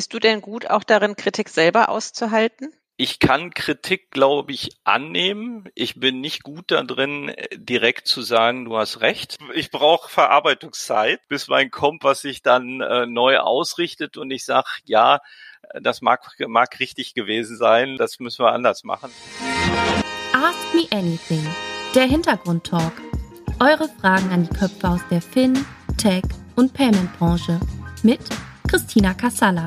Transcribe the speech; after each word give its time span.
Bist 0.00 0.14
du 0.14 0.18
denn 0.18 0.40
gut 0.40 0.70
auch 0.70 0.82
darin, 0.82 1.14
Kritik 1.14 1.50
selber 1.50 1.90
auszuhalten? 1.90 2.72
Ich 2.96 3.18
kann 3.18 3.52
Kritik, 3.52 4.10
glaube 4.10 4.50
ich, 4.50 4.70
annehmen. 4.82 5.68
Ich 5.74 6.00
bin 6.00 6.22
nicht 6.22 6.42
gut 6.42 6.70
darin, 6.70 7.34
direkt 7.54 8.08
zu 8.08 8.22
sagen, 8.22 8.64
du 8.64 8.78
hast 8.78 9.02
recht. 9.02 9.36
Ich 9.54 9.70
brauche 9.70 10.08
Verarbeitungszeit, 10.08 11.20
bis 11.28 11.48
mein 11.48 11.70
Kompass 11.70 12.22
sich 12.22 12.40
dann 12.40 12.80
äh, 12.80 13.04
neu 13.04 13.40
ausrichtet 13.40 14.16
und 14.16 14.30
ich 14.30 14.46
sage, 14.46 14.68
ja, 14.86 15.20
das 15.82 16.00
mag, 16.00 16.34
mag 16.48 16.80
richtig 16.80 17.12
gewesen 17.12 17.58
sein, 17.58 17.98
das 17.98 18.20
müssen 18.20 18.42
wir 18.42 18.52
anders 18.52 18.84
machen. 18.84 19.10
Ask 20.32 20.74
Me 20.74 20.86
Anything, 20.92 21.46
der 21.94 22.04
Hintergrundtalk. 22.04 22.94
Eure 23.60 23.90
Fragen 24.00 24.30
an 24.32 24.48
die 24.48 24.58
Köpfe 24.58 24.88
aus 24.88 25.02
der 25.10 25.20
Fin, 25.20 25.66
Tech 25.98 26.24
und 26.56 26.72
Payment-Branche 26.72 27.60
mit 28.02 28.20
Christina 28.66 29.12
Kassala. 29.12 29.66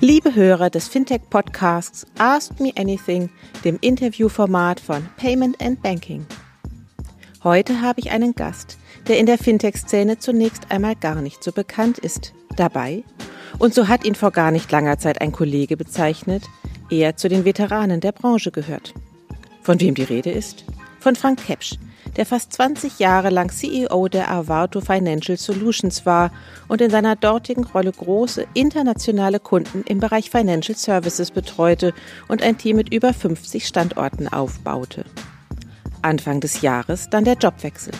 Liebe 0.00 0.34
Hörer 0.34 0.68
des 0.68 0.88
Fintech-Podcasts 0.88 2.06
Ask 2.18 2.60
Me 2.60 2.70
Anything, 2.76 3.30
dem 3.64 3.78
Interviewformat 3.80 4.78
von 4.78 5.08
Payment 5.16 5.58
and 5.62 5.80
Banking. 5.80 6.26
Heute 7.42 7.80
habe 7.80 8.00
ich 8.00 8.10
einen 8.10 8.34
Gast, 8.34 8.76
der 9.08 9.18
in 9.18 9.24
der 9.24 9.38
Fintech-Szene 9.38 10.18
zunächst 10.18 10.70
einmal 10.70 10.96
gar 10.96 11.22
nicht 11.22 11.42
so 11.42 11.50
bekannt 11.50 11.98
ist, 11.98 12.34
dabei. 12.56 13.04
Und 13.58 13.72
so 13.72 13.88
hat 13.88 14.04
ihn 14.04 14.14
vor 14.14 14.32
gar 14.32 14.50
nicht 14.50 14.70
langer 14.70 14.98
Zeit 14.98 15.22
ein 15.22 15.32
Kollege 15.32 15.78
bezeichnet, 15.78 16.44
er 16.90 17.16
zu 17.16 17.30
den 17.30 17.46
Veteranen 17.46 18.00
der 18.00 18.12
Branche 18.12 18.50
gehört. 18.50 18.92
Von 19.62 19.80
wem 19.80 19.94
die 19.94 20.02
Rede 20.02 20.30
ist? 20.30 20.66
Von 21.00 21.16
Frank 21.16 21.42
Kepsch, 21.46 21.78
der 22.16 22.26
fast 22.26 22.52
20 22.54 22.98
Jahre 22.98 23.30
lang 23.30 23.50
CEO 23.50 24.08
der 24.08 24.28
Arvato 24.28 24.80
Financial 24.80 25.36
Solutions 25.36 26.06
war 26.06 26.32
und 26.68 26.80
in 26.80 26.90
seiner 26.90 27.14
dortigen 27.14 27.64
Rolle 27.64 27.92
große 27.92 28.46
internationale 28.54 29.38
Kunden 29.38 29.82
im 29.86 30.00
Bereich 30.00 30.30
Financial 30.30 30.76
Services 30.76 31.30
betreute 31.30 31.92
und 32.28 32.42
ein 32.42 32.58
Team 32.58 32.76
mit 32.76 32.92
über 32.92 33.12
50 33.12 33.66
Standorten 33.66 34.28
aufbaute. 34.28 35.04
Anfang 36.02 36.40
des 36.40 36.62
Jahres 36.62 37.10
dann 37.10 37.24
der 37.24 37.34
Jobwechsel. 37.34 37.92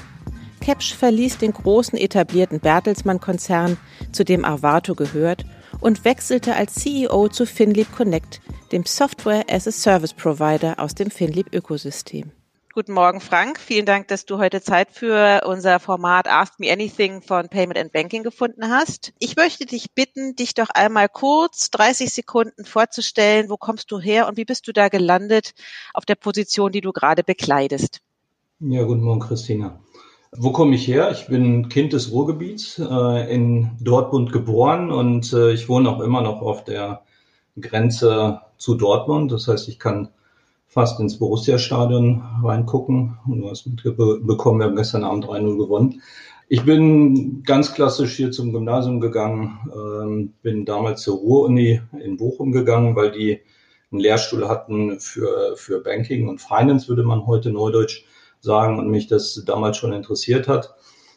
Kepsch 0.61 0.95
verließ 0.95 1.39
den 1.39 1.53
großen 1.53 1.99
etablierten 1.99 2.59
Bertelsmann-Konzern, 2.61 3.77
zu 4.11 4.25
dem 4.25 4.45
Arvato 4.45 4.95
gehört, 4.95 5.45
und 5.81 6.05
wechselte 6.05 6.57
als 6.57 6.75
CEO 6.75 7.29
zu 7.29 7.47
FinLeap 7.47 7.95
Connect, 7.95 8.41
dem 8.73 8.85
Software 8.85 9.45
as 9.49 9.69
a 9.69 9.73
Service 9.73 10.15
Provider 10.15 10.75
aus 10.79 10.95
dem 10.95 11.11
FinLeap 11.11 11.55
Ökosystem. 11.55 12.33
Guten 12.77 12.93
Morgen, 12.93 13.23
Frank. 13.23 13.59
Vielen 13.59 13.87
Dank, 13.87 14.09
dass 14.09 14.27
du 14.27 14.37
heute 14.37 14.61
Zeit 14.61 14.89
für 14.91 15.47
unser 15.47 15.81
Format 15.81 16.29
Ask 16.29 16.61
Me 16.61 16.71
Anything 16.71 17.23
von 17.23 17.49
Payment 17.49 17.79
and 17.79 17.91
Banking 17.91 18.23
gefunden 18.23 18.69
hast. 18.69 19.15
Ich 19.19 19.35
möchte 19.35 19.65
dich 19.65 19.95
bitten, 19.95 20.37
dich 20.37 20.53
doch 20.53 20.69
einmal 20.69 21.09
kurz 21.09 21.71
30 21.71 22.13
Sekunden 22.13 22.67
vorzustellen. 22.67 23.49
Wo 23.49 23.57
kommst 23.57 23.91
du 23.91 23.99
her 23.99 24.29
und 24.29 24.37
wie 24.37 24.45
bist 24.45 24.69
du 24.69 24.73
da 24.75 24.89
gelandet 24.89 25.55
auf 25.95 26.05
der 26.05 26.17
Position, 26.17 26.71
die 26.71 26.83
du 26.83 26.93
gerade 26.93 27.25
bekleidest? 27.25 28.03
Ja, 28.61 28.83
guten 28.83 29.05
Morgen, 29.05 29.21
Christina. 29.21 29.81
Wo 30.33 30.53
komme 30.53 30.75
ich 30.75 30.87
her? 30.87 31.11
Ich 31.13 31.29
bin 31.29 31.71
Kind 31.71 31.95
des 31.95 32.13
Ruhrgebiets, 32.13 32.79
äh, 32.79 33.35
in 33.35 33.71
Dortmund 33.81 34.35
geboren 34.35 34.93
und 34.93 35.33
äh, 35.33 35.53
ich 35.53 35.71
wohne 35.71 35.89
auch 35.89 36.01
immer 36.01 36.21
noch 36.21 36.43
auf 36.43 36.63
der 36.63 37.05
Grenze 37.59 38.43
zu 38.59 38.75
Dortmund. 38.75 39.33
Das 39.33 39.49
heißt, 39.49 39.67
ich 39.67 39.79
kann 39.79 40.11
fast 40.67 41.01
ins 41.01 41.19
Borussia-Stadion 41.19 42.23
reingucken. 42.43 43.19
Und 43.27 43.41
du 43.41 43.51
hast 43.51 43.67
mitbekommen, 43.67 44.61
wir 44.61 44.67
haben 44.67 44.77
gestern 44.77 45.05
Abend 45.05 45.25
3-0 45.25 45.57
gewonnen. 45.57 46.03
Ich 46.49 46.65
bin 46.65 47.43
ganz 47.43 47.75
klassisch 47.75 48.17
hier 48.17 48.31
zum 48.31 48.53
Gymnasium 48.53 49.01
gegangen, 49.01 49.59
ähm, 49.75 50.33
bin 50.43 50.65
damals 50.65 51.03
zur 51.03 51.17
Ruhr-Uni 51.19 51.81
in 52.05 52.17
Bochum 52.17 52.53
gegangen, 52.53 52.95
weil 52.95 53.11
die 53.11 53.41
einen 53.91 54.01
Lehrstuhl 54.01 54.49
hatten 54.49 55.01
für, 55.01 55.57
für 55.57 55.83
Banking 55.83 56.29
und 56.29 56.41
Finance, 56.41 56.89
würde 56.89 57.03
man 57.03 57.27
heute 57.27 57.51
neudeutsch 57.51 58.05
sagen, 58.41 58.79
und 58.79 58.91
mich 58.91 59.09
das 59.09 59.43
damals 59.45 59.77
schon 59.77 59.93
interessiert 59.93 60.47
hat. 60.47 60.75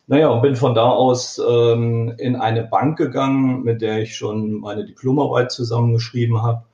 Naja, 0.07 0.29
und 0.29 0.41
bin 0.41 0.55
von 0.55 0.73
da 0.73 0.89
aus 0.89 1.39
ähm, 1.47 2.15
in 2.17 2.35
eine 2.35 2.63
Bank 2.63 2.97
gegangen, 2.97 3.61
mit 3.61 3.83
der 3.83 4.01
ich 4.01 4.15
schon 4.15 4.53
meine 4.53 4.83
Diplomarbeit 4.83 5.51
zusammengeschrieben 5.51 6.41
habe. 6.41 6.65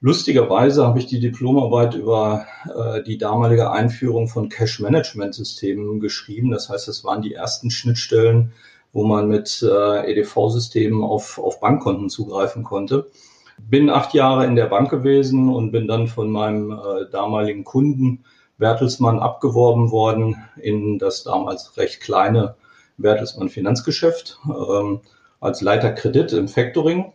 Lustigerweise 0.00 0.86
habe 0.86 0.98
ich 0.98 1.06
die 1.06 1.20
Diplomarbeit 1.20 1.94
über 1.94 2.46
äh, 2.66 3.02
die 3.02 3.16
damalige 3.16 3.70
Einführung 3.70 4.28
von 4.28 4.50
Cash-Management-Systemen 4.50 6.00
geschrieben. 6.00 6.50
Das 6.50 6.68
heißt, 6.68 6.88
es 6.88 7.02
waren 7.02 7.22
die 7.22 7.32
ersten 7.32 7.70
Schnittstellen, 7.70 8.52
wo 8.92 9.04
man 9.04 9.26
mit 9.28 9.62
äh, 9.62 10.12
EDV-Systemen 10.12 11.02
auf, 11.02 11.38
auf 11.38 11.60
Bankkonten 11.60 12.10
zugreifen 12.10 12.62
konnte. 12.62 13.10
Bin 13.58 13.88
acht 13.88 14.12
Jahre 14.12 14.44
in 14.44 14.54
der 14.54 14.66
Bank 14.66 14.90
gewesen 14.90 15.48
und 15.48 15.72
bin 15.72 15.88
dann 15.88 16.08
von 16.08 16.30
meinem 16.30 16.72
äh, 16.72 17.10
damaligen 17.10 17.64
Kunden 17.64 18.24
Bertelsmann 18.58 19.18
abgeworben 19.18 19.90
worden 19.90 20.36
in 20.60 20.98
das 20.98 21.24
damals 21.24 21.76
recht 21.78 22.00
kleine 22.00 22.56
Bertelsmann 22.98 23.48
Finanzgeschäft 23.48 24.38
ähm, 24.46 25.00
als 25.40 25.62
Leiter 25.62 25.92
Kredit 25.92 26.32
im 26.32 26.48
Factoring. 26.48 27.12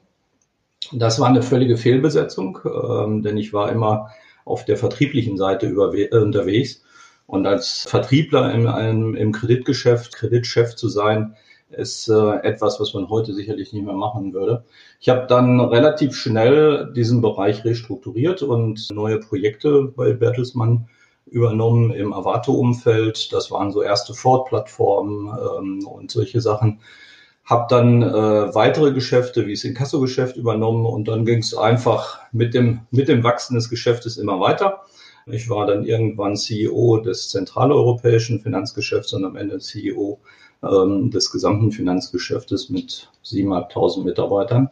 Das 0.93 1.19
war 1.19 1.27
eine 1.27 1.41
völlige 1.41 1.77
Fehlbesetzung, 1.77 2.59
ähm, 2.65 3.21
denn 3.21 3.37
ich 3.37 3.53
war 3.53 3.71
immer 3.71 4.09
auf 4.45 4.65
der 4.65 4.77
vertrieblichen 4.77 5.37
Seite 5.37 5.67
äh, 5.67 6.17
unterwegs. 6.17 6.83
Und 7.27 7.47
als 7.47 7.83
Vertriebler 7.87 8.53
im, 8.53 8.67
im, 8.67 9.15
im 9.15 9.31
Kreditgeschäft, 9.31 10.15
Kreditchef 10.15 10.75
zu 10.75 10.89
sein, 10.89 11.35
ist 11.69 12.09
äh, 12.09 12.35
etwas, 12.43 12.79
was 12.79 12.93
man 12.93 13.09
heute 13.09 13.33
sicherlich 13.33 13.71
nicht 13.71 13.85
mehr 13.85 13.95
machen 13.95 14.33
würde. 14.33 14.65
Ich 14.99 15.07
habe 15.07 15.27
dann 15.27 15.59
relativ 15.61 16.15
schnell 16.15 16.91
diesen 16.93 17.21
Bereich 17.21 17.63
restrukturiert 17.63 18.41
und 18.41 18.89
neue 18.91 19.19
Projekte 19.19 19.83
bei 19.95 20.13
Bertelsmann 20.13 20.89
übernommen 21.27 21.91
im 21.91 22.13
Avato-Umfeld. 22.13 23.31
Das 23.31 23.49
waren 23.51 23.71
so 23.71 23.81
erste 23.81 24.13
Ford-Plattformen 24.13 25.27
ähm, 25.27 25.87
und 25.87 26.11
solche 26.11 26.41
Sachen. 26.41 26.81
Hab 27.51 27.67
dann 27.67 28.01
äh, 28.01 28.55
weitere 28.55 28.93
Geschäfte 28.93 29.45
wie 29.45 29.51
das 29.51 29.65
Inkasso-Geschäft 29.65 30.37
übernommen 30.37 30.85
und 30.85 31.09
dann 31.09 31.25
ging 31.25 31.39
es 31.39 31.53
einfach 31.53 32.21
mit 32.31 32.53
dem, 32.53 32.87
mit 32.91 33.09
dem 33.09 33.25
Wachsen 33.25 33.55
des 33.55 33.69
Geschäftes 33.69 34.15
immer 34.15 34.39
weiter. 34.39 34.85
Ich 35.25 35.49
war 35.49 35.65
dann 35.65 35.83
irgendwann 35.83 36.37
CEO 36.37 37.01
des 37.01 37.29
zentraleuropäischen 37.29 38.39
Finanzgeschäfts 38.39 39.11
und 39.11 39.25
am 39.25 39.35
Ende 39.35 39.59
CEO 39.59 40.21
ähm, 40.63 41.11
des 41.11 41.29
gesamten 41.29 41.73
Finanzgeschäftes 41.73 42.69
mit 42.69 43.11
7.500 43.25 44.05
Mitarbeitern. 44.05 44.69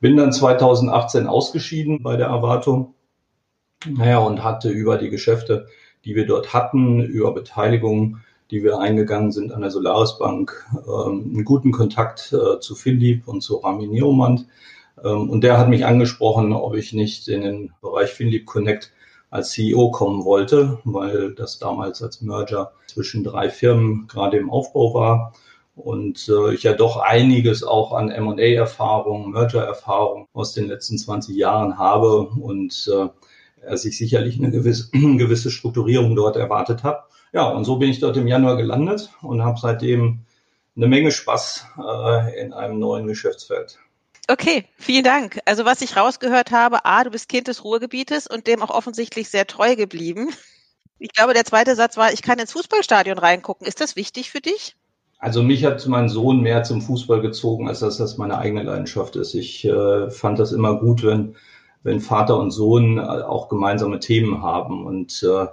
Bin 0.00 0.16
dann 0.16 0.32
2018 0.32 1.26
ausgeschieden 1.26 2.02
bei 2.02 2.16
der 2.16 2.30
Avato. 2.30 2.94
Naja, 3.86 4.20
und 4.20 4.42
hatte 4.42 4.70
über 4.70 4.96
die 4.96 5.10
Geschäfte, 5.10 5.66
die 6.06 6.14
wir 6.14 6.24
dort 6.24 6.54
hatten, 6.54 7.02
über 7.02 7.34
Beteiligung 7.34 8.20
die 8.50 8.62
wir 8.62 8.78
eingegangen 8.78 9.32
sind 9.32 9.52
an 9.52 9.62
der 9.62 9.70
Solaris 9.70 10.18
Bank, 10.18 10.66
ähm, 10.86 11.32
einen 11.34 11.44
guten 11.44 11.72
Kontakt 11.72 12.32
äh, 12.32 12.60
zu 12.60 12.74
Philipp 12.74 13.26
und 13.26 13.42
zu 13.42 13.56
Rami 13.56 13.86
Neumand. 13.86 14.46
Ähm, 15.02 15.30
und 15.30 15.42
der 15.42 15.58
hat 15.58 15.68
mich 15.68 15.86
angesprochen, 15.86 16.52
ob 16.52 16.74
ich 16.74 16.92
nicht 16.92 17.28
in 17.28 17.42
den 17.42 17.72
Bereich 17.80 18.10
Philipp 18.10 18.46
Connect 18.46 18.92
als 19.30 19.50
CEO 19.50 19.90
kommen 19.90 20.24
wollte, 20.24 20.78
weil 20.84 21.34
das 21.34 21.58
damals 21.58 22.02
als 22.02 22.20
Merger 22.20 22.72
zwischen 22.86 23.24
drei 23.24 23.50
Firmen 23.50 24.06
gerade 24.06 24.36
im 24.36 24.50
Aufbau 24.50 24.94
war 24.94 25.32
und 25.76 26.28
äh, 26.28 26.54
ich 26.54 26.62
ja 26.62 26.72
doch 26.72 26.98
einiges 26.98 27.64
auch 27.64 27.92
an 27.92 28.10
M&A-Erfahrung, 28.10 29.30
Merger-Erfahrung 29.30 30.28
aus 30.32 30.52
den 30.52 30.68
letzten 30.68 30.98
20 30.98 31.36
Jahren 31.36 31.78
habe 31.78 32.20
und 32.20 32.88
äh, 32.92 33.08
er 33.60 33.76
sich 33.76 33.96
sicherlich 33.98 34.38
eine 34.38 34.50
gewisse, 34.50 34.90
gewisse 34.92 35.50
Strukturierung 35.50 36.14
dort 36.14 36.36
erwartet 36.36 36.84
hat. 36.84 37.04
Ja, 37.34 37.48
und 37.48 37.64
so 37.64 37.76
bin 37.76 37.90
ich 37.90 37.98
dort 37.98 38.16
im 38.16 38.28
Januar 38.28 38.56
gelandet 38.56 39.10
und 39.20 39.42
habe 39.42 39.58
seitdem 39.60 40.20
eine 40.76 40.86
Menge 40.86 41.10
Spaß 41.10 41.66
äh, 41.78 42.40
in 42.40 42.52
einem 42.52 42.78
neuen 42.78 43.08
Geschäftsfeld. 43.08 43.80
Okay, 44.28 44.64
vielen 44.78 45.02
Dank. 45.02 45.40
Also 45.44 45.64
was 45.64 45.82
ich 45.82 45.96
rausgehört 45.96 46.52
habe, 46.52 46.84
A, 46.84 47.02
du 47.02 47.10
bist 47.10 47.28
Kind 47.28 47.48
des 47.48 47.64
Ruhrgebietes 47.64 48.28
und 48.28 48.46
dem 48.46 48.62
auch 48.62 48.70
offensichtlich 48.70 49.28
sehr 49.28 49.48
treu 49.48 49.74
geblieben. 49.74 50.30
Ich 51.00 51.12
glaube, 51.12 51.34
der 51.34 51.44
zweite 51.44 51.74
Satz 51.74 51.96
war, 51.96 52.12
ich 52.12 52.22
kann 52.22 52.38
ins 52.38 52.52
Fußballstadion 52.52 53.18
reingucken. 53.18 53.66
Ist 53.66 53.80
das 53.80 53.96
wichtig 53.96 54.30
für 54.30 54.40
dich? 54.40 54.76
Also 55.18 55.42
mich 55.42 55.64
hat 55.64 55.84
mein 55.88 56.08
Sohn 56.08 56.40
mehr 56.40 56.62
zum 56.62 56.82
Fußball 56.82 57.20
gezogen, 57.20 57.68
als 57.68 57.80
dass 57.80 57.98
das 57.98 58.16
meine 58.16 58.38
eigene 58.38 58.62
Leidenschaft 58.62 59.16
ist. 59.16 59.34
Ich 59.34 59.64
äh, 59.64 60.08
fand 60.08 60.38
das 60.38 60.52
immer 60.52 60.78
gut, 60.78 61.02
wenn, 61.02 61.34
wenn 61.82 62.00
Vater 62.00 62.38
und 62.38 62.52
Sohn 62.52 62.98
äh, 62.98 63.00
auch 63.00 63.48
gemeinsame 63.48 63.98
Themen 63.98 64.40
haben. 64.40 64.86
Und 64.86 65.22
äh, 65.24 65.46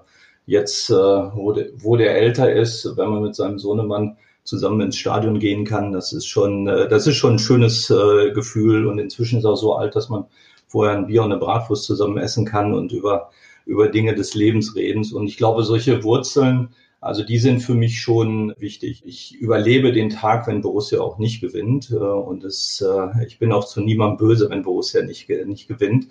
Jetzt, 0.46 0.90
äh, 0.90 0.94
wo, 0.94 1.54
de, 1.54 1.72
wo 1.78 1.96
der 1.96 2.16
älter 2.18 2.52
ist, 2.54 2.98
wenn 2.98 3.10
man 3.10 3.22
mit 3.24 3.36
seinem 3.36 3.60
Sohnemann 3.60 4.18
zusammen 4.44 4.82
ins 4.82 4.98
Stadion 4.98 5.40
gehen 5.40 5.66
kann, 5.66 5.92
das 5.92 6.14
ist 6.14 6.26
schon, 6.28 6.68
äh, 6.68 6.88
das 6.90 7.08
ist 7.08 7.16
schon 7.18 7.34
ein 7.36 7.40
schönes 7.40 7.90
äh, 7.90 8.32
Gefühl. 8.32 8.88
Und 8.88 9.00
inzwischen 9.00 9.40
ist 9.40 9.46
er 9.46 9.56
so 9.56 9.76
alt, 9.76 9.96
dass 9.96 10.10
man 10.10 10.26
vorher 10.68 10.98
ein 10.98 11.08
Bier 11.08 11.24
und 11.24 11.32
eine 11.32 11.40
Bratwurst 11.40 11.86
zusammen 11.86 12.18
essen 12.18 12.46
kann 12.46 12.74
und 12.74 12.92
über, 12.92 13.30
über 13.66 13.88
Dinge 13.90 14.16
des 14.16 14.34
Lebens 14.36 14.76
reden. 14.76 15.06
Und 15.14 15.28
ich 15.28 15.38
glaube, 15.38 15.64
solche 15.64 16.04
Wurzeln 16.04 16.70
Also 17.04 17.24
die 17.24 17.40
sind 17.40 17.62
für 17.62 17.74
mich 17.74 18.00
schon 18.00 18.54
wichtig. 18.60 19.02
Ich 19.06 19.36
überlebe 19.42 19.92
den 19.92 20.10
Tag, 20.12 20.46
wenn 20.48 20.62
Borussia 20.62 21.02
auch 21.02 21.18
nicht 21.18 21.42
gewinnt. 21.42 21.92
Äh, 21.92 21.96
und 21.96 22.44
es, 22.44 22.82
äh, 22.82 23.26
ich 23.26 23.40
bin 23.40 23.52
auch 23.52 23.66
zu 23.66 23.82
niemandem 23.82 24.18
böse, 24.18 24.50
wenn 24.50 24.64
Borussia 24.64 25.02
nicht, 25.04 25.28
nicht 25.30 25.68
gewinnt. 25.68 26.08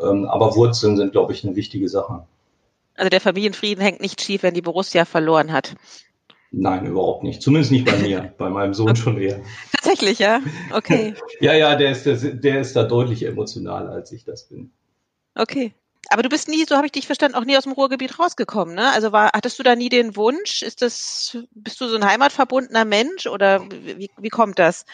Ähm, 0.00 0.24
aber 0.26 0.56
Wurzeln 0.56 0.96
sind, 0.96 1.12
glaube 1.12 1.32
ich, 1.32 1.44
eine 1.44 1.56
wichtige 1.56 1.88
Sache. 1.88 2.26
Also 3.00 3.08
der 3.08 3.22
Familienfrieden 3.22 3.82
hängt 3.82 4.02
nicht 4.02 4.20
schief, 4.20 4.42
wenn 4.42 4.52
die 4.52 4.60
Borussia 4.60 5.06
verloren 5.06 5.52
hat. 5.52 5.74
Nein, 6.50 6.84
überhaupt 6.84 7.22
nicht. 7.22 7.40
Zumindest 7.40 7.72
nicht 7.72 7.86
bei 7.86 7.96
mir, 7.96 8.34
bei 8.36 8.50
meinem 8.50 8.74
Sohn 8.74 8.94
schon 8.94 9.18
eher. 9.18 9.40
Tatsächlich, 9.72 10.18
ja? 10.18 10.42
Okay. 10.70 11.14
ja, 11.40 11.54
ja, 11.54 11.76
der 11.76 11.92
ist, 11.92 12.04
der, 12.04 12.16
der 12.16 12.60
ist 12.60 12.76
da 12.76 12.82
deutlich 12.82 13.24
emotionaler, 13.24 13.88
als 13.88 14.12
ich 14.12 14.26
das 14.26 14.48
bin. 14.48 14.70
Okay. 15.34 15.72
Aber 16.10 16.22
du 16.22 16.28
bist 16.28 16.48
nie, 16.48 16.62
so 16.68 16.76
habe 16.76 16.84
ich 16.84 16.92
dich 16.92 17.06
verstanden, 17.06 17.36
auch 17.36 17.46
nie 17.46 17.56
aus 17.56 17.64
dem 17.64 17.72
Ruhrgebiet 17.72 18.18
rausgekommen, 18.18 18.74
ne? 18.74 18.92
Also 18.92 19.12
war, 19.12 19.30
hattest 19.32 19.58
du 19.58 19.62
da 19.62 19.74
nie 19.74 19.88
den 19.88 20.14
Wunsch? 20.16 20.60
Ist 20.60 20.82
das, 20.82 21.38
bist 21.52 21.80
du 21.80 21.88
so 21.88 21.96
ein 21.96 22.04
heimatverbundener 22.04 22.84
Mensch 22.84 23.26
oder 23.26 23.62
wie, 23.70 24.10
wie 24.18 24.28
kommt 24.28 24.58
das? 24.58 24.84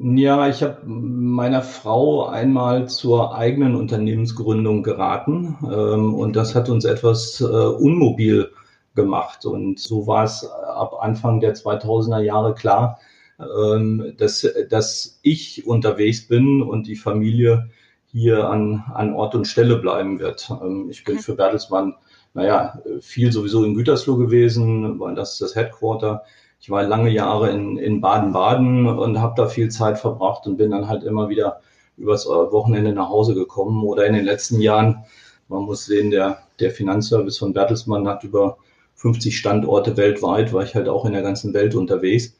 Ja, 0.00 0.48
ich 0.48 0.62
habe 0.62 0.86
meiner 0.86 1.60
Frau 1.62 2.26
einmal 2.26 2.88
zur 2.88 3.34
eigenen 3.34 3.74
Unternehmensgründung 3.74 4.84
geraten 4.84 5.56
ähm, 5.64 6.14
und 6.14 6.36
das 6.36 6.54
hat 6.54 6.68
uns 6.68 6.84
etwas 6.84 7.40
äh, 7.40 7.44
unmobil 7.44 8.52
gemacht. 8.94 9.44
Und 9.44 9.80
so 9.80 10.06
war 10.06 10.22
es 10.22 10.44
ab 10.46 10.94
Anfang 11.00 11.40
der 11.40 11.56
2000er 11.56 12.20
Jahre 12.20 12.54
klar, 12.54 13.00
ähm, 13.40 14.14
dass, 14.16 14.46
dass 14.70 15.18
ich 15.22 15.66
unterwegs 15.66 16.28
bin 16.28 16.62
und 16.62 16.86
die 16.86 16.96
Familie 16.96 17.68
hier 18.06 18.48
an, 18.48 18.84
an 18.94 19.14
Ort 19.14 19.34
und 19.34 19.46
Stelle 19.46 19.78
bleiben 19.78 20.20
wird. 20.20 20.48
Ähm, 20.62 20.88
ich 20.90 21.02
bin 21.02 21.18
für 21.18 21.34
Bertelsmann, 21.34 21.94
naja, 22.34 22.80
viel 23.00 23.32
sowieso 23.32 23.64
in 23.64 23.74
Gütersloh 23.74 24.16
gewesen, 24.16 25.00
weil 25.00 25.16
das 25.16 25.32
ist 25.32 25.40
das 25.40 25.56
Headquarter. 25.56 26.22
Ich 26.60 26.70
war 26.70 26.82
lange 26.82 27.10
Jahre 27.10 27.50
in, 27.50 28.00
Baden-Baden 28.00 28.86
und 28.86 29.20
habe 29.20 29.34
da 29.36 29.48
viel 29.48 29.70
Zeit 29.70 29.98
verbracht 29.98 30.46
und 30.46 30.56
bin 30.56 30.70
dann 30.70 30.88
halt 30.88 31.04
immer 31.04 31.28
wieder 31.28 31.60
übers 31.96 32.26
Wochenende 32.26 32.92
nach 32.92 33.08
Hause 33.08 33.34
gekommen. 33.34 33.84
Oder 33.84 34.06
in 34.06 34.14
den 34.14 34.24
letzten 34.24 34.60
Jahren, 34.60 35.04
man 35.48 35.62
muss 35.62 35.86
sehen, 35.86 36.10
der, 36.10 36.38
der 36.60 36.70
Finanzservice 36.70 37.38
von 37.38 37.52
Bertelsmann 37.52 38.08
hat 38.08 38.24
über 38.24 38.58
50 38.96 39.36
Standorte 39.36 39.96
weltweit, 39.96 40.52
war 40.52 40.64
ich 40.64 40.74
halt 40.74 40.88
auch 40.88 41.04
in 41.04 41.12
der 41.12 41.22
ganzen 41.22 41.54
Welt 41.54 41.74
unterwegs. 41.74 42.34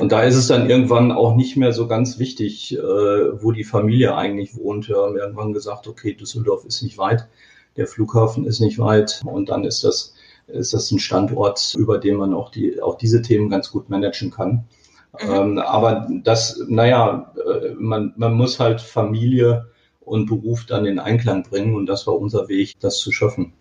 Und 0.00 0.12
da 0.12 0.22
ist 0.22 0.36
es 0.36 0.46
dann 0.46 0.68
irgendwann 0.68 1.10
auch 1.10 1.34
nicht 1.34 1.56
mehr 1.56 1.72
so 1.72 1.86
ganz 1.88 2.18
wichtig, 2.18 2.76
äh, 2.76 2.80
wo 2.80 3.52
die 3.52 3.64
Familie 3.64 4.14
eigentlich 4.14 4.56
wohnt. 4.56 4.88
Wir 4.88 4.96
haben 4.96 5.16
irgendwann 5.16 5.52
gesagt, 5.52 5.88
okay, 5.88 6.14
Düsseldorf 6.14 6.64
ist 6.64 6.82
nicht 6.82 6.98
weit, 6.98 7.28
der 7.76 7.86
Flughafen 7.86 8.44
ist 8.44 8.60
nicht 8.60 8.78
weit 8.78 9.22
und 9.24 9.48
dann 9.48 9.64
ist 9.64 9.84
das, 9.84 10.14
ist 10.46 10.72
das 10.72 10.90
ein 10.90 10.98
Standort, 10.98 11.74
über 11.76 11.98
den 11.98 12.16
man 12.16 12.34
auch 12.34 12.50
die, 12.50 12.80
auch 12.80 12.96
diese 12.96 13.22
Themen 13.22 13.50
ganz 13.50 13.70
gut 13.70 13.88
managen 13.88 14.30
kann. 14.30 14.64
Mhm. 15.20 15.30
Ähm, 15.30 15.58
aber 15.58 16.08
das, 16.22 16.62
naja, 16.68 17.32
äh, 17.36 17.74
man, 17.74 18.12
man 18.16 18.34
muss 18.34 18.60
halt 18.60 18.80
Familie 18.80 19.66
und 20.00 20.26
Beruf 20.26 20.66
dann 20.66 20.86
in 20.86 20.98
Einklang 20.98 21.42
bringen 21.42 21.74
und 21.74 21.86
das 21.86 22.06
war 22.06 22.16
unser 22.16 22.48
Weg, 22.48 22.78
das 22.80 22.98
zu 22.98 23.12
schaffen. 23.12 23.52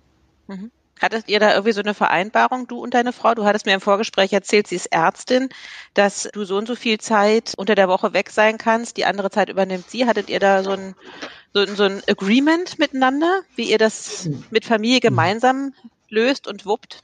Mhm. 0.47 0.71
Hattet 1.01 1.27
ihr 1.27 1.41
da 1.41 1.51
irgendwie 1.51 1.73
so 1.73 1.81
eine 1.81 1.93
Vereinbarung, 1.93 2.67
du 2.67 2.77
und 2.79 2.93
deine 2.93 3.11
Frau? 3.11 3.35
Du 3.35 3.43
hattest 3.43 3.65
mir 3.65 3.73
im 3.73 3.81
Vorgespräch 3.81 4.31
erzählt, 4.31 4.67
sie 4.67 4.75
ist 4.75 4.85
Ärztin, 4.87 5.49
dass 5.93 6.29
du 6.31 6.45
so 6.45 6.55
und 6.55 6.67
so 6.67 6.75
viel 6.75 6.99
Zeit 6.99 7.53
unter 7.57 7.75
der 7.75 7.89
Woche 7.89 8.13
weg 8.13 8.29
sein 8.29 8.57
kannst, 8.57 8.95
die 8.95 9.03
andere 9.03 9.29
Zeit 9.29 9.49
übernimmt 9.49 9.89
sie. 9.89 10.05
Hattet 10.05 10.29
ihr 10.29 10.39
da 10.39 10.63
so 10.63 10.71
ein, 10.71 10.95
so, 11.53 11.65
so 11.65 11.83
ein 11.83 12.01
Agreement 12.07 12.79
miteinander, 12.79 13.41
wie 13.57 13.69
ihr 13.69 13.77
das 13.77 14.29
mit 14.51 14.63
Familie 14.63 15.01
gemeinsam 15.01 15.73
löst 16.09 16.47
und 16.47 16.65
wuppt? 16.65 17.01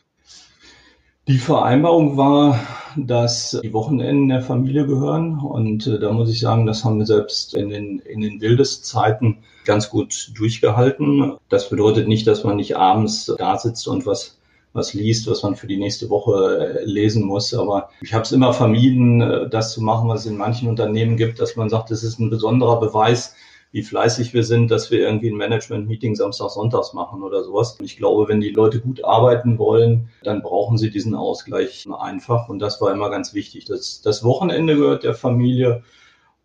Die 1.27 1.37
Vereinbarung 1.37 2.17
war, 2.17 2.59
dass 2.97 3.59
die 3.63 3.73
Wochenenden 3.73 4.29
der 4.29 4.41
Familie 4.41 4.85
gehören. 4.87 5.39
Und 5.39 5.87
äh, 5.87 5.99
da 5.99 6.11
muss 6.11 6.29
ich 6.29 6.39
sagen, 6.39 6.65
das 6.65 6.83
haben 6.83 6.97
wir 6.97 7.05
selbst 7.05 7.53
in 7.53 7.69
den, 7.69 7.99
in 7.99 8.21
den 8.21 8.41
wildesten 8.41 8.83
Zeiten 8.83 9.37
ganz 9.63 9.89
gut 9.89 10.31
durchgehalten. 10.35 11.37
Das 11.47 11.69
bedeutet 11.69 12.07
nicht, 12.07 12.25
dass 12.25 12.43
man 12.43 12.55
nicht 12.55 12.75
abends 12.75 13.31
da 13.37 13.57
sitzt 13.57 13.87
und 13.87 14.05
was 14.05 14.41
was 14.73 14.93
liest, 14.93 15.29
was 15.29 15.43
man 15.43 15.55
für 15.55 15.67
die 15.67 15.77
nächste 15.77 16.09
Woche 16.09 16.79
äh, 16.79 16.85
lesen 16.85 17.23
muss. 17.23 17.53
Aber 17.53 17.89
ich 18.01 18.13
habe 18.13 18.23
es 18.23 18.31
immer 18.31 18.53
vermieden, 18.53 19.21
äh, 19.21 19.49
das 19.49 19.73
zu 19.73 19.81
machen, 19.81 20.07
was 20.07 20.21
es 20.21 20.25
in 20.27 20.37
manchen 20.37 20.69
Unternehmen 20.69 21.17
gibt, 21.17 21.39
dass 21.39 21.55
man 21.55 21.69
sagt, 21.69 21.91
das 21.91 22.03
ist 22.03 22.19
ein 22.19 22.29
besonderer 22.29 22.79
Beweis, 22.79 23.35
wie 23.71 23.83
fleißig 23.83 24.33
wir 24.33 24.43
sind, 24.43 24.69
dass 24.69 24.91
wir 24.91 24.99
irgendwie 24.99 25.29
ein 25.29 25.37
Management-Meeting 25.37 26.15
Samstag, 26.15 26.49
Sonntags 26.49 26.93
machen 26.93 27.23
oder 27.23 27.43
sowas. 27.43 27.77
Ich 27.81 27.95
glaube, 27.95 28.27
wenn 28.27 28.41
die 28.41 28.49
Leute 28.49 28.81
gut 28.81 29.03
arbeiten 29.05 29.57
wollen, 29.57 30.09
dann 30.23 30.41
brauchen 30.41 30.77
sie 30.77 30.91
diesen 30.91 31.15
Ausgleich 31.15 31.87
einfach. 31.99 32.49
Und 32.49 32.59
das 32.59 32.81
war 32.81 32.91
immer 32.91 33.09
ganz 33.09 33.33
wichtig. 33.33 33.65
Das, 33.65 34.01
das 34.01 34.23
Wochenende 34.23 34.75
gehört 34.75 35.03
der 35.03 35.13
Familie. 35.13 35.83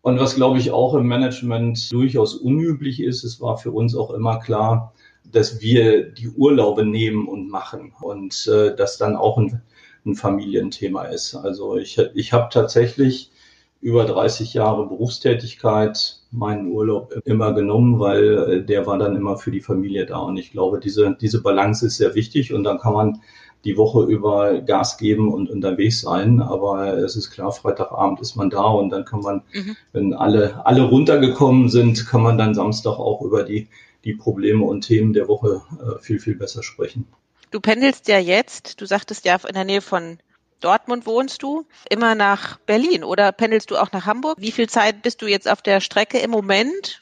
Und 0.01 0.19
was, 0.19 0.35
glaube 0.35 0.59
ich, 0.59 0.71
auch 0.71 0.93
im 0.93 1.05
Management 1.05 1.91
durchaus 1.91 2.33
unüblich 2.33 3.01
ist, 3.01 3.25
es 3.25 3.41
war 3.41 3.57
für 3.57 3.71
uns 3.71 3.93
auch 3.93 4.11
immer 4.11 4.39
klar, 4.39 4.93
dass 5.29 5.59
wir 5.59 6.09
die 6.09 6.29
Urlaube 6.29 6.85
nehmen 6.85 7.27
und 7.27 7.49
machen 7.49 7.91
und 7.99 8.47
äh, 8.47 8.73
das 8.73 8.97
dann 8.97 9.17
auch 9.17 9.37
ein, 9.37 9.61
ein 10.05 10.15
Familienthema 10.15 11.03
ist. 11.03 11.35
Also 11.35 11.75
ich, 11.75 11.97
ich 12.15 12.31
habe 12.31 12.47
tatsächlich 12.51 13.31
über 13.81 14.05
30 14.05 14.53
Jahre 14.53 14.87
Berufstätigkeit 14.87 16.16
meinen 16.31 16.67
Urlaub 16.71 17.13
immer 17.25 17.53
genommen, 17.53 17.99
weil 17.99 18.37
äh, 18.37 18.63
der 18.63 18.85
war 18.85 18.97
dann 18.97 19.15
immer 19.15 19.37
für 19.37 19.51
die 19.51 19.61
Familie 19.61 20.05
da. 20.05 20.17
Und 20.19 20.37
ich 20.37 20.51
glaube, 20.51 20.79
diese, 20.79 21.15
diese 21.19 21.41
Balance 21.41 21.85
ist 21.85 21.97
sehr 21.97 22.15
wichtig 22.15 22.53
und 22.53 22.63
dann 22.63 22.79
kann 22.79 22.93
man 22.93 23.21
die 23.65 23.77
Woche 23.77 24.03
über 24.03 24.61
Gas 24.61 24.97
geben 24.97 25.33
und 25.33 25.49
unterwegs 25.49 26.01
sein. 26.01 26.41
Aber 26.41 26.97
es 26.97 27.15
ist 27.15 27.31
klar, 27.31 27.51
Freitagabend 27.51 28.19
ist 28.21 28.35
man 28.35 28.49
da 28.49 28.63
und 28.63 28.89
dann 28.89 29.05
kann 29.05 29.21
man, 29.21 29.43
mhm. 29.53 29.75
wenn 29.93 30.13
alle, 30.13 30.65
alle 30.65 30.83
runtergekommen 30.83 31.69
sind, 31.69 32.05
kann 32.07 32.21
man 32.21 32.37
dann 32.37 32.53
Samstag 32.53 32.99
auch 32.99 33.21
über 33.21 33.43
die, 33.43 33.67
die 34.03 34.13
Probleme 34.13 34.63
und 34.63 34.81
Themen 34.81 35.13
der 35.13 35.27
Woche 35.27 35.61
äh, 35.79 36.01
viel, 36.01 36.19
viel 36.19 36.35
besser 36.35 36.63
sprechen. 36.63 37.07
Du 37.51 37.59
pendelst 37.59 38.07
ja 38.07 38.19
jetzt, 38.19 38.81
du 38.81 38.85
sagtest 38.85 39.25
ja 39.25 39.37
in 39.47 39.53
der 39.53 39.63
Nähe 39.63 39.81
von 39.81 40.17
Dortmund 40.59 41.05
wohnst 41.05 41.43
du, 41.43 41.65
immer 41.89 42.15
nach 42.15 42.57
Berlin 42.59 43.03
oder 43.03 43.31
pendelst 43.31 43.71
du 43.71 43.77
auch 43.77 43.91
nach 43.91 44.05
Hamburg? 44.05 44.37
Wie 44.39 44.51
viel 44.51 44.67
Zeit 44.67 45.01
bist 45.01 45.21
du 45.21 45.27
jetzt 45.27 45.49
auf 45.49 45.61
der 45.61 45.81
Strecke 45.81 46.17
im 46.17 46.31
Moment? 46.31 46.99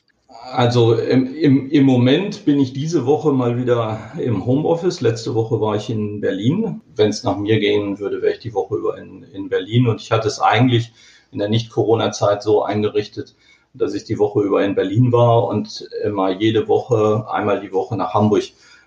Also 0.51 0.93
im, 0.93 1.33
im, 1.33 1.69
im 1.69 1.85
Moment 1.85 2.45
bin 2.45 2.59
ich 2.59 2.73
diese 2.73 3.05
Woche 3.05 3.31
mal 3.31 3.57
wieder 3.57 4.11
im 4.19 4.45
Homeoffice. 4.45 5.01
Letzte 5.01 5.33
Woche 5.33 5.61
war 5.61 5.75
ich 5.75 5.89
in 5.89 6.21
Berlin. 6.21 6.81
Wenn 6.95 7.09
es 7.09 7.23
nach 7.23 7.37
mir 7.37 7.59
gehen 7.59 7.99
würde, 7.99 8.21
wäre 8.21 8.33
ich 8.33 8.39
die 8.39 8.53
Woche 8.53 8.75
über 8.75 8.97
in, 8.97 9.23
in 9.23 9.49
Berlin. 9.49 9.87
Und 9.87 10.01
ich 10.01 10.11
hatte 10.11 10.27
es 10.27 10.39
eigentlich 10.39 10.91
in 11.31 11.39
der 11.39 11.49
Nicht-Corona-Zeit 11.49 12.43
so 12.43 12.63
eingerichtet, 12.63 13.35
dass 13.73 13.93
ich 13.93 14.03
die 14.03 14.19
Woche 14.19 14.41
über 14.41 14.63
in 14.63 14.75
Berlin 14.75 15.11
war 15.11 15.47
und 15.47 15.89
immer 16.03 16.29
jede 16.29 16.67
Woche, 16.67 17.25
einmal 17.29 17.61
die 17.61 17.73
Woche 17.73 17.95
nach 17.97 18.13
Hamburg 18.13 18.43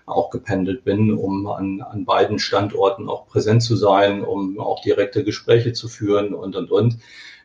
auch 0.09 0.29
gependelt 0.29 0.83
bin, 0.83 1.13
um 1.13 1.47
an, 1.47 1.81
an 1.81 2.05
beiden 2.05 2.39
Standorten 2.39 3.09
auch 3.09 3.27
präsent 3.27 3.63
zu 3.63 3.75
sein, 3.75 4.23
um 4.23 4.59
auch 4.59 4.81
direkte 4.81 5.23
Gespräche 5.23 5.73
zu 5.73 5.87
führen 5.87 6.33
und, 6.33 6.55
und, 6.55 6.71
und. 6.71 6.97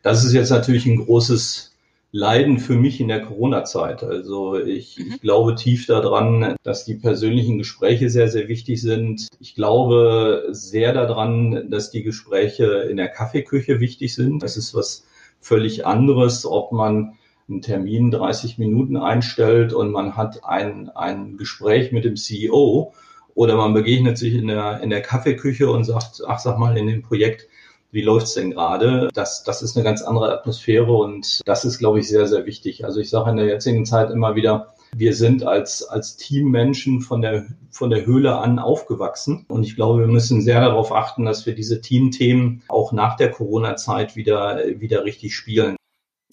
Das 0.02 0.25
ist 0.25 0.33
jetzt 0.33 0.50
natürlich 0.50 0.87
ein 0.87 1.04
großes 1.04 1.75
Leiden 2.16 2.61
für 2.61 2.76
mich 2.76 3.00
in 3.00 3.09
der 3.09 3.23
Corona-Zeit. 3.23 4.04
Also 4.04 4.56
ich, 4.56 5.00
ich 5.00 5.04
mhm. 5.04 5.18
glaube 5.21 5.56
tief 5.56 5.87
daran, 5.87 6.54
dass 6.62 6.85
die 6.85 6.94
persönlichen 6.94 7.59
Gespräche 7.59 8.09
sehr, 8.09 8.28
sehr 8.28 8.47
wichtig 8.47 8.80
sind. 8.80 9.26
Ich 9.40 9.56
glaube 9.56 10.44
sehr 10.50 10.92
daran, 10.92 11.71
dass 11.71 11.90
die 11.90 12.04
Gespräche 12.04 12.66
in 12.88 12.99
der 12.99 13.09
Kaffeeküche 13.09 13.80
wichtig 13.80 14.14
sind. 14.14 14.44
Das 14.44 14.56
ist 14.56 14.76
was 14.76 15.04
völlig 15.40 15.87
anderes, 15.87 16.47
ob 16.47 16.71
man 16.71 17.14
einen 17.48 17.62
Termin 17.62 18.10
30 18.10 18.58
Minuten 18.58 18.96
einstellt 18.96 19.72
und 19.72 19.90
man 19.90 20.16
hat 20.16 20.44
ein, 20.44 20.88
ein 20.90 21.36
Gespräch 21.36 21.92
mit 21.92 22.04
dem 22.04 22.16
CEO 22.16 22.94
oder 23.34 23.56
man 23.56 23.74
begegnet 23.74 24.16
sich 24.16 24.34
in 24.34 24.46
der, 24.46 24.80
in 24.80 24.90
der 24.90 25.02
Kaffeeküche 25.02 25.70
und 25.70 25.84
sagt, 25.84 26.22
ach 26.26 26.38
sag 26.38 26.58
mal, 26.58 26.76
in 26.76 26.86
dem 26.86 27.02
Projekt, 27.02 27.48
wie 27.90 28.02
läuft's 28.02 28.34
denn 28.34 28.50
gerade? 28.50 29.08
Das, 29.14 29.44
das 29.44 29.62
ist 29.62 29.76
eine 29.76 29.84
ganz 29.84 30.02
andere 30.02 30.32
Atmosphäre 30.32 30.92
und 30.92 31.40
das 31.44 31.64
ist, 31.64 31.78
glaube 31.78 32.00
ich, 32.00 32.08
sehr, 32.08 32.26
sehr 32.26 32.44
wichtig. 32.44 32.84
Also 32.84 33.00
ich 33.00 33.08
sage 33.08 33.30
in 33.30 33.36
der 33.36 33.46
jetzigen 33.46 33.86
Zeit 33.86 34.10
immer 34.10 34.34
wieder, 34.34 34.74
wir 34.96 35.14
sind 35.14 35.44
als, 35.44 35.84
als 35.84 36.16
Teammenschen 36.16 37.00
von 37.00 37.20
der, 37.20 37.46
von 37.70 37.90
der 37.90 38.06
Höhle 38.06 38.36
an 38.36 38.58
aufgewachsen. 38.58 39.44
Und 39.48 39.64
ich 39.64 39.76
glaube, 39.76 40.00
wir 40.00 40.06
müssen 40.06 40.40
sehr 40.40 40.60
darauf 40.60 40.92
achten, 40.92 41.24
dass 41.24 41.46
wir 41.46 41.54
diese 41.54 41.80
Teamthemen 41.80 42.62
auch 42.68 42.92
nach 42.92 43.16
der 43.16 43.30
Corona-Zeit 43.30 44.16
wieder, 44.16 44.60
wieder 44.80 45.04
richtig 45.04 45.34
spielen. 45.36 45.76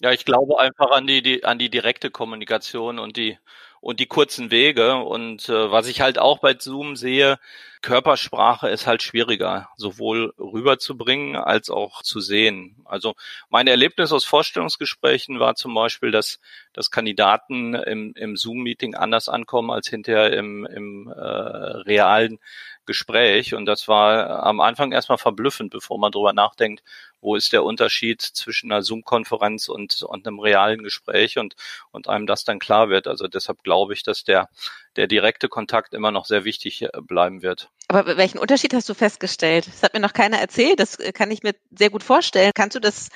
Ja, 0.02 0.10
ich 0.10 0.24
glaube 0.24 0.58
einfach 0.58 0.90
an 0.90 1.06
die, 1.06 1.22
die 1.22 1.44
an 1.44 1.58
die 1.58 1.70
direkte 1.70 2.10
Kommunikation 2.10 2.98
und 2.98 3.16
die 3.16 3.38
und 3.80 4.00
die 4.00 4.06
kurzen 4.06 4.50
Wege 4.50 4.96
und 4.96 5.48
äh, 5.48 5.70
was 5.70 5.86
ich 5.88 6.00
halt 6.00 6.18
auch 6.18 6.38
bei 6.40 6.56
Zoom 6.58 6.96
sehe, 6.96 7.38
Körpersprache 7.82 8.68
ist 8.68 8.86
halt 8.86 9.02
schwieriger, 9.02 9.68
sowohl 9.76 10.34
rüberzubringen 10.38 11.36
als 11.36 11.68
auch 11.70 12.02
zu 12.02 12.20
sehen. 12.20 12.76
Also 12.84 13.14
mein 13.48 13.66
Erlebnis 13.66 14.12
aus 14.12 14.24
Vorstellungsgesprächen 14.24 15.40
war 15.40 15.56
zum 15.56 15.74
Beispiel, 15.74 16.12
dass, 16.12 16.38
dass 16.72 16.90
Kandidaten 16.92 17.74
im, 17.74 18.12
im 18.14 18.36
Zoom-Meeting 18.36 18.94
anders 18.94 19.28
ankommen 19.28 19.70
als 19.72 19.88
hinterher 19.88 20.32
im, 20.32 20.64
im 20.66 21.08
äh, 21.08 21.12
realen 21.20 22.38
Gespräch. 22.86 23.54
Und 23.54 23.66
das 23.66 23.88
war 23.88 24.42
am 24.44 24.60
Anfang 24.60 24.92
erstmal 24.92 25.18
verblüffend, 25.18 25.70
bevor 25.70 25.98
man 25.98 26.12
drüber 26.12 26.32
nachdenkt, 26.32 26.82
wo 27.20 27.36
ist 27.36 27.52
der 27.52 27.64
Unterschied 27.64 28.20
zwischen 28.20 28.72
einer 28.72 28.82
Zoom-Konferenz 28.82 29.68
und, 29.68 30.02
und 30.02 30.26
einem 30.26 30.40
realen 30.40 30.82
Gespräch 30.82 31.38
und, 31.38 31.54
und 31.90 32.08
einem 32.08 32.26
das 32.26 32.44
dann 32.44 32.58
klar 32.58 32.88
wird. 32.88 33.06
Also 33.06 33.28
deshalb 33.28 33.62
glaube 33.62 33.92
ich, 33.92 34.02
dass 34.02 34.24
der, 34.24 34.48
der 34.96 35.06
direkte 35.06 35.48
Kontakt 35.48 35.94
immer 35.94 36.10
noch 36.10 36.26
sehr 36.26 36.44
wichtig 36.44 36.82
äh, 36.82 36.88
bleiben 37.00 37.42
wird. 37.42 37.70
Aber 37.88 38.16
welchen 38.16 38.38
Unterschied 38.38 38.74
hast 38.74 38.88
du 38.88 38.94
festgestellt? 38.94 39.66
Das 39.66 39.82
hat 39.82 39.94
mir 39.94 40.00
noch 40.00 40.14
keiner 40.14 40.38
erzählt. 40.38 40.80
Das 40.80 40.96
äh, 40.96 41.12
kann 41.12 41.30
ich 41.30 41.42
mir 41.42 41.54
sehr 41.70 41.90
gut 41.90 42.02
vorstellen. 42.02 42.52
Kannst 42.54 42.74
du 42.74 42.80
das 42.80 43.08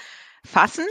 fassen? 0.44 0.86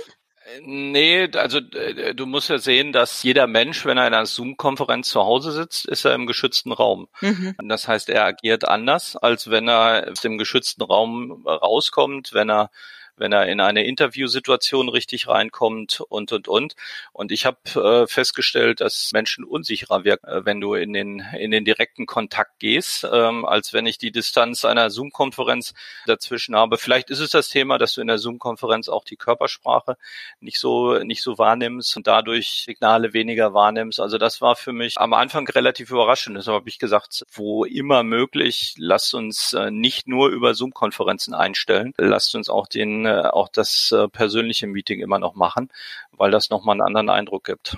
Nee, 0.61 1.27
also 1.33 1.57
äh, 1.57 2.13
du 2.13 2.25
musst 2.27 2.49
ja 2.49 2.59
sehen, 2.59 2.91
dass 2.91 3.23
jeder 3.23 3.47
Mensch, 3.47 3.85
wenn 3.85 3.97
er 3.97 4.07
in 4.07 4.13
einer 4.13 4.25
Zoom-Konferenz 4.27 5.09
zu 5.09 5.21
Hause 5.21 5.51
sitzt, 5.51 5.87
ist 5.87 6.05
er 6.05 6.13
im 6.13 6.27
geschützten 6.27 6.71
Raum. 6.71 7.07
Mhm. 7.21 7.55
Das 7.63 7.87
heißt, 7.87 8.09
er 8.09 8.25
agiert 8.25 8.67
anders, 8.67 9.15
als 9.15 9.49
wenn 9.49 9.67
er 9.67 10.07
aus 10.11 10.21
dem 10.21 10.37
geschützten 10.37 10.83
Raum 10.83 11.45
rauskommt, 11.47 12.33
wenn 12.33 12.49
er 12.49 12.69
wenn 13.17 13.31
er 13.31 13.47
in 13.47 13.59
eine 13.59 13.85
Interviewsituation 13.85 14.89
richtig 14.89 15.27
reinkommt 15.27 16.01
und 16.01 16.31
und 16.31 16.47
und. 16.47 16.75
Und 17.13 17.31
ich 17.31 17.45
habe 17.45 17.57
äh, 17.75 18.07
festgestellt, 18.07 18.81
dass 18.81 19.11
Menschen 19.13 19.43
unsicherer 19.43 20.03
wirken, 20.03 20.27
äh, 20.27 20.45
wenn 20.45 20.61
du 20.61 20.75
in 20.75 20.93
den 20.93 21.19
in 21.37 21.51
den 21.51 21.65
direkten 21.65 22.05
Kontakt 22.05 22.59
gehst, 22.59 23.07
ähm, 23.11 23.45
als 23.45 23.73
wenn 23.73 23.85
ich 23.85 23.97
die 23.97 24.11
Distanz 24.11 24.65
einer 24.65 24.89
Zoom-Konferenz 24.89 25.73
dazwischen 26.05 26.55
habe. 26.55 26.77
Vielleicht 26.77 27.09
ist 27.09 27.19
es 27.19 27.29
das 27.29 27.49
Thema, 27.49 27.77
dass 27.77 27.93
du 27.93 28.01
in 28.01 28.07
der 28.07 28.17
Zoom-Konferenz 28.17 28.89
auch 28.89 29.05
die 29.05 29.17
Körpersprache 29.17 29.97
nicht 30.39 30.59
so 30.59 30.99
nicht 30.99 31.21
so 31.21 31.37
wahrnimmst 31.37 31.95
und 31.97 32.07
dadurch 32.07 32.63
Signale 32.65 33.13
weniger 33.13 33.53
wahrnimmst. 33.53 33.99
Also 33.99 34.17
das 34.17 34.41
war 34.41 34.55
für 34.55 34.73
mich 34.73 34.97
am 34.97 35.13
Anfang 35.13 35.47
relativ 35.47 35.91
überraschend. 35.91 36.37
Deshalb 36.37 36.55
habe 36.55 36.69
ich 36.69 36.79
gesagt, 36.79 37.25
wo 37.31 37.65
immer 37.65 38.03
möglich, 38.03 38.75
lasst 38.77 39.13
uns 39.13 39.53
äh, 39.53 39.71
nicht 39.71 40.07
nur 40.07 40.29
über 40.29 40.53
Zoom-Konferenzen 40.53 41.33
einstellen, 41.33 41.93
lasst 41.97 42.35
uns 42.35 42.49
auch 42.49 42.67
den 42.67 43.04
äh, 43.05 43.27
auch 43.27 43.49
das 43.49 43.91
äh, 43.91 44.07
persönliche 44.07 44.67
Meeting 44.67 44.99
immer 44.99 45.19
noch 45.19 45.35
machen, 45.35 45.69
weil 46.11 46.31
das 46.31 46.49
nochmal 46.49 46.73
einen 46.73 46.81
anderen 46.81 47.09
Eindruck 47.09 47.43
gibt. 47.43 47.77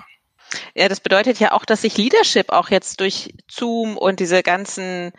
Ja, 0.74 0.88
das 0.88 1.00
bedeutet 1.00 1.40
ja 1.40 1.52
auch, 1.52 1.64
dass 1.64 1.82
sich 1.82 1.96
Leadership 1.96 2.50
auch 2.50 2.70
jetzt 2.70 3.00
durch 3.00 3.34
Zoom 3.50 3.96
und 3.96 4.20
diese 4.20 4.42
ganzen 4.42 5.12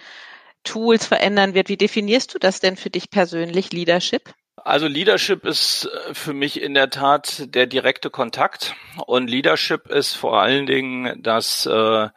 Tools 0.64 1.06
verändern 1.06 1.54
wird. 1.54 1.70
Wie 1.70 1.78
definierst 1.78 2.34
du 2.34 2.40
das 2.40 2.60
denn 2.60 2.78
für 2.78 2.90
dich 2.90 3.10
persönlich, 3.10 3.72
Leadership? 3.72 4.34
Also 4.58 4.88
Leadership 4.88 5.46
ist 5.46 5.86
äh, 5.86 6.14
für 6.14 6.34
mich 6.34 6.62
in 6.62 6.74
der 6.74 6.90
Tat 6.90 7.54
der 7.54 7.68
direkte 7.68 8.10
Kontakt 8.10 8.76
und 9.06 9.30
Leadership 9.30 9.88
ist 9.88 10.14
vor 10.14 10.42
allen 10.42 10.66
Dingen, 10.66 11.22
dass 11.24 11.66
äh, 11.66 12.10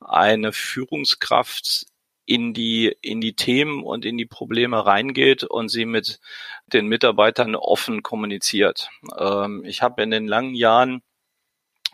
eine 0.00 0.52
Führungskraft 0.52 1.86
in 2.28 2.52
die, 2.52 2.94
in 3.00 3.22
die 3.22 3.32
Themen 3.32 3.82
und 3.82 4.04
in 4.04 4.18
die 4.18 4.26
Probleme 4.26 4.84
reingeht 4.84 5.44
und 5.44 5.70
sie 5.70 5.86
mit 5.86 6.20
den 6.66 6.86
Mitarbeitern 6.86 7.54
offen 7.56 8.02
kommuniziert. 8.02 8.90
Ähm, 9.16 9.64
ich 9.64 9.80
habe 9.80 10.02
in 10.02 10.10
den 10.10 10.28
langen 10.28 10.54
Jahren 10.54 11.00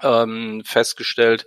ähm, 0.03 0.64
festgestellt, 0.64 1.47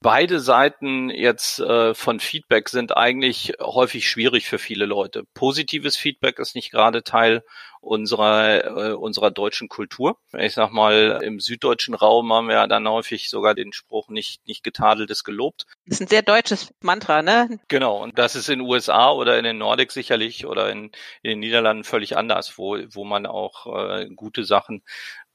Beide 0.00 0.38
Seiten 0.38 1.10
jetzt 1.10 1.58
äh, 1.58 1.92
von 1.92 2.20
Feedback 2.20 2.68
sind 2.68 2.96
eigentlich 2.96 3.54
häufig 3.60 4.08
schwierig 4.08 4.46
für 4.46 4.58
viele 4.58 4.86
Leute. 4.86 5.24
Positives 5.34 5.96
Feedback 5.96 6.38
ist 6.38 6.54
nicht 6.54 6.70
gerade 6.70 7.02
Teil 7.02 7.42
unserer 7.80 8.64
äh, 8.64 8.92
unserer 8.92 9.30
deutschen 9.30 9.68
Kultur. 9.68 10.18
Ich 10.36 10.54
sag 10.54 10.72
mal, 10.72 11.20
im 11.22 11.40
süddeutschen 11.40 11.94
Raum 11.94 12.32
haben 12.32 12.48
wir 12.48 12.54
ja 12.54 12.66
dann 12.66 12.88
häufig 12.88 13.28
sogar 13.28 13.54
den 13.54 13.72
Spruch 13.72 14.08
nicht 14.08 14.46
nicht 14.46 14.62
getadelt 14.62 15.10
ist 15.10 15.24
gelobt. 15.24 15.66
Das 15.86 15.96
ist 15.96 16.02
ein 16.02 16.08
sehr 16.08 16.22
deutsches 16.22 16.72
Mantra, 16.80 17.22
ne? 17.22 17.58
Genau, 17.68 18.02
und 18.02 18.18
das 18.18 18.36
ist 18.36 18.48
in 18.48 18.60
den 18.60 18.68
USA 18.68 19.10
oder 19.10 19.38
in 19.38 19.44
den 19.44 19.58
Nordics 19.58 19.94
sicherlich 19.94 20.46
oder 20.46 20.70
in, 20.70 20.90
in 21.22 21.30
den 21.30 21.40
Niederlanden 21.40 21.84
völlig 21.84 22.16
anders, 22.16 22.58
wo 22.58 22.78
wo 22.92 23.04
man 23.04 23.26
auch 23.26 23.66
äh, 23.66 24.08
gute 24.14 24.44
Sachen 24.44 24.82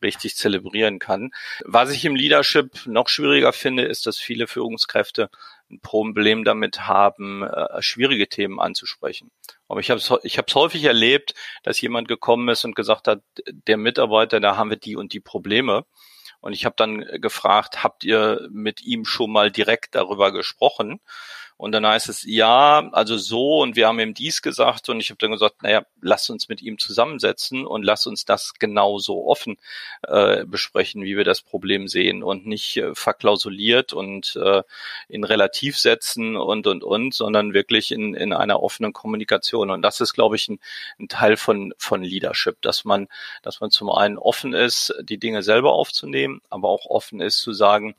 richtig 0.03 0.35
zelebrieren 0.35 0.99
kann. 0.99 1.31
Was 1.65 1.91
ich 1.91 2.05
im 2.05 2.15
Leadership 2.15 2.85
noch 2.85 3.07
schwieriger 3.07 3.53
finde, 3.53 3.83
ist, 3.83 4.05
dass 4.05 4.17
viele 4.17 4.47
Führungskräfte 4.47 5.29
ein 5.71 5.79
Problem 5.79 6.43
damit 6.43 6.87
haben, 6.87 7.43
äh, 7.43 7.81
schwierige 7.81 8.27
Themen 8.27 8.59
anzusprechen. 8.59 9.31
Aber 9.67 9.79
ich 9.79 9.89
habe 9.89 9.99
es 9.99 10.11
ich 10.23 10.37
hab's 10.37 10.55
häufig 10.55 10.83
erlebt, 10.83 11.33
dass 11.63 11.81
jemand 11.81 12.07
gekommen 12.07 12.49
ist 12.49 12.63
und 12.65 12.75
gesagt 12.75 13.07
hat, 13.07 13.21
der 13.47 13.77
Mitarbeiter, 13.77 14.39
da 14.39 14.57
haben 14.57 14.69
wir 14.69 14.77
die 14.77 14.95
und 14.95 15.13
die 15.13 15.19
Probleme. 15.19 15.85
Und 16.41 16.53
ich 16.53 16.65
habe 16.65 16.75
dann 16.77 16.99
gefragt, 17.21 17.83
habt 17.83 18.03
ihr 18.03 18.47
mit 18.51 18.81
ihm 18.83 19.05
schon 19.05 19.31
mal 19.31 19.49
direkt 19.49 19.95
darüber 19.95 20.33
gesprochen? 20.33 20.99
Und 21.63 21.71
dann 21.71 21.87
heißt 21.87 22.09
es, 22.09 22.25
ja, 22.27 22.89
also 22.91 23.17
so 23.17 23.61
und 23.61 23.77
wir 23.77 23.87
haben 23.87 23.97
ihm 24.01 24.13
dies 24.13 24.41
gesagt 24.41 24.89
und 24.89 24.99
ich 24.99 25.11
habe 25.11 25.17
dann 25.19 25.31
gesagt, 25.31 25.63
naja, 25.63 25.85
lass 26.01 26.29
uns 26.29 26.49
mit 26.49 26.61
ihm 26.61 26.77
zusammensetzen 26.77 27.65
und 27.65 27.83
lass 27.83 28.05
uns 28.05 28.25
das 28.25 28.55
genauso 28.59 29.25
offen 29.27 29.55
äh, 30.05 30.43
besprechen, 30.43 31.03
wie 31.03 31.15
wir 31.15 31.23
das 31.23 31.41
Problem 31.41 31.87
sehen 31.87 32.21
und 32.21 32.45
nicht 32.45 32.75
äh, 32.75 32.93
verklausuliert 32.93 33.93
und 33.93 34.35
äh, 34.35 34.63
in 35.07 35.23
Relativsätzen 35.23 36.35
und 36.35 36.67
und 36.67 36.83
und, 36.83 37.13
sondern 37.13 37.53
wirklich 37.53 37.93
in, 37.93 38.13
in 38.13 38.33
einer 38.33 38.61
offenen 38.61 38.91
Kommunikation. 38.91 39.69
Und 39.69 39.83
das 39.83 40.01
ist, 40.01 40.11
glaube 40.11 40.35
ich, 40.35 40.49
ein, 40.49 40.59
ein 40.99 41.07
Teil 41.07 41.37
von, 41.37 41.73
von 41.77 42.03
Leadership, 42.03 42.61
dass 42.61 42.83
man, 42.83 43.07
dass 43.41 43.61
man 43.61 43.71
zum 43.71 43.89
einen 43.89 44.17
offen 44.17 44.51
ist, 44.51 44.93
die 45.01 45.17
Dinge 45.17 45.43
selber 45.43 45.71
aufzunehmen, 45.71 46.41
aber 46.49 46.67
auch 46.67 46.87
offen 46.87 47.21
ist 47.21 47.37
zu 47.37 47.53
sagen, 47.53 47.95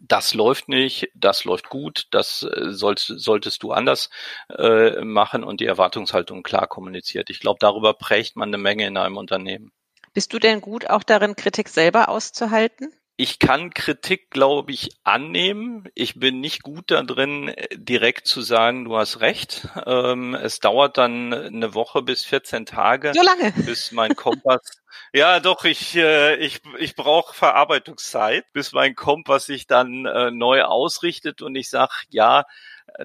das 0.00 0.34
läuft 0.34 0.68
nicht, 0.68 1.10
das 1.14 1.44
läuft 1.44 1.68
gut, 1.68 2.06
das 2.10 2.42
äh, 2.42 2.72
sollst, 2.72 3.06
solltest 3.06 3.62
du 3.62 3.72
anders 3.72 4.10
äh, 4.50 5.00
machen 5.02 5.44
und 5.44 5.60
die 5.60 5.66
Erwartungshaltung 5.66 6.42
klar 6.42 6.66
kommuniziert. 6.66 7.30
Ich 7.30 7.40
glaube, 7.40 7.58
darüber 7.60 7.94
prägt 7.94 8.36
man 8.36 8.48
eine 8.48 8.58
Menge 8.58 8.86
in 8.86 8.96
einem 8.96 9.16
Unternehmen. 9.16 9.72
Bist 10.14 10.32
du 10.32 10.38
denn 10.38 10.60
gut 10.60 10.88
auch 10.90 11.02
darin, 11.02 11.36
Kritik 11.36 11.68
selber 11.68 12.08
auszuhalten? 12.08 12.92
Ich 13.20 13.40
kann 13.40 13.74
Kritik, 13.74 14.30
glaube 14.30 14.70
ich, 14.70 14.90
annehmen. 15.02 15.88
Ich 15.96 16.20
bin 16.20 16.40
nicht 16.40 16.62
gut 16.62 16.92
da 16.92 17.02
drin, 17.02 17.52
direkt 17.74 18.28
zu 18.28 18.42
sagen, 18.42 18.84
du 18.84 18.96
hast 18.96 19.20
recht. 19.20 19.66
Ähm, 19.86 20.36
es 20.36 20.60
dauert 20.60 20.98
dann 20.98 21.34
eine 21.34 21.74
Woche 21.74 22.02
bis 22.02 22.24
14 22.24 22.64
Tage, 22.64 23.12
so 23.12 23.22
lange. 23.22 23.52
bis 23.66 23.90
mein 23.90 24.14
Kompass. 24.14 24.80
ja, 25.12 25.40
doch, 25.40 25.64
ich, 25.64 25.96
äh, 25.96 26.36
ich, 26.36 26.60
ich 26.78 26.94
brauche 26.94 27.34
Verarbeitungszeit, 27.34 28.44
bis 28.52 28.70
mein 28.70 28.94
Kompass 28.94 29.46
sich 29.46 29.66
dann 29.66 30.06
äh, 30.06 30.30
neu 30.30 30.62
ausrichtet 30.62 31.42
und 31.42 31.56
ich 31.56 31.70
sage, 31.70 31.92
ja, 32.10 32.44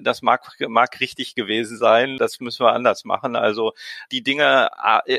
das 0.00 0.22
mag, 0.22 0.54
mag 0.68 1.00
richtig 1.00 1.34
gewesen 1.34 1.76
sein. 1.76 2.16
Das 2.18 2.40
müssen 2.40 2.64
wir 2.64 2.72
anders 2.72 3.04
machen. 3.04 3.36
Also 3.36 3.72
die 4.10 4.22
Dinge, 4.22 4.70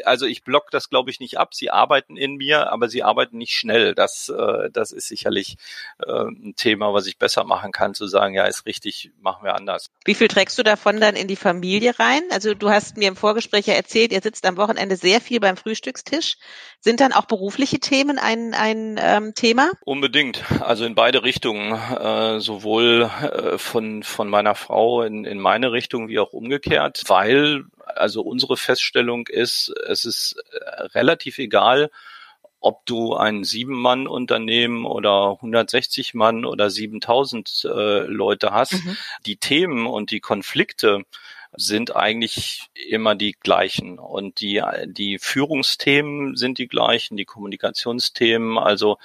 also 0.05 0.25
ich 0.25 0.43
block 0.43 0.71
das 0.71 0.89
glaube 0.89 1.09
ich 1.09 1.19
nicht 1.19 1.37
ab. 1.37 1.53
Sie 1.53 1.71
arbeiten 1.71 2.17
in 2.17 2.35
mir, 2.35 2.71
aber 2.71 2.89
sie 2.89 3.03
arbeiten 3.03 3.37
nicht 3.37 3.53
schnell. 3.53 3.95
Das, 3.95 4.29
äh, 4.29 4.69
das 4.71 4.91
ist 4.91 5.07
sicherlich 5.07 5.57
äh, 6.05 6.11
ein 6.11 6.53
Thema, 6.55 6.93
was 6.93 7.07
ich 7.07 7.17
besser 7.17 7.43
machen 7.43 7.71
kann, 7.71 7.93
zu 7.93 8.07
sagen, 8.07 8.33
ja, 8.33 8.45
ist 8.45 8.65
richtig, 8.65 9.11
machen 9.21 9.43
wir 9.43 9.55
anders. 9.55 9.89
Wie 10.05 10.15
viel 10.15 10.27
trägst 10.27 10.57
du 10.57 10.63
davon 10.63 10.99
dann 10.99 11.15
in 11.15 11.27
die 11.27 11.35
Familie 11.35 11.97
rein? 11.99 12.23
Also 12.31 12.53
du 12.53 12.69
hast 12.69 12.97
mir 12.97 13.07
im 13.07 13.15
Vorgespräch 13.15 13.67
ja 13.67 13.73
erzählt, 13.73 14.11
ihr 14.11 14.21
sitzt 14.21 14.45
am 14.45 14.57
Wochenende 14.57 14.95
sehr 14.95 15.21
viel 15.21 15.39
beim 15.39 15.57
Frühstückstisch. 15.57 16.37
Sind 16.79 16.99
dann 16.99 17.13
auch 17.13 17.25
berufliche 17.25 17.79
Themen 17.79 18.19
ein, 18.19 18.53
ein 18.53 18.99
ähm, 19.01 19.33
Thema? 19.33 19.71
Unbedingt. 19.85 20.43
Also 20.61 20.85
in 20.85 20.95
beide 20.95 21.23
Richtungen. 21.23 21.73
Äh, 21.73 22.39
sowohl 22.39 23.09
äh, 23.21 23.57
von, 23.57 24.03
von 24.03 24.29
meiner 24.29 24.54
Frau 24.55 25.03
in, 25.03 25.25
in 25.25 25.39
meine 25.39 25.71
Richtung 25.71 26.07
wie 26.07 26.19
auch 26.19 26.33
umgekehrt, 26.33 27.03
weil 27.07 27.65
also 27.85 28.21
unsere 28.21 28.57
Feststellung 28.57 29.27
ist, 29.27 29.73
es 29.87 30.05
ist 30.05 30.35
äh, 30.51 30.81
relativ 30.93 31.37
egal, 31.37 31.89
ob 32.59 32.83
du 32.87 33.13
ein 33.15 33.43
Sieben-Mann-Unternehmen 33.43 34.85
oder 34.85 35.33
160 35.33 36.15
Mann 36.15 36.45
oder 36.45 36.71
7000 36.71 37.65
äh, 37.65 37.99
Leute 38.05 38.51
hast. 38.51 38.83
Mhm. 38.83 38.97
Die 39.27 39.37
Themen 39.37 39.85
und 39.85 40.09
die 40.09 40.19
Konflikte, 40.19 41.03
sind 41.57 41.95
eigentlich 41.95 42.69
immer 42.73 43.15
die 43.15 43.33
gleichen. 43.33 43.99
Und 43.99 44.39
die, 44.39 44.61
die 44.85 45.17
Führungsthemen 45.19 46.35
sind 46.35 46.57
die 46.57 46.67
gleichen, 46.67 47.17
die 47.17 47.25
Kommunikationsthemen, 47.25 48.57
also 48.57 48.97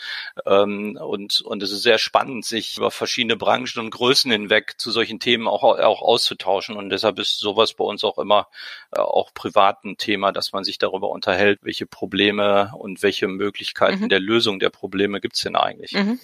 ähm, 0.47 0.99
und, 1.01 1.41
und 1.41 1.63
es 1.63 1.73
ist 1.73 1.83
sehr 1.83 1.99
spannend, 1.99 2.45
sich 2.45 2.77
über 2.79 2.91
verschiedene 2.91 3.37
Branchen 3.37 3.79
und 3.81 3.91
Größen 3.91 4.31
hinweg 4.31 4.75
zu 4.79 4.91
solchen 4.91 5.21
Themen 5.21 5.49
auch, 5.49 5.63
auch 5.63 6.03
auszutauschen. 6.03 6.77
Und 6.77 6.91
deshalb 6.91 7.19
ist 7.19 7.39
sowas 7.39 7.75
bei 7.75 7.85
uns 7.85 8.05
auch 8.05 8.19
immer 8.19 8.49
äh, 8.93 9.01
auch 9.01 9.33
privat 9.35 9.85
ein 9.85 9.97
Thema, 9.97 10.33
dass 10.33 10.53
man 10.53 10.65
sich 10.65 10.79
darüber 10.79 11.11
unterhält, 11.11 11.61
welche 11.63 11.87
Probleme 11.87 12.73
und 12.77 13.03
welche 13.03 13.29
Möglichkeiten 13.29 14.05
mhm. 14.05 14.09
der 14.09 14.21
Lösung 14.21 14.59
der 14.59 14.71
Probleme 14.71 15.21
gibt's 15.21 15.43
denn 15.43 15.57
eigentlich. 15.57 15.93
Mhm 15.93 16.19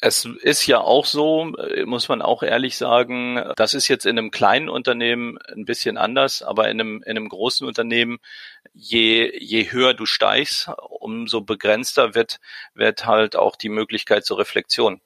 es 0.00 0.24
ist 0.24 0.66
ja 0.66 0.80
auch 0.80 1.04
so, 1.04 1.54
äh, 1.56 1.84
muss 1.84 2.08
man 2.08 2.22
auch 2.22 2.42
ehrlich 2.42 2.76
sagen, 2.76 3.42
das 3.56 3.74
ist 3.74 3.88
jetzt 3.88 4.06
in 4.06 4.18
einem 4.18 4.30
kleinen 4.30 4.68
Unternehmen 4.68 5.38
ein 5.54 5.66
bisschen 5.66 5.98
anders, 5.98 6.42
aber 6.42 6.68
in 6.70 6.80
einem, 6.80 7.02
in 7.02 7.16
einem 7.16 7.28
großen 7.28 7.66
Unternehmen, 7.66 8.18
je, 8.72 9.30
je 9.38 9.70
höher 9.70 9.94
du 9.94 10.06
steigst, 10.06 10.70
umso 10.88 11.42
begrenzter 11.42 12.14
wird, 12.14 12.40
wird 12.74 13.04
halt 13.06 13.36
auch 13.36 13.56
die 13.56 13.68
Möglichkeit 13.68 14.24
zur 14.24 14.38
Reflexion. 14.38 15.00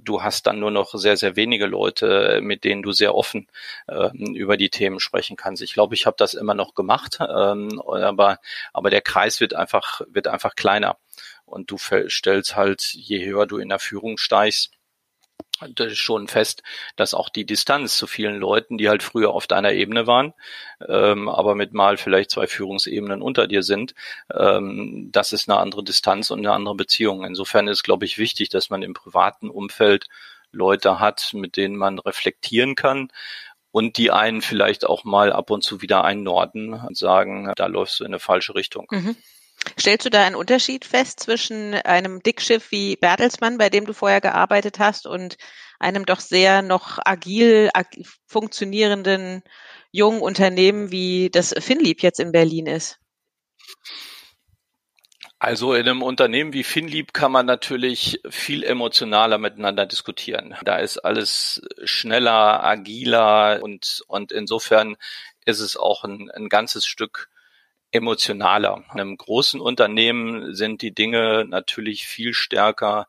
Du 0.00 0.22
hast 0.22 0.46
dann 0.46 0.58
nur 0.58 0.70
noch 0.70 0.94
sehr, 0.94 1.16
sehr 1.16 1.36
wenige 1.36 1.66
Leute, 1.66 2.40
mit 2.42 2.64
denen 2.64 2.82
du 2.82 2.92
sehr 2.92 3.14
offen 3.14 3.46
äh, 3.86 4.10
über 4.16 4.56
die 4.56 4.70
Themen 4.70 5.00
sprechen 5.00 5.36
kannst. 5.36 5.62
Ich 5.62 5.74
glaube, 5.74 5.94
ich 5.94 6.06
habe 6.06 6.16
das 6.18 6.34
immer 6.34 6.54
noch 6.54 6.74
gemacht, 6.74 7.18
ähm, 7.20 7.80
aber, 7.80 8.38
aber 8.72 8.90
der 8.90 9.00
Kreis 9.00 9.40
wird 9.40 9.54
einfach, 9.54 10.00
wird 10.08 10.26
einfach 10.28 10.56
kleiner. 10.56 10.98
Und 11.46 11.70
du 11.70 11.78
stellst 11.78 12.56
halt, 12.56 12.82
je 12.92 13.24
höher 13.24 13.46
du 13.46 13.58
in 13.58 13.68
der 13.68 13.78
Führung 13.78 14.18
steigst, 14.18 14.72
schon 15.92 16.28
fest, 16.28 16.62
dass 16.96 17.14
auch 17.14 17.28
die 17.28 17.46
Distanz 17.46 17.96
zu 17.96 18.06
vielen 18.06 18.36
Leuten, 18.36 18.76
die 18.78 18.88
halt 18.88 19.02
früher 19.02 19.30
auf 19.30 19.46
deiner 19.46 19.72
Ebene 19.72 20.06
waren, 20.06 20.34
ähm, 20.86 21.28
aber 21.28 21.54
mit 21.54 21.72
mal 21.72 21.96
vielleicht 21.96 22.30
zwei 22.30 22.46
Führungsebenen 22.46 23.22
unter 23.22 23.46
dir 23.46 23.62
sind, 23.62 23.94
ähm, 24.34 25.08
das 25.12 25.32
ist 25.32 25.48
eine 25.48 25.58
andere 25.58 25.82
Distanz 25.82 26.30
und 26.30 26.40
eine 26.40 26.52
andere 26.52 26.74
Beziehung. 26.74 27.24
Insofern 27.24 27.68
ist, 27.68 27.82
glaube 27.82 28.04
ich, 28.04 28.18
wichtig, 28.18 28.50
dass 28.50 28.70
man 28.70 28.82
im 28.82 28.94
privaten 28.94 29.48
Umfeld 29.48 30.06
Leute 30.52 31.00
hat, 31.00 31.30
mit 31.32 31.56
denen 31.56 31.76
man 31.76 31.98
reflektieren 31.98 32.74
kann 32.74 33.08
und 33.72 33.98
die 33.98 34.10
einen 34.10 34.42
vielleicht 34.42 34.86
auch 34.86 35.04
mal 35.04 35.32
ab 35.32 35.50
und 35.50 35.62
zu 35.62 35.82
wieder 35.82 36.04
einnorden 36.04 36.74
und 36.74 36.96
sagen, 36.96 37.52
da 37.56 37.66
läufst 37.66 38.00
du 38.00 38.04
in 38.04 38.08
eine 38.08 38.20
falsche 38.20 38.54
Richtung. 38.54 38.86
Mhm. 38.90 39.16
Stellst 39.78 40.06
du 40.06 40.10
da 40.10 40.24
einen 40.24 40.36
Unterschied 40.36 40.84
fest 40.84 41.20
zwischen 41.20 41.74
einem 41.74 42.22
Dickschiff 42.22 42.70
wie 42.70 42.96
Bertelsmann, 42.96 43.58
bei 43.58 43.68
dem 43.68 43.86
du 43.86 43.92
vorher 43.92 44.20
gearbeitet 44.20 44.78
hast, 44.78 45.06
und 45.06 45.36
einem 45.78 46.06
doch 46.06 46.20
sehr 46.20 46.62
noch 46.62 46.98
agil 47.04 47.70
ag 47.74 47.86
funktionierenden 48.26 49.42
jungen 49.90 50.20
Unternehmen, 50.20 50.90
wie 50.90 51.30
das 51.30 51.54
Finlieb 51.58 52.02
jetzt 52.02 52.20
in 52.20 52.32
Berlin 52.32 52.66
ist? 52.66 52.98
Also 55.38 55.74
in 55.74 55.86
einem 55.86 56.02
Unternehmen 56.02 56.54
wie 56.54 56.64
Finlieb 56.64 57.12
kann 57.12 57.30
man 57.30 57.44
natürlich 57.44 58.20
viel 58.30 58.64
emotionaler 58.64 59.36
miteinander 59.36 59.84
diskutieren. 59.84 60.56
Da 60.64 60.78
ist 60.78 60.98
alles 60.98 61.60
schneller, 61.84 62.64
agiler 62.64 63.62
und, 63.62 64.02
und 64.06 64.32
insofern 64.32 64.96
ist 65.44 65.60
es 65.60 65.76
auch 65.76 66.04
ein, 66.04 66.30
ein 66.30 66.48
ganzes 66.48 66.86
Stück 66.86 67.28
emotionaler. 67.92 68.84
In 68.92 69.00
einem 69.00 69.16
großen 69.16 69.60
Unternehmen 69.60 70.54
sind 70.54 70.82
die 70.82 70.94
Dinge 70.94 71.44
natürlich 71.48 72.06
viel 72.06 72.34
stärker 72.34 73.06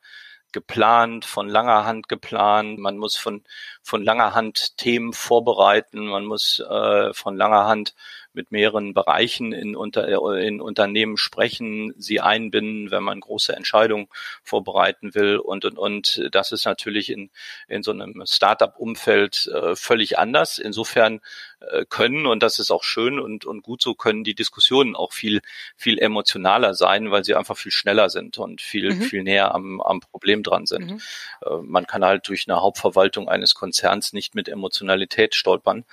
geplant, 0.52 1.26
von 1.26 1.50
langer 1.50 1.86
Hand 1.86 2.10
geplant. 2.10 2.80
Man 2.80 2.98
muss 2.98 3.18
von, 3.18 3.44
von 3.84 4.04
langer 4.04 4.34
Hand 4.34 4.78
Themen 4.78 5.14
vorbereiten. 5.14 6.08
Man 6.08 6.26
muss 6.26 6.60
äh, 6.60 7.14
von 7.14 7.36
langer 7.36 7.66
Hand 7.66 7.94
mit 8.34 8.52
mehreren 8.52 8.94
Bereichen 8.94 9.52
in, 9.52 9.76
unter, 9.76 10.08
in 10.38 10.62
Unternehmen 10.62 11.18
sprechen, 11.18 11.94
sie 11.98 12.22
einbinden, 12.22 12.92
wenn 12.92 13.04
man 13.04 13.20
große 13.20 13.56
Entscheidungen 13.56 14.08
vorbereiten 14.44 15.16
will 15.16 15.38
und, 15.38 15.66
und, 15.66 15.78
und. 15.78 16.28
Das 16.32 16.52
ist 16.52 16.66
natürlich 16.66 17.10
in, 17.10 17.30
in 17.68 17.84
so 17.84 17.92
einem 17.92 18.24
Startup-Umfeld 18.26 19.48
äh, 19.48 19.76
völlig 19.76 20.18
anders. 20.18 20.60
Insofern 20.60 21.20
äh, 21.60 21.86
können, 21.90 22.26
und 22.28 22.44
das 22.44 22.60
ist 22.60 22.70
auch 22.72 22.84
schön 22.84 23.20
und, 23.20 23.46
und 23.46 23.64
gut 23.64 23.82
so, 23.82 23.96
können 23.96 24.24
die 24.24 24.36
Diskussionen 24.36 24.96
auch 24.96 25.12
viel, 25.12 25.42
viel 25.76 25.98
emotionaler 25.98 26.74
sein, 26.74 27.10
weil 27.10 27.24
sie 27.24 27.36
einfach 27.36 27.58
viel 27.58 27.72
schneller 27.72 28.10
sind 28.10 28.38
und 28.38 28.62
viel, 28.62 28.94
mhm. 28.94 29.02
viel 29.02 29.24
näher 29.24 29.56
am, 29.56 29.82
am 29.82 30.00
Problem 30.00 30.44
dran 30.44 30.66
sind. 30.66 30.92
Mhm. 30.92 31.02
Äh, 31.46 31.56
man 31.64 31.88
kann 31.88 32.06
halt 32.06 32.28
durch 32.28 32.48
eine 32.48 32.62
Hauptverwaltung 32.62 33.28
eines 33.28 33.56
Konzerns 33.56 34.14
nicht 34.14 34.36
mit 34.36 34.50
Emotionalität 34.50 35.34
stolpern. 35.34 35.84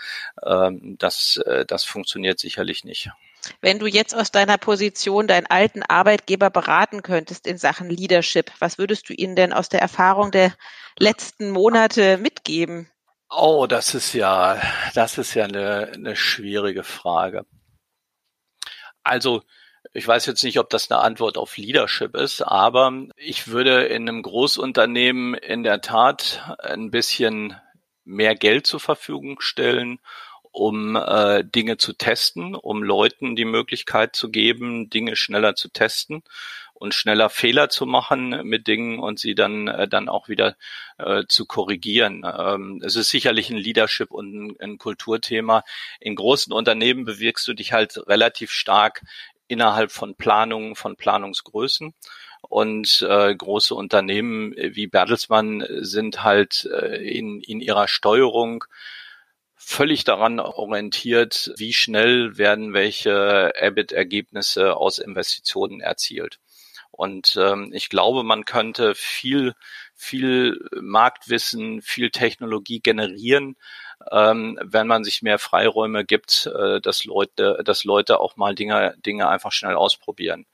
Ähm, 0.44 0.96
das, 0.98 1.38
äh, 1.38 1.64
das 1.64 1.84
funktioniert 1.84 2.38
sicherlich 2.38 2.84
nicht. 2.84 3.10
Wenn 3.60 3.78
du 3.78 3.86
jetzt 3.86 4.14
aus 4.14 4.30
deiner 4.30 4.58
Position 4.58 5.26
deinen 5.26 5.46
alten 5.46 5.82
Arbeitgeber 5.82 6.50
beraten 6.50 7.02
könntest 7.02 7.46
in 7.46 7.58
Sachen 7.58 7.88
Leadership, 7.88 8.50
was 8.58 8.78
würdest 8.78 9.08
du 9.08 9.14
ihnen 9.14 9.36
denn 9.36 9.52
aus 9.52 9.68
der 9.68 9.80
Erfahrung 9.80 10.30
der 10.30 10.54
letzten 10.98 11.50
Monate 11.50 12.18
mitgeben? 12.18 12.88
Oh, 13.36 13.66
das 13.66 13.94
ist 13.94 14.12
ja, 14.12 14.60
das 14.94 15.18
ist 15.18 15.34
ja 15.34 15.44
eine, 15.44 15.90
eine 15.92 16.14
schwierige 16.16 16.84
Frage. 16.84 17.44
Also, 19.02 19.42
ich 19.92 20.06
weiß 20.06 20.26
jetzt 20.26 20.42
nicht, 20.44 20.58
ob 20.58 20.70
das 20.70 20.90
eine 20.90 21.00
Antwort 21.00 21.36
auf 21.36 21.56
Leadership 21.56 22.14
ist, 22.16 22.42
aber 22.42 22.92
ich 23.16 23.48
würde 23.48 23.84
in 23.86 24.08
einem 24.08 24.22
Großunternehmen 24.22 25.34
in 25.34 25.62
der 25.62 25.80
Tat 25.80 26.56
ein 26.60 26.90
bisschen 26.90 27.56
mehr 28.04 28.34
Geld 28.34 28.66
zur 28.66 28.80
Verfügung 28.80 29.40
stellen, 29.40 29.98
um 30.52 30.96
äh, 30.96 31.44
Dinge 31.44 31.76
zu 31.76 31.92
testen, 31.92 32.54
um 32.54 32.82
Leuten 32.82 33.36
die 33.36 33.44
Möglichkeit 33.44 34.14
zu 34.16 34.30
geben, 34.30 34.90
Dinge 34.90 35.16
schneller 35.16 35.54
zu 35.56 35.68
testen 35.68 36.22
und 36.84 36.94
schneller 36.94 37.30
Fehler 37.30 37.70
zu 37.70 37.86
machen 37.86 38.42
mit 38.44 38.68
Dingen 38.68 38.98
und 38.98 39.18
sie 39.18 39.34
dann 39.34 39.68
äh, 39.68 39.88
dann 39.88 40.10
auch 40.10 40.28
wieder 40.28 40.54
äh, 40.98 41.24
zu 41.26 41.46
korrigieren. 41.46 42.24
Ähm, 42.24 42.82
es 42.84 42.94
ist 42.94 43.08
sicherlich 43.08 43.48
ein 43.48 43.56
Leadership 43.56 44.10
und 44.10 44.34
ein, 44.34 44.56
ein 44.60 44.78
Kulturthema. 44.78 45.64
In 45.98 46.14
großen 46.14 46.52
Unternehmen 46.52 47.06
bewirkst 47.06 47.48
du 47.48 47.54
dich 47.54 47.72
halt 47.72 47.96
relativ 48.06 48.50
stark 48.52 49.02
innerhalb 49.48 49.92
von 49.92 50.14
Planungen, 50.14 50.76
von 50.76 50.94
Planungsgrößen. 50.96 51.94
Und 52.42 53.06
äh, 53.08 53.34
große 53.34 53.74
Unternehmen 53.74 54.54
wie 54.54 54.86
Bertelsmann 54.86 55.66
sind 55.80 56.22
halt 56.22 56.68
äh, 56.70 56.96
in, 56.96 57.40
in 57.40 57.60
ihrer 57.60 57.88
Steuerung 57.88 58.64
völlig 59.56 60.04
daran 60.04 60.38
orientiert, 60.38 61.50
wie 61.56 61.72
schnell 61.72 62.36
werden 62.36 62.74
welche 62.74 63.52
EBIT-Ergebnisse 63.58 64.76
aus 64.76 64.98
Investitionen 64.98 65.80
erzielt. 65.80 66.38
Und 66.96 67.36
ähm, 67.40 67.72
ich 67.74 67.88
glaube, 67.88 68.22
man 68.22 68.44
könnte 68.44 68.94
viel, 68.94 69.54
viel 69.96 70.60
Marktwissen, 70.80 71.82
viel 71.82 72.10
Technologie 72.10 72.78
generieren, 72.78 73.56
ähm, 74.12 74.58
wenn 74.62 74.86
man 74.86 75.02
sich 75.02 75.20
mehr 75.20 75.40
Freiräume 75.40 76.04
gibt, 76.04 76.46
äh, 76.46 76.80
dass 76.80 77.04
Leute, 77.04 77.62
dass 77.64 77.82
Leute 77.82 78.20
auch 78.20 78.36
mal 78.36 78.54
Dinge, 78.54 78.94
Dinge 79.04 79.28
einfach 79.28 79.50
schnell 79.50 79.74
ausprobieren. 79.74 80.46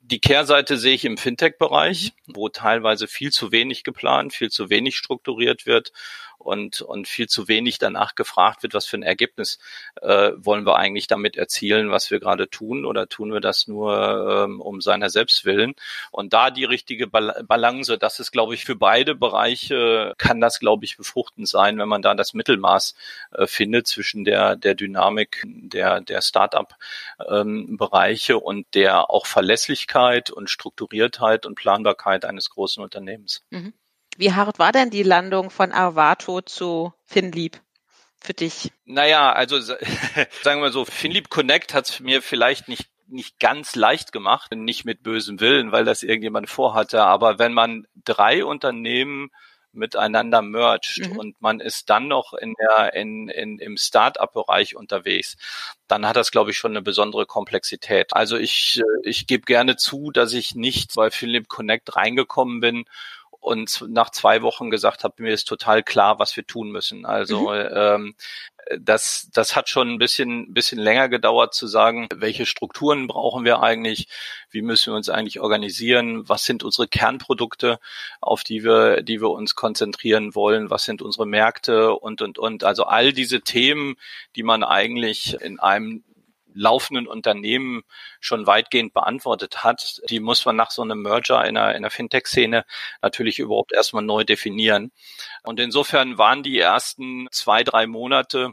Die 0.00 0.20
Kehrseite 0.20 0.76
sehe 0.76 0.94
ich 0.94 1.04
im 1.04 1.18
Fintech-Bereich, 1.18 2.14
wo 2.26 2.48
teilweise 2.48 3.06
viel 3.06 3.30
zu 3.30 3.52
wenig 3.52 3.84
geplant, 3.84 4.32
viel 4.32 4.50
zu 4.50 4.70
wenig 4.70 4.96
strukturiert 4.96 5.66
wird 5.66 5.92
und, 6.38 6.80
und 6.80 7.08
viel 7.08 7.28
zu 7.28 7.48
wenig 7.48 7.78
danach 7.78 8.14
gefragt 8.14 8.62
wird, 8.62 8.74
was 8.74 8.86
für 8.86 8.96
ein 8.96 9.02
Ergebnis 9.02 9.58
äh, 10.02 10.32
wollen 10.36 10.66
wir 10.66 10.76
eigentlich 10.76 11.06
damit 11.06 11.36
erzielen, 11.36 11.90
was 11.90 12.10
wir 12.10 12.20
gerade 12.20 12.48
tun 12.48 12.84
oder 12.84 13.08
tun 13.08 13.32
wir 13.32 13.40
das 13.40 13.66
nur 13.66 14.44
ähm, 14.44 14.60
um 14.60 14.80
seiner 14.80 15.10
selbst 15.10 15.44
willen. 15.44 15.74
Und 16.10 16.32
da 16.32 16.50
die 16.50 16.64
richtige 16.64 17.06
Balance, 17.06 17.98
das 17.98 18.20
ist, 18.20 18.32
glaube 18.32 18.54
ich, 18.54 18.64
für 18.64 18.76
beide 18.76 19.14
Bereiche 19.14 20.14
kann 20.18 20.40
das, 20.40 20.60
glaube 20.60 20.84
ich, 20.84 20.96
befruchtend 20.96 21.48
sein, 21.48 21.78
wenn 21.78 21.88
man 21.88 22.02
da 22.02 22.14
das 22.14 22.34
Mittelmaß 22.34 22.94
äh, 23.32 23.46
findet 23.46 23.86
zwischen 23.86 24.24
der, 24.24 24.56
der 24.56 24.74
Dynamik 24.74 25.42
der, 25.46 26.00
der 26.00 26.20
Start-up-Bereiche 26.20 28.32
ähm, 28.34 28.38
und 28.38 28.66
der 28.74 29.10
auch 29.10 29.26
Verlässlichkeit 29.26 30.30
und 30.30 30.50
Strukturiertheit 30.50 31.46
und 31.46 31.54
Planbarkeit 31.54 32.24
eines 32.24 32.50
großen 32.50 32.82
Unternehmens. 32.82 33.44
Mhm. 33.50 33.72
Wie 34.16 34.32
hart 34.32 34.58
war 34.58 34.72
denn 34.72 34.90
die 34.90 35.02
Landung 35.02 35.50
von 35.50 35.72
Arvato 35.72 36.42
zu 36.42 36.92
Finlieb? 37.04 37.60
für 38.26 38.34
dich? 38.34 38.72
Naja, 38.84 39.32
also 39.32 39.60
sagen 40.42 40.60
wir 40.60 40.72
so, 40.72 40.84
Finlieb 40.84 41.30
Connect 41.30 41.72
hat 41.72 41.88
es 41.88 42.00
mir 42.00 42.22
vielleicht 42.22 42.68
nicht 42.68 42.88
nicht 43.08 43.38
ganz 43.38 43.76
leicht 43.76 44.10
gemacht, 44.10 44.50
nicht 44.52 44.84
mit 44.84 45.04
bösem 45.04 45.38
Willen, 45.38 45.70
weil 45.70 45.84
das 45.84 46.02
irgendjemand 46.02 46.50
vorhatte, 46.50 47.04
aber 47.04 47.38
wenn 47.38 47.52
man 47.52 47.86
drei 48.04 48.44
Unternehmen 48.44 49.30
miteinander 49.70 50.42
merged 50.42 51.10
mhm. 51.10 51.16
und 51.16 51.40
man 51.40 51.60
ist 51.60 51.88
dann 51.88 52.08
noch 52.08 52.32
in 52.34 52.54
der 52.58 52.94
in, 52.94 53.28
in 53.28 53.60
im 53.60 53.76
Start-up-Bereich 53.76 54.74
unterwegs, 54.74 55.36
dann 55.86 56.04
hat 56.04 56.16
das 56.16 56.32
glaube 56.32 56.50
ich 56.50 56.58
schon 56.58 56.72
eine 56.72 56.82
besondere 56.82 57.26
Komplexität. 57.26 58.12
Also 58.12 58.36
ich 58.36 58.82
ich 59.04 59.28
gebe 59.28 59.44
gerne 59.44 59.76
zu, 59.76 60.10
dass 60.10 60.32
ich 60.32 60.56
nicht 60.56 60.94
bei 60.96 61.12
Philip 61.12 61.46
Connect 61.46 61.94
reingekommen 61.94 62.58
bin 62.58 62.86
und 63.46 63.84
nach 63.88 64.10
zwei 64.10 64.42
Wochen 64.42 64.70
gesagt 64.70 65.04
habe, 65.04 65.22
mir 65.22 65.32
ist 65.32 65.44
total 65.44 65.84
klar, 65.84 66.18
was 66.18 66.36
wir 66.36 66.44
tun 66.44 66.72
müssen. 66.72 67.06
Also 67.06 67.52
mhm. 67.52 67.68
ähm, 67.72 68.14
das, 68.80 69.30
das 69.32 69.54
hat 69.54 69.68
schon 69.68 69.88
ein 69.88 69.98
bisschen, 69.98 70.52
bisschen 70.52 70.80
länger 70.80 71.08
gedauert 71.08 71.54
zu 71.54 71.68
sagen, 71.68 72.08
welche 72.12 72.44
Strukturen 72.44 73.06
brauchen 73.06 73.44
wir 73.44 73.62
eigentlich, 73.62 74.08
wie 74.50 74.62
müssen 74.62 74.92
wir 74.92 74.96
uns 74.96 75.08
eigentlich 75.08 75.38
organisieren, 75.38 76.28
was 76.28 76.42
sind 76.42 76.64
unsere 76.64 76.88
Kernprodukte, 76.88 77.78
auf 78.20 78.42
die 78.42 78.64
wir, 78.64 79.02
die 79.02 79.20
wir 79.20 79.30
uns 79.30 79.54
konzentrieren 79.54 80.34
wollen, 80.34 80.68
was 80.68 80.84
sind 80.84 81.00
unsere 81.00 81.26
Märkte 81.26 81.94
und, 81.94 82.22
und, 82.22 82.38
und. 82.38 82.64
Also 82.64 82.82
all 82.82 83.12
diese 83.12 83.42
Themen, 83.42 83.94
die 84.34 84.42
man 84.42 84.64
eigentlich 84.64 85.40
in 85.40 85.60
einem 85.60 86.02
laufenden 86.56 87.06
Unternehmen 87.06 87.82
schon 88.20 88.46
weitgehend 88.46 88.94
beantwortet 88.94 89.62
hat, 89.62 90.00
die 90.10 90.20
muss 90.20 90.44
man 90.44 90.56
nach 90.56 90.70
so 90.70 90.82
einem 90.82 91.02
Merger 91.02 91.44
in 91.44 91.54
der, 91.54 91.76
in 91.76 91.82
der 91.82 91.90
Fintech-Szene 91.90 92.64
natürlich 93.02 93.38
überhaupt 93.38 93.72
erstmal 93.72 94.02
neu 94.02 94.24
definieren. 94.24 94.90
Und 95.42 95.60
insofern 95.60 96.18
waren 96.18 96.42
die 96.42 96.58
ersten 96.58 97.28
zwei, 97.30 97.62
drei 97.62 97.86
Monate 97.86 98.52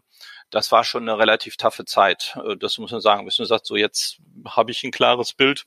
das 0.50 0.72
war 0.72 0.84
schon 0.84 1.10
eine 1.10 1.18
relativ 1.18 1.58
taffe 1.58 1.84
Zeit. 1.84 2.38
Das 2.60 2.78
muss 2.78 2.92
man 2.92 3.02
sagen. 3.02 3.26
Bis 3.26 3.40
man 3.40 3.48
sagt, 3.48 3.66
so 3.66 3.76
jetzt 3.76 4.20
habe 4.46 4.70
ich 4.70 4.84
ein 4.84 4.92
klares 4.92 5.34
Bild 5.34 5.66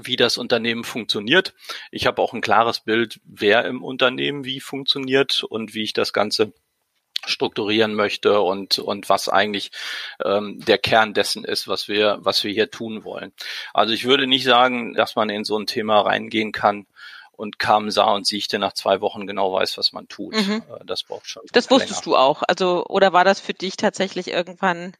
wie 0.00 0.16
das 0.16 0.38
Unternehmen 0.38 0.84
funktioniert. 0.84 1.54
Ich 1.90 2.06
habe 2.06 2.22
auch 2.22 2.32
ein 2.32 2.40
klares 2.40 2.80
Bild, 2.80 3.20
wer 3.24 3.64
im 3.66 3.82
Unternehmen 3.82 4.44
wie 4.44 4.60
funktioniert 4.60 5.44
und 5.44 5.74
wie 5.74 5.82
ich 5.82 5.92
das 5.92 6.12
Ganze 6.12 6.52
strukturieren 7.26 7.94
möchte 7.94 8.40
und 8.40 8.78
und 8.78 9.08
was 9.08 9.28
eigentlich 9.28 9.70
ähm, 10.24 10.58
der 10.64 10.78
Kern 10.78 11.14
dessen 11.14 11.44
ist, 11.44 11.68
was 11.68 11.88
wir 11.88 12.18
was 12.20 12.42
wir 12.44 12.52
hier 12.52 12.70
tun 12.70 13.04
wollen. 13.04 13.32
Also 13.72 13.94
ich 13.94 14.04
würde 14.04 14.26
nicht 14.26 14.44
sagen, 14.44 14.94
dass 14.94 15.16
man 15.16 15.30
in 15.30 15.44
so 15.44 15.58
ein 15.58 15.66
Thema 15.66 16.00
reingehen 16.00 16.52
kann 16.52 16.86
und 17.32 17.58
kam, 17.58 17.90
sah 17.90 18.12
und 18.12 18.26
siegte 18.26 18.58
nach 18.58 18.72
zwei 18.72 19.00
Wochen 19.00 19.26
genau 19.26 19.52
weiß, 19.52 19.78
was 19.78 19.92
man 19.92 20.06
tut. 20.08 20.34
Mhm. 20.34 20.62
Äh, 20.68 20.84
das 20.84 21.02
braucht 21.02 21.26
schon. 21.26 21.42
Das 21.52 21.70
wusstest 21.70 22.06
länger. 22.06 22.16
du 22.16 22.22
auch. 22.22 22.42
Also 22.46 22.84
oder 22.86 23.12
war 23.12 23.24
das 23.24 23.40
für 23.40 23.54
dich 23.54 23.76
tatsächlich 23.76 24.28
irgendwann 24.28 24.92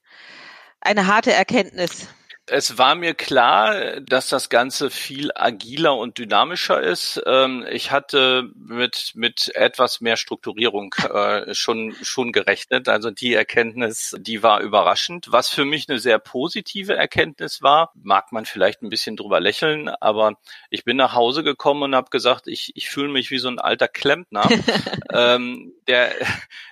eine 0.80 1.06
harte 1.06 1.32
Erkenntnis? 1.32 2.08
Es 2.54 2.76
war 2.76 2.94
mir 2.96 3.14
klar, 3.14 4.02
dass 4.02 4.28
das 4.28 4.50
Ganze 4.50 4.90
viel 4.90 5.30
agiler 5.34 5.96
und 5.96 6.18
dynamischer 6.18 6.82
ist. 6.82 7.18
Ähm, 7.24 7.64
ich 7.70 7.90
hatte 7.90 8.50
mit, 8.54 9.12
mit 9.14 9.50
etwas 9.54 10.02
mehr 10.02 10.18
Strukturierung 10.18 10.94
äh, 11.14 11.54
schon, 11.54 11.96
schon 12.02 12.30
gerechnet. 12.30 12.90
Also 12.90 13.10
die 13.10 13.32
Erkenntnis, 13.32 14.14
die 14.18 14.42
war 14.42 14.60
überraschend. 14.60 15.28
Was 15.30 15.48
für 15.48 15.64
mich 15.64 15.88
eine 15.88 15.98
sehr 15.98 16.18
positive 16.18 16.94
Erkenntnis 16.94 17.62
war, 17.62 17.90
mag 17.94 18.32
man 18.32 18.44
vielleicht 18.44 18.82
ein 18.82 18.90
bisschen 18.90 19.16
drüber 19.16 19.40
lächeln, 19.40 19.88
aber 19.88 20.34
ich 20.68 20.84
bin 20.84 20.98
nach 20.98 21.14
Hause 21.14 21.42
gekommen 21.44 21.84
und 21.84 21.94
habe 21.94 22.10
gesagt, 22.10 22.48
ich, 22.48 22.72
ich 22.74 22.90
fühle 22.90 23.08
mich 23.08 23.30
wie 23.30 23.38
so 23.38 23.48
ein 23.48 23.60
alter 23.60 23.88
Klempner. 23.88 24.46
ähm, 25.10 25.72
der, 25.88 26.12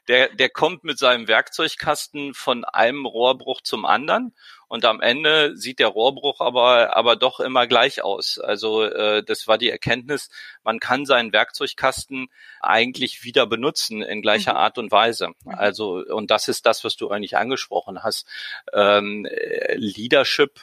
der, 0.09 0.29
der 0.29 0.51
kommt 0.51 0.85
mit 0.85 0.99
seinem 0.99 1.27
Werkzeugkasten 1.27 2.35
von 2.35 2.67
einem 2.67 3.07
Rohrbruch 3.07 3.63
zum 3.63 3.87
anderen 3.87 4.35
und 4.71 4.85
am 4.85 5.01
Ende 5.01 5.57
sieht 5.57 5.81
der 5.81 5.89
Rohrbruch 5.89 6.41
aber 6.41 6.97
aber 6.97 7.17
doch 7.17 7.41
immer 7.41 7.67
gleich 7.67 8.05
aus. 8.05 8.39
Also 8.39 8.85
äh, 8.85 9.25
das 9.25 9.49
war 9.49 9.59
die 9.59 9.69
Erkenntnis, 9.69 10.31
man 10.63 10.79
kann 10.79 11.07
seinen 11.07 11.33
Werkzeugkasten 11.33 12.29
eigentlich 12.61 13.25
wieder 13.25 13.49
benutzen 13.49 14.01
in 14.01 14.23
gleicher 14.23 14.53
mhm. 14.53 14.59
Art 14.59 14.79
und 14.79 14.93
Weise. 14.93 15.31
Mhm. 15.45 15.55
Also 15.57 16.05
und 16.07 16.31
das 16.31 16.47
ist 16.47 16.67
das, 16.67 16.85
was 16.85 16.97
du 16.97 17.11
eigentlich 17.11 17.37
angesprochen 17.37 18.05
hast. 18.05 18.29
Ähm, 18.73 19.27
Leadership 19.75 20.61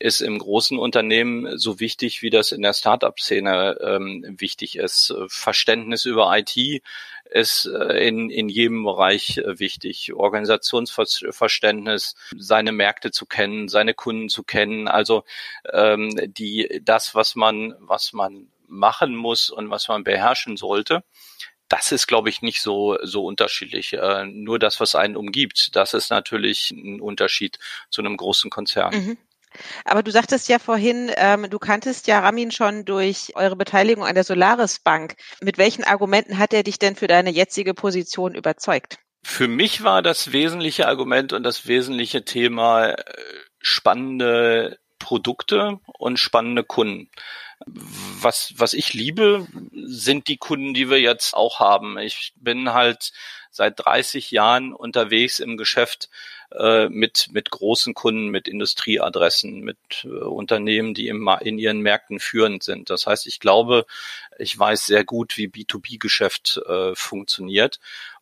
ist 0.00 0.22
im 0.22 0.38
großen 0.38 0.78
Unternehmen 0.78 1.58
so 1.58 1.78
wichtig, 1.78 2.22
wie 2.22 2.30
das 2.30 2.52
in 2.52 2.62
der 2.62 2.72
Startup-Szene 2.72 3.76
ähm, 3.82 4.24
wichtig 4.38 4.76
ist. 4.76 5.14
Verständnis 5.28 6.06
über 6.06 6.34
IT 6.36 6.82
ist 7.30 7.66
äh, 7.66 8.08
in, 8.08 8.30
in 8.30 8.48
jedem 8.48 8.82
Bereich 8.82 9.36
äh, 9.38 9.58
wichtig. 9.58 10.14
Organisationsverständnis, 10.14 12.14
seine 12.36 12.72
Märkte 12.72 13.10
zu 13.10 13.26
kennen, 13.26 13.68
seine 13.68 13.92
Kunden 13.94 14.30
zu 14.30 14.42
kennen. 14.42 14.88
Also 14.88 15.24
ähm, 15.72 16.10
die 16.16 16.80
das, 16.82 17.14
was 17.14 17.36
man, 17.36 17.74
was 17.78 18.14
man 18.14 18.48
machen 18.66 19.14
muss 19.14 19.50
und 19.50 19.70
was 19.70 19.86
man 19.88 20.02
beherrschen 20.02 20.56
sollte 20.56 21.04
das 21.70 21.92
ist, 21.92 22.08
glaube 22.08 22.28
ich, 22.28 22.42
nicht 22.42 22.62
so, 22.62 22.98
so 23.02 23.24
unterschiedlich. 23.24 23.92
Äh, 23.92 24.26
nur 24.26 24.58
das, 24.58 24.80
was 24.80 24.96
einen 24.96 25.16
umgibt, 25.16 25.76
das 25.76 25.94
ist 25.94 26.10
natürlich 26.10 26.72
ein 26.72 27.00
Unterschied 27.00 27.60
zu 27.90 28.02
einem 28.02 28.16
großen 28.16 28.50
Konzern. 28.50 28.92
Mhm. 28.92 29.18
Aber 29.84 30.02
du 30.02 30.10
sagtest 30.10 30.48
ja 30.48 30.58
vorhin, 30.58 31.10
ähm, 31.16 31.48
du 31.50 31.58
kanntest 31.58 32.06
ja 32.06 32.20
Ramin 32.20 32.50
schon 32.50 32.84
durch 32.84 33.32
eure 33.34 33.56
Beteiligung 33.56 34.04
an 34.04 34.14
der 34.14 34.24
Solaris 34.24 34.78
Bank. 34.78 35.16
Mit 35.40 35.58
welchen 35.58 35.84
Argumenten 35.84 36.38
hat 36.38 36.52
er 36.52 36.62
dich 36.62 36.78
denn 36.78 36.96
für 36.96 37.06
deine 37.06 37.30
jetzige 37.30 37.74
Position 37.74 38.34
überzeugt? 38.34 38.98
Für 39.22 39.48
mich 39.48 39.82
war 39.82 40.02
das 40.02 40.32
wesentliche 40.32 40.88
Argument 40.88 41.32
und 41.32 41.42
das 41.42 41.66
wesentliche 41.66 42.24
Thema 42.24 42.90
äh, 42.90 42.96
spannende 43.58 44.78
Produkte 44.98 45.78
und 45.98 46.18
spannende 46.18 46.64
Kunden. 46.64 47.10
Was, 47.66 48.54
was 48.56 48.72
ich 48.72 48.94
liebe, 48.94 49.46
sind 49.72 50.28
die 50.28 50.38
Kunden, 50.38 50.72
die 50.72 50.88
wir 50.88 51.00
jetzt 51.00 51.34
auch 51.34 51.60
haben. 51.60 51.98
Ich 51.98 52.32
bin 52.36 52.72
halt 52.72 53.12
seit 53.50 53.84
30 53.84 54.30
Jahren 54.30 54.72
unterwegs 54.72 55.38
im 55.38 55.56
Geschäft 55.56 56.08
äh, 56.52 56.88
mit, 56.88 57.28
mit 57.32 57.50
großen 57.50 57.94
Kunden, 57.94 58.28
mit 58.28 58.48
Industrieadressen, 58.48 59.60
mit 59.60 59.78
äh, 60.04 60.08
Unternehmen, 60.08 60.94
die 60.94 61.08
in 61.08 61.58
ihren 61.58 61.80
Märkten 61.80 62.20
führend 62.20 62.62
sind. 62.62 62.90
Das 62.90 63.06
heißt, 63.06 63.26
ich 63.26 63.40
glaube, 63.40 63.86
ich 64.38 64.58
weiß 64.58 64.86
sehr 64.86 65.04
gut, 65.04 65.36
wie 65.36 65.48
B2B-Geschäft 65.48 66.60
äh, 66.68 66.94
funktioniert. 66.94 67.80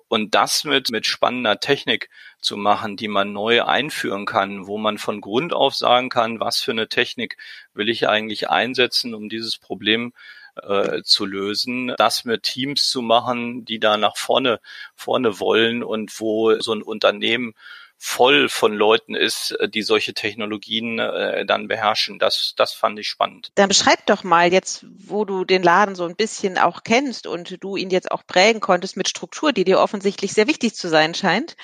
Und 0.09 0.35
das 0.35 0.65
mit, 0.65 0.91
mit 0.91 1.07
spannender 1.07 1.61
Technik 1.61 2.09
zu 2.41 2.57
machen, 2.57 2.97
die 2.97 3.09
man 3.09 3.35
neu 3.35 3.65
einführen 3.65 4.25
kann, 4.25 4.67
wo 4.67 4.79
man 4.79 4.97
von 4.97 5.21
Grund 5.21 5.53
auf 5.53 5.75
sagen 5.75 6.09
kann, 6.09 6.41
was 6.41 6.61
für 6.61 6.71
eine 6.71 6.89
Technik 6.89 7.37
will 7.75 7.91
ich 7.91 8.09
eigentlich 8.09 8.49
einsetzen, 8.49 9.15
um 9.15 9.29
dieses 9.29 9.59
Problem 9.59 10.15
äh, 10.63 11.03
zu 11.03 11.25
lösen, 11.25 11.95
das 11.97 12.25
mit 12.25 12.43
Teams 12.43 12.89
zu 12.89 13.03
machen, 13.03 13.65
die 13.65 13.79
da 13.79 13.97
nach 13.97 14.17
vorne, 14.17 14.61
vorne 14.95 15.41
wollen 15.41 15.83
und 15.83 16.19
wo 16.21 16.59
so 16.61 16.73
ein 16.73 16.83
Unternehmen 16.83 17.55
voll 17.99 18.49
von 18.49 18.73
Leuten 18.73 19.15
ist, 19.15 19.51
äh, 19.53 19.69
die 19.69 19.83
solche 19.83 20.15
Technologien 20.15 20.99
äh, 21.01 21.45
dann 21.45 21.69
beherrschen. 21.69 22.19
Das, 22.19 22.55
das 22.57 22.73
fand 22.73 22.99
ich 22.99 23.09
spannend. 23.09 23.51
Dann 23.57 23.69
beschreib 23.69 24.07
doch 24.07 24.23
mal 24.23 24.53
jetzt, 24.53 24.87
wo 24.89 25.25
du 25.25 25.45
den 25.45 25.63
Laden 25.63 25.97
so 25.97 26.05
ein 26.05 26.15
bisschen 26.15 26.59
auch 26.59 26.85
kennst 26.85 27.27
und 27.27 27.63
du 27.63 27.77
ihn 27.77 27.91
jetzt 27.91 28.11
auch 28.11 28.25
prägen 28.27 28.61
konntest 28.61 28.97
mit 28.97 29.09
Struktur, 29.09 29.53
die 29.53 29.65
dir 29.65 29.81
offensichtlich 29.81 30.33
sehr 30.33 30.47
wichtig 30.47 30.75
zu 30.75 30.89
sein 30.89 31.15
scheint. 31.15 31.57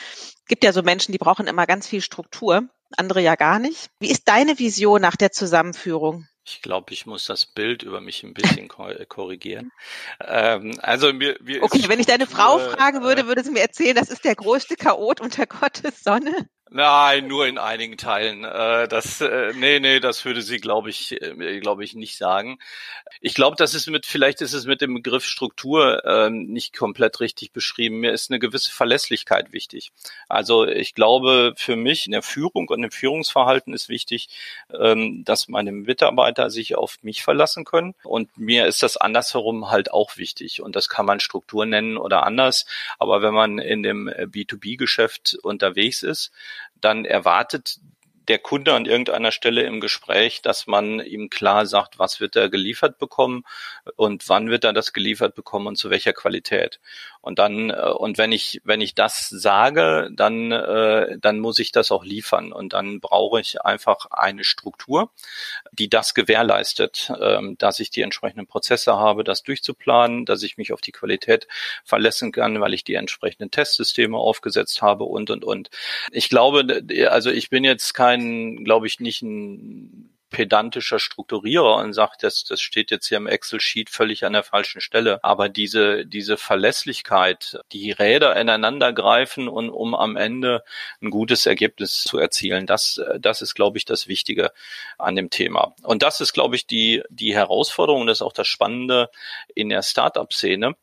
Gibt 0.49 0.65
ja 0.65 0.73
so 0.73 0.83
Menschen, 0.83 1.13
die 1.13 1.19
brauchen 1.19 1.47
immer 1.47 1.67
ganz 1.67 1.87
viel 1.87 2.01
Struktur, 2.01 2.69
andere 2.97 3.21
ja 3.21 3.37
gar 3.37 3.61
nicht. 3.61 3.89
Wie 4.01 4.11
ist 4.11 4.29
deine 4.29 4.59
Vision 4.59 5.01
nach 5.01 5.17
der 5.17 5.31
Zusammenführung? 5.31 6.27
Ich 6.47 6.61
glaube, 6.61 6.93
ich 6.93 7.07
muss 7.07 7.25
das 7.25 7.47
Bild 7.47 7.83
über 7.83 8.03
mich 8.03 8.23
ein 8.23 8.35
bisschen 8.35 8.69
äh, 8.69 9.07
korrigieren. 9.07 9.73
Ähm, 10.21 10.79
also 10.83 11.13
mir, 11.13 11.39
mir 11.43 11.63
okay, 11.63 11.89
wenn 11.89 12.01
ich 12.01 12.07
deine 12.07 12.27
Frau 12.27 12.59
fragen 12.59 13.03
würde, 13.03 13.23
äh, 13.23 13.27
würde 13.27 13.43
sie 13.43 13.51
mir 13.51 13.63
erzählen, 13.63 13.97
das 13.97 14.11
ist 14.11 14.25
der 14.25 14.35
größte 14.35 14.77
Chaot 14.77 15.23
unter 15.23 15.47
Gottes 15.47 16.03
Sonne. 16.03 16.49
Nein, 16.71 17.29
nur 17.29 17.47
in 17.47 17.59
einigen 17.59 17.99
Teilen. 17.99 18.43
Äh, 18.43 18.89
das, 18.89 19.21
äh, 19.21 19.53
nee, 19.55 19.81
nee, 19.81 20.01
das 20.01 20.25
würde 20.25 20.41
sie, 20.41 20.59
glaube 20.59 20.89
ich, 20.89 21.13
äh, 21.13 21.61
glaube 21.61 21.85
ich, 21.85 21.95
nicht 21.95 22.17
sagen. 22.17 22.59
Ich 23.21 23.35
glaube, 23.35 23.57
das 23.57 23.75
ist 23.75 23.87
mit, 23.89 24.07
vielleicht 24.07 24.41
ist 24.41 24.55
es 24.55 24.65
mit 24.65 24.81
dem 24.81 24.95
Begriff 24.95 25.25
Struktur 25.25 26.03
ähm, 26.07 26.47
nicht 26.47 26.75
komplett 26.75 27.21
richtig 27.21 27.53
beschrieben. 27.53 28.01
Mir 28.01 28.13
ist 28.13 28.31
eine 28.31 28.39
gewisse 28.41 28.73
Verlässlichkeit 28.73 29.53
wichtig. 29.53 29.93
Also 30.29 30.67
ich 30.67 30.95
glaube, 30.95 31.53
für 31.57 31.77
mich 31.77 32.07
in 32.07 32.13
der 32.13 32.23
Führung 32.23 32.69
und 32.69 32.83
im 32.83 32.91
Führungsverhalten 32.91 33.75
ist 33.75 33.91
wichtig, 33.91 34.29
ähm, 34.73 35.23
dass 35.25 35.49
meine 35.49 35.71
Mitarbeiter 35.71 36.49
sich 36.51 36.77
auf 36.77 36.97
mich 37.03 37.23
verlassen 37.23 37.65
können. 37.65 37.95
Und 38.03 38.37
mir 38.39 38.67
ist 38.67 38.83
das 38.83 38.97
andersherum 38.97 39.71
halt 39.71 39.93
auch 39.93 40.17
wichtig. 40.17 40.63
Und 40.63 40.77
das 40.77 40.89
kann 40.89 41.07
man 41.07 41.21
Struktur 41.21 41.67
nennen 41.67 41.99
oder 41.99 42.25
anders. 42.25 42.65
Aber 42.99 43.23
wenn 43.23 43.35
man 43.35 43.59
in 43.59 43.83
dem 43.83 44.09
B2B-Geschäft 44.09 45.37
unterwegs 45.43 46.03
ist, 46.03 46.33
dann 46.81 47.05
erwartet 47.05 47.79
der 48.29 48.39
Kunde 48.39 48.73
an 48.73 48.87
irgendeiner 48.87 49.33
Stelle 49.33 49.63
im 49.65 49.81
Gespräch, 49.81 50.41
dass 50.43 50.67
man 50.67 51.01
ihm 51.01 51.29
klar 51.29 51.67
sagt, 51.67 51.99
was 51.99 52.21
wird 52.21 52.37
er 52.37 52.49
geliefert 52.49 52.99
bekommen 52.99 53.45
und 53.97 54.29
wann 54.29 54.49
wird 54.49 54.65
er 54.65 54.73
das 54.73 54.93
geliefert 54.93 55.35
bekommen 55.35 55.67
und 55.67 55.77
zu 55.77 55.91
welcher 55.91 56.13
Qualität. 56.13 56.81
Und 57.25 57.39
dann, 57.39 57.71
äh, 57.71 57.91
und 57.97 58.19
wenn 58.19 58.33
ich, 58.33 58.61
wenn 58.65 58.83
ich 58.83 58.95
das 58.95 59.31
sage, 59.31 60.11
dann, 60.13 60.53
äh, 60.53 61.17
dann 61.19 61.41
muss 61.41 61.59
ich 61.59 61.73
das 61.73 61.91
auch 61.91 62.05
liefern. 62.05 62.53
Und 62.53 62.75
dann 62.75 63.01
brauche 63.01 63.41
ich 63.41 63.63
einfach 63.63 64.07
eine 64.11 64.45
Struktur, 64.45 65.11
die 65.73 65.89
das 65.89 66.13
gewährleistet, 66.13 67.11
ähm, 67.19 67.57
dass 67.59 67.81
ich 67.81 67.89
die 67.89 68.03
entsprechenden 68.03 68.47
Prozesse 68.47 68.97
habe, 68.97 69.25
das 69.25 69.43
durchzuplanen, 69.43 70.27
dass 70.27 70.43
ich 70.43 70.59
mich 70.59 70.75
auf 70.75 70.83
die 70.83 70.93
Qualität 70.93 71.49
verlassen 71.83 72.31
kann, 72.31 72.61
weil 72.61 72.75
ich 72.75 72.85
die 72.85 72.95
entsprechenden 72.95 73.51
Testsysteme 73.51 74.19
aufgesetzt 74.19 74.83
habe 74.83 75.05
und, 75.05 75.31
und, 75.31 75.45
und. 75.45 75.71
Ich 76.13 76.29
glaube, 76.29 76.85
also 77.09 77.31
ich 77.31 77.49
bin 77.49 77.65
jetzt 77.65 77.95
kein 77.95 78.65
glaube 78.65 78.87
ich, 78.87 79.01
nicht 79.01 79.23
ein 79.23 80.14
pedantischer 80.35 80.99
Strukturierer 80.99 81.77
und 81.77 81.93
sagt, 81.93 82.25
das, 82.25 82.43
das 82.43 82.61
steht 82.61 82.91
jetzt 82.91 83.07
hier 83.07 83.19
im 83.19 83.29
Excel-Sheet 83.29 83.89
völlig 83.89 84.25
an 84.25 84.33
der 84.33 84.43
falschen 84.43 84.81
Stelle. 84.81 85.23
Aber 85.23 85.49
diese, 85.49 86.05
diese 86.05 86.37
Verlässlichkeit, 86.37 87.61
die 87.71 87.93
Räder 87.93 88.35
ineinander 88.35 88.93
greifen 88.93 89.47
und 89.47 89.71
um 89.71 89.95
am 89.95 90.17
Ende 90.17 90.65
ein 91.01 91.11
gutes 91.11 91.47
Ergebnis 91.47 92.03
zu 92.03 92.19
erzielen, 92.19 92.67
das, 92.67 93.01
das 93.21 93.43
ist, 93.43 93.55
glaube 93.55 93.79
ich, 93.79 93.85
das 93.85 94.09
Wichtige 94.09 94.51
an 94.99 95.15
dem 95.15 95.31
Thema. 95.31 95.77
Und 95.85 96.03
das 96.03 96.21
ist, 96.21 96.33
glaube 96.33 96.57
ich, 96.57 96.67
die, 96.67 97.05
die 97.11 97.33
Herausforderung, 97.33 98.09
das 98.09 98.19
ist 98.19 98.23
auch 98.23 98.33
das 98.33 98.49
Spannende 98.49 99.11
in 99.55 99.69
der 99.69 99.83
Startup-Szene 99.83 100.75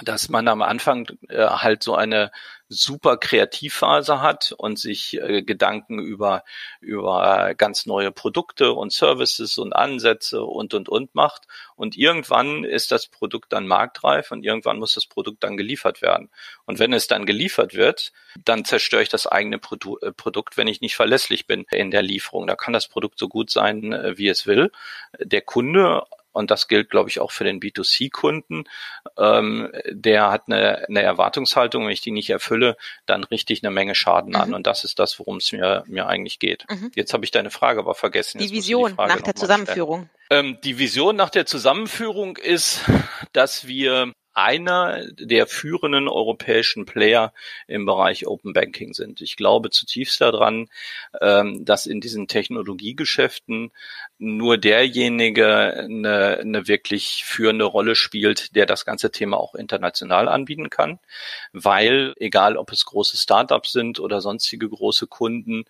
dass 0.00 0.28
man 0.28 0.48
am 0.48 0.62
Anfang 0.62 1.06
äh, 1.28 1.46
halt 1.46 1.82
so 1.82 1.94
eine 1.94 2.30
super 2.68 3.18
Kreativphase 3.18 4.22
hat 4.22 4.54
und 4.56 4.78
sich 4.78 5.20
äh, 5.20 5.42
Gedanken 5.42 5.98
über 5.98 6.42
über 6.80 7.54
ganz 7.54 7.84
neue 7.84 8.10
Produkte 8.10 8.72
und 8.72 8.92
Services 8.92 9.58
und 9.58 9.74
Ansätze 9.74 10.42
und 10.42 10.72
und 10.72 10.88
und 10.88 11.14
macht 11.14 11.46
und 11.76 11.96
irgendwann 11.96 12.64
ist 12.64 12.90
das 12.90 13.06
Produkt 13.08 13.52
dann 13.52 13.66
marktreif 13.66 14.30
und 14.30 14.44
irgendwann 14.44 14.78
muss 14.78 14.94
das 14.94 15.06
Produkt 15.06 15.44
dann 15.44 15.58
geliefert 15.58 16.00
werden 16.00 16.30
und 16.64 16.78
wenn 16.78 16.94
es 16.94 17.06
dann 17.06 17.26
geliefert 17.26 17.74
wird, 17.74 18.12
dann 18.42 18.64
zerstöre 18.64 19.02
ich 19.02 19.10
das 19.10 19.26
eigene 19.26 19.58
Produ 19.58 19.98
äh, 19.98 20.12
Produkt, 20.12 20.56
wenn 20.56 20.68
ich 20.68 20.80
nicht 20.80 20.96
verlässlich 20.96 21.46
bin 21.46 21.66
in 21.70 21.90
der 21.90 22.02
Lieferung. 22.02 22.46
Da 22.46 22.56
kann 22.56 22.72
das 22.72 22.88
Produkt 22.88 23.18
so 23.18 23.28
gut 23.28 23.50
sein, 23.50 23.92
äh, 23.92 24.16
wie 24.16 24.28
es 24.28 24.46
will. 24.46 24.72
Der 25.20 25.42
Kunde 25.42 26.04
und 26.32 26.50
das 26.50 26.68
gilt, 26.68 26.90
glaube 26.90 27.10
ich, 27.10 27.20
auch 27.20 27.30
für 27.30 27.44
den 27.44 27.60
B2C-Kunden. 27.60 28.64
Ähm, 29.18 29.70
der 29.90 30.30
hat 30.30 30.44
eine, 30.46 30.88
eine 30.88 31.02
Erwartungshaltung, 31.02 31.84
wenn 31.84 31.92
ich 31.92 32.00
die 32.00 32.10
nicht 32.10 32.30
erfülle, 32.30 32.76
dann 33.06 33.24
richte 33.24 33.52
ich 33.52 33.62
eine 33.62 33.70
Menge 33.70 33.94
Schaden 33.94 34.30
mhm. 34.30 34.36
an. 34.36 34.54
Und 34.54 34.66
das 34.66 34.84
ist 34.84 34.98
das, 34.98 35.18
worum 35.18 35.36
es 35.36 35.52
mir, 35.52 35.84
mir 35.86 36.06
eigentlich 36.06 36.38
geht. 36.38 36.64
Mhm. 36.70 36.90
Jetzt 36.94 37.12
habe 37.12 37.24
ich 37.24 37.30
deine 37.30 37.50
Frage 37.50 37.80
aber 37.80 37.94
vergessen. 37.94 38.38
Die 38.38 38.50
Vision 38.50 38.96
die 38.98 39.06
nach 39.06 39.20
der 39.20 39.34
Zusammenführung. 39.34 40.08
Ähm, 40.30 40.58
die 40.64 40.78
Vision 40.78 41.16
nach 41.16 41.30
der 41.30 41.46
Zusammenführung 41.46 42.36
ist, 42.38 42.80
dass 43.32 43.66
wir 43.66 44.12
einer 44.34 45.04
der 45.12 45.46
führenden 45.46 46.08
europäischen 46.08 46.86
Player 46.86 47.32
im 47.66 47.84
Bereich 47.84 48.26
Open 48.26 48.52
Banking 48.52 48.94
sind. 48.94 49.20
Ich 49.20 49.36
glaube 49.36 49.70
zutiefst 49.70 50.20
daran, 50.20 50.68
ähm, 51.20 51.64
dass 51.64 51.86
in 51.86 52.00
diesen 52.00 52.28
Technologiegeschäften 52.28 53.72
nur 54.18 54.58
derjenige 54.58 55.74
eine, 55.74 56.38
eine 56.38 56.68
wirklich 56.68 57.24
führende 57.24 57.64
Rolle 57.64 57.94
spielt, 57.94 58.54
der 58.56 58.66
das 58.66 58.84
ganze 58.84 59.10
Thema 59.10 59.38
auch 59.38 59.54
international 59.54 60.28
anbieten 60.28 60.70
kann, 60.70 60.98
weil 61.52 62.14
egal 62.16 62.56
ob 62.56 62.72
es 62.72 62.84
große 62.86 63.16
Startups 63.16 63.72
sind 63.72 64.00
oder 64.00 64.20
sonstige 64.20 64.68
große 64.68 65.06
Kunden, 65.06 65.64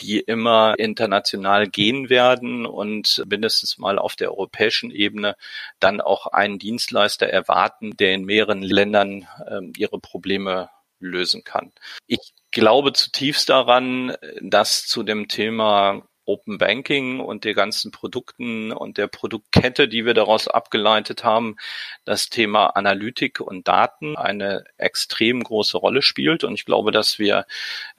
die 0.00 0.20
immer 0.20 0.78
international 0.78 1.68
gehen 1.68 2.08
werden 2.08 2.66
und 2.66 3.24
mindestens 3.28 3.78
mal 3.78 3.98
auf 3.98 4.16
der 4.16 4.30
europäischen 4.30 4.90
Ebene 4.90 5.36
dann 5.80 6.00
auch 6.00 6.26
einen 6.26 6.58
Dienstleister 6.58 7.28
erwarten, 7.28 7.96
der 7.96 8.14
in 8.14 8.24
mehreren 8.24 8.62
Ländern 8.62 9.26
äh, 9.46 9.60
ihre 9.76 9.98
Probleme 9.98 10.70
lösen 10.98 11.44
kann. 11.44 11.72
Ich 12.06 12.32
glaube 12.50 12.92
zutiefst 12.92 13.48
daran, 13.48 14.16
dass 14.40 14.86
zu 14.86 15.02
dem 15.02 15.28
Thema 15.28 16.06
Open 16.26 16.58
Banking 16.58 17.20
und 17.20 17.44
der 17.44 17.54
ganzen 17.54 17.90
Produkten 17.90 18.72
und 18.72 18.98
der 18.98 19.06
Produktkette, 19.06 19.88
die 19.88 20.04
wir 20.04 20.14
daraus 20.14 20.48
abgeleitet 20.48 21.24
haben, 21.24 21.56
das 22.04 22.28
Thema 22.28 22.66
Analytik 22.76 23.40
und 23.40 23.68
Daten 23.68 24.16
eine 24.16 24.64
extrem 24.76 25.42
große 25.42 25.78
Rolle 25.78 26.02
spielt. 26.02 26.44
Und 26.44 26.54
ich 26.54 26.64
glaube, 26.64 26.90
dass 26.90 27.18
wir 27.18 27.46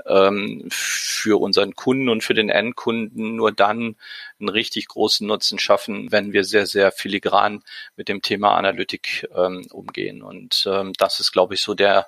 ähm, 0.06 0.68
für 0.70 1.40
unseren 1.42 1.76
Kunden 1.76 2.10
und 2.10 2.24
für 2.24 2.34
den 2.34 2.50
Endkunden 2.50 3.36
nur 3.36 3.52
dann 3.52 3.96
einen 4.40 4.50
richtig 4.50 4.88
großen 4.88 5.26
Nutzen 5.26 5.60
schaffen, 5.60 6.12
wenn 6.12 6.34
wir 6.34 6.44
sehr, 6.44 6.66
sehr 6.66 6.92
filigran 6.92 7.64
mit 7.96 8.08
dem 8.08 8.22
Thema 8.22 8.56
Analytik 8.56 9.28
ähm, 9.36 9.68
umgehen. 9.72 10.22
Und 10.22 10.68
ähm, 10.72 10.94
das 10.98 11.20
ist, 11.20 11.32
glaube 11.32 11.56
ich, 11.56 11.62
so 11.62 11.74
der, 11.74 12.08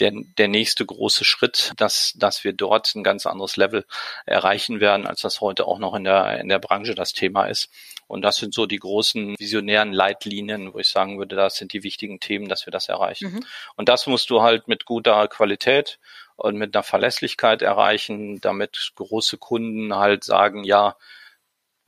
der, 0.00 0.12
der 0.14 0.48
nächste 0.48 0.86
große 0.86 1.24
Schritt, 1.24 1.72
dass, 1.76 2.14
dass 2.16 2.44
wir 2.44 2.52
dort 2.52 2.94
ein 2.94 3.04
ganz 3.04 3.26
anderes 3.26 3.56
Level 3.56 3.84
erreichen 4.26 4.80
werden, 4.80 5.06
als 5.06 5.22
das 5.22 5.40
heute 5.40 5.66
auch 5.66 5.78
noch 5.78 5.94
in 5.94 6.04
der, 6.04 6.40
in 6.40 6.48
der 6.48 6.58
Branche 6.58 6.94
das 6.94 7.12
Thema 7.12 7.46
ist. 7.46 7.70
Und 8.06 8.22
das 8.22 8.36
sind 8.36 8.54
so 8.54 8.64
die 8.66 8.78
großen 8.78 9.36
visionären 9.38 9.92
Leitlinien, 9.92 10.72
wo 10.72 10.78
ich 10.78 10.88
sagen 10.88 11.18
würde, 11.18 11.36
das 11.36 11.56
sind 11.56 11.74
die 11.74 11.82
wichtigen 11.82 12.20
Themen, 12.20 12.48
dass 12.48 12.66
wir 12.66 12.70
das 12.70 12.88
erreichen. 12.88 13.34
Mhm. 13.34 13.44
Und 13.76 13.88
das 13.90 14.06
musst 14.06 14.30
du 14.30 14.40
halt 14.40 14.66
mit 14.66 14.86
guter 14.86 15.28
Qualität 15.28 15.98
und 16.36 16.56
mit 16.56 16.74
einer 16.74 16.82
Verlässlichkeit 16.82 17.60
erreichen, 17.62 18.40
damit 18.40 18.92
große 18.94 19.36
Kunden 19.36 19.94
halt 19.94 20.24
sagen, 20.24 20.64
ja, 20.64 20.96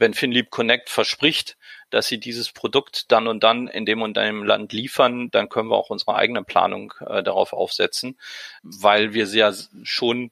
wenn 0.00 0.14
FinLeap 0.14 0.50
Connect 0.50 0.88
verspricht, 0.88 1.56
dass 1.90 2.08
sie 2.08 2.18
dieses 2.18 2.50
Produkt 2.50 3.12
dann 3.12 3.28
und 3.28 3.44
dann 3.44 3.68
in 3.68 3.84
dem 3.84 4.02
und 4.02 4.16
dem 4.16 4.42
Land 4.42 4.72
liefern, 4.72 5.30
dann 5.30 5.48
können 5.48 5.68
wir 5.68 5.76
auch 5.76 5.90
unsere 5.90 6.14
eigene 6.14 6.42
Planung 6.42 6.94
äh, 7.06 7.22
darauf 7.22 7.52
aufsetzen, 7.52 8.18
weil 8.62 9.12
wir 9.12 9.26
ja 9.26 9.52
schon 9.82 10.30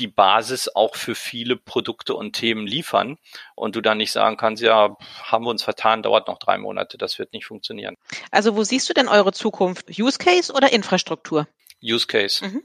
die 0.00 0.08
Basis 0.08 0.68
auch 0.74 0.96
für 0.96 1.14
viele 1.14 1.56
Produkte 1.56 2.14
und 2.14 2.32
Themen 2.32 2.66
liefern 2.66 3.16
und 3.54 3.76
du 3.76 3.80
dann 3.80 3.98
nicht 3.98 4.10
sagen 4.10 4.36
kannst, 4.36 4.60
ja, 4.60 4.96
haben 5.22 5.44
wir 5.44 5.50
uns 5.50 5.62
vertan, 5.62 6.02
dauert 6.02 6.26
noch 6.26 6.38
drei 6.38 6.58
Monate, 6.58 6.98
das 6.98 7.20
wird 7.20 7.32
nicht 7.32 7.46
funktionieren. 7.46 7.96
Also 8.32 8.56
wo 8.56 8.64
siehst 8.64 8.88
du 8.88 8.94
denn 8.94 9.06
eure 9.06 9.32
Zukunft? 9.32 9.96
Use 9.96 10.18
Case 10.18 10.52
oder 10.52 10.72
Infrastruktur? 10.72 11.46
Use 11.80 12.08
Case. 12.08 12.44
Mhm. 12.44 12.64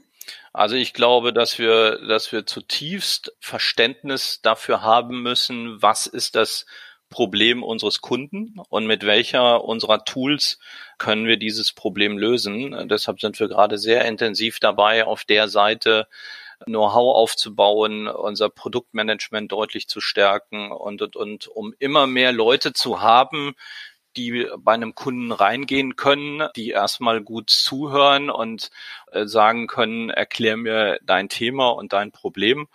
Also 0.52 0.76
ich 0.76 0.92
glaube, 0.92 1.32
dass 1.32 1.58
wir, 1.58 1.98
dass 2.06 2.32
wir 2.32 2.46
zutiefst 2.46 3.32
Verständnis 3.40 4.40
dafür 4.42 4.82
haben 4.82 5.22
müssen, 5.22 5.80
was 5.80 6.06
ist 6.06 6.34
das 6.34 6.66
Problem 7.08 7.62
unseres 7.62 8.00
Kunden 8.00 8.54
und 8.68 8.86
mit 8.86 9.04
welcher 9.04 9.64
unserer 9.64 10.04
Tools 10.04 10.60
können 10.96 11.26
wir 11.26 11.36
dieses 11.36 11.72
Problem 11.72 12.16
lösen. 12.16 12.88
Deshalb 12.88 13.20
sind 13.20 13.38
wir 13.40 13.48
gerade 13.48 13.78
sehr 13.78 14.04
intensiv 14.04 14.60
dabei, 14.60 15.04
auf 15.04 15.24
der 15.24 15.48
Seite 15.48 16.06
Know-how 16.66 17.16
aufzubauen, 17.16 18.06
unser 18.06 18.48
Produktmanagement 18.48 19.50
deutlich 19.50 19.88
zu 19.88 20.00
stärken 20.00 20.70
und, 20.70 21.02
und, 21.02 21.16
und 21.16 21.48
um 21.48 21.74
immer 21.78 22.06
mehr 22.06 22.32
Leute 22.32 22.72
zu 22.72 23.00
haben, 23.00 23.54
die 24.16 24.46
bei 24.58 24.72
einem 24.72 24.94
Kunden 24.94 25.32
reingehen 25.32 25.96
können, 25.96 26.48
die 26.56 26.70
erstmal 26.70 27.20
gut 27.20 27.50
zuhören 27.50 28.30
und 28.30 28.70
äh, 29.12 29.26
sagen 29.26 29.66
können, 29.66 30.10
erklär 30.10 30.56
mir 30.56 30.98
dein 31.02 31.28
Thema 31.28 31.70
und 31.70 31.92
dein 31.92 32.12
Problem 32.12 32.68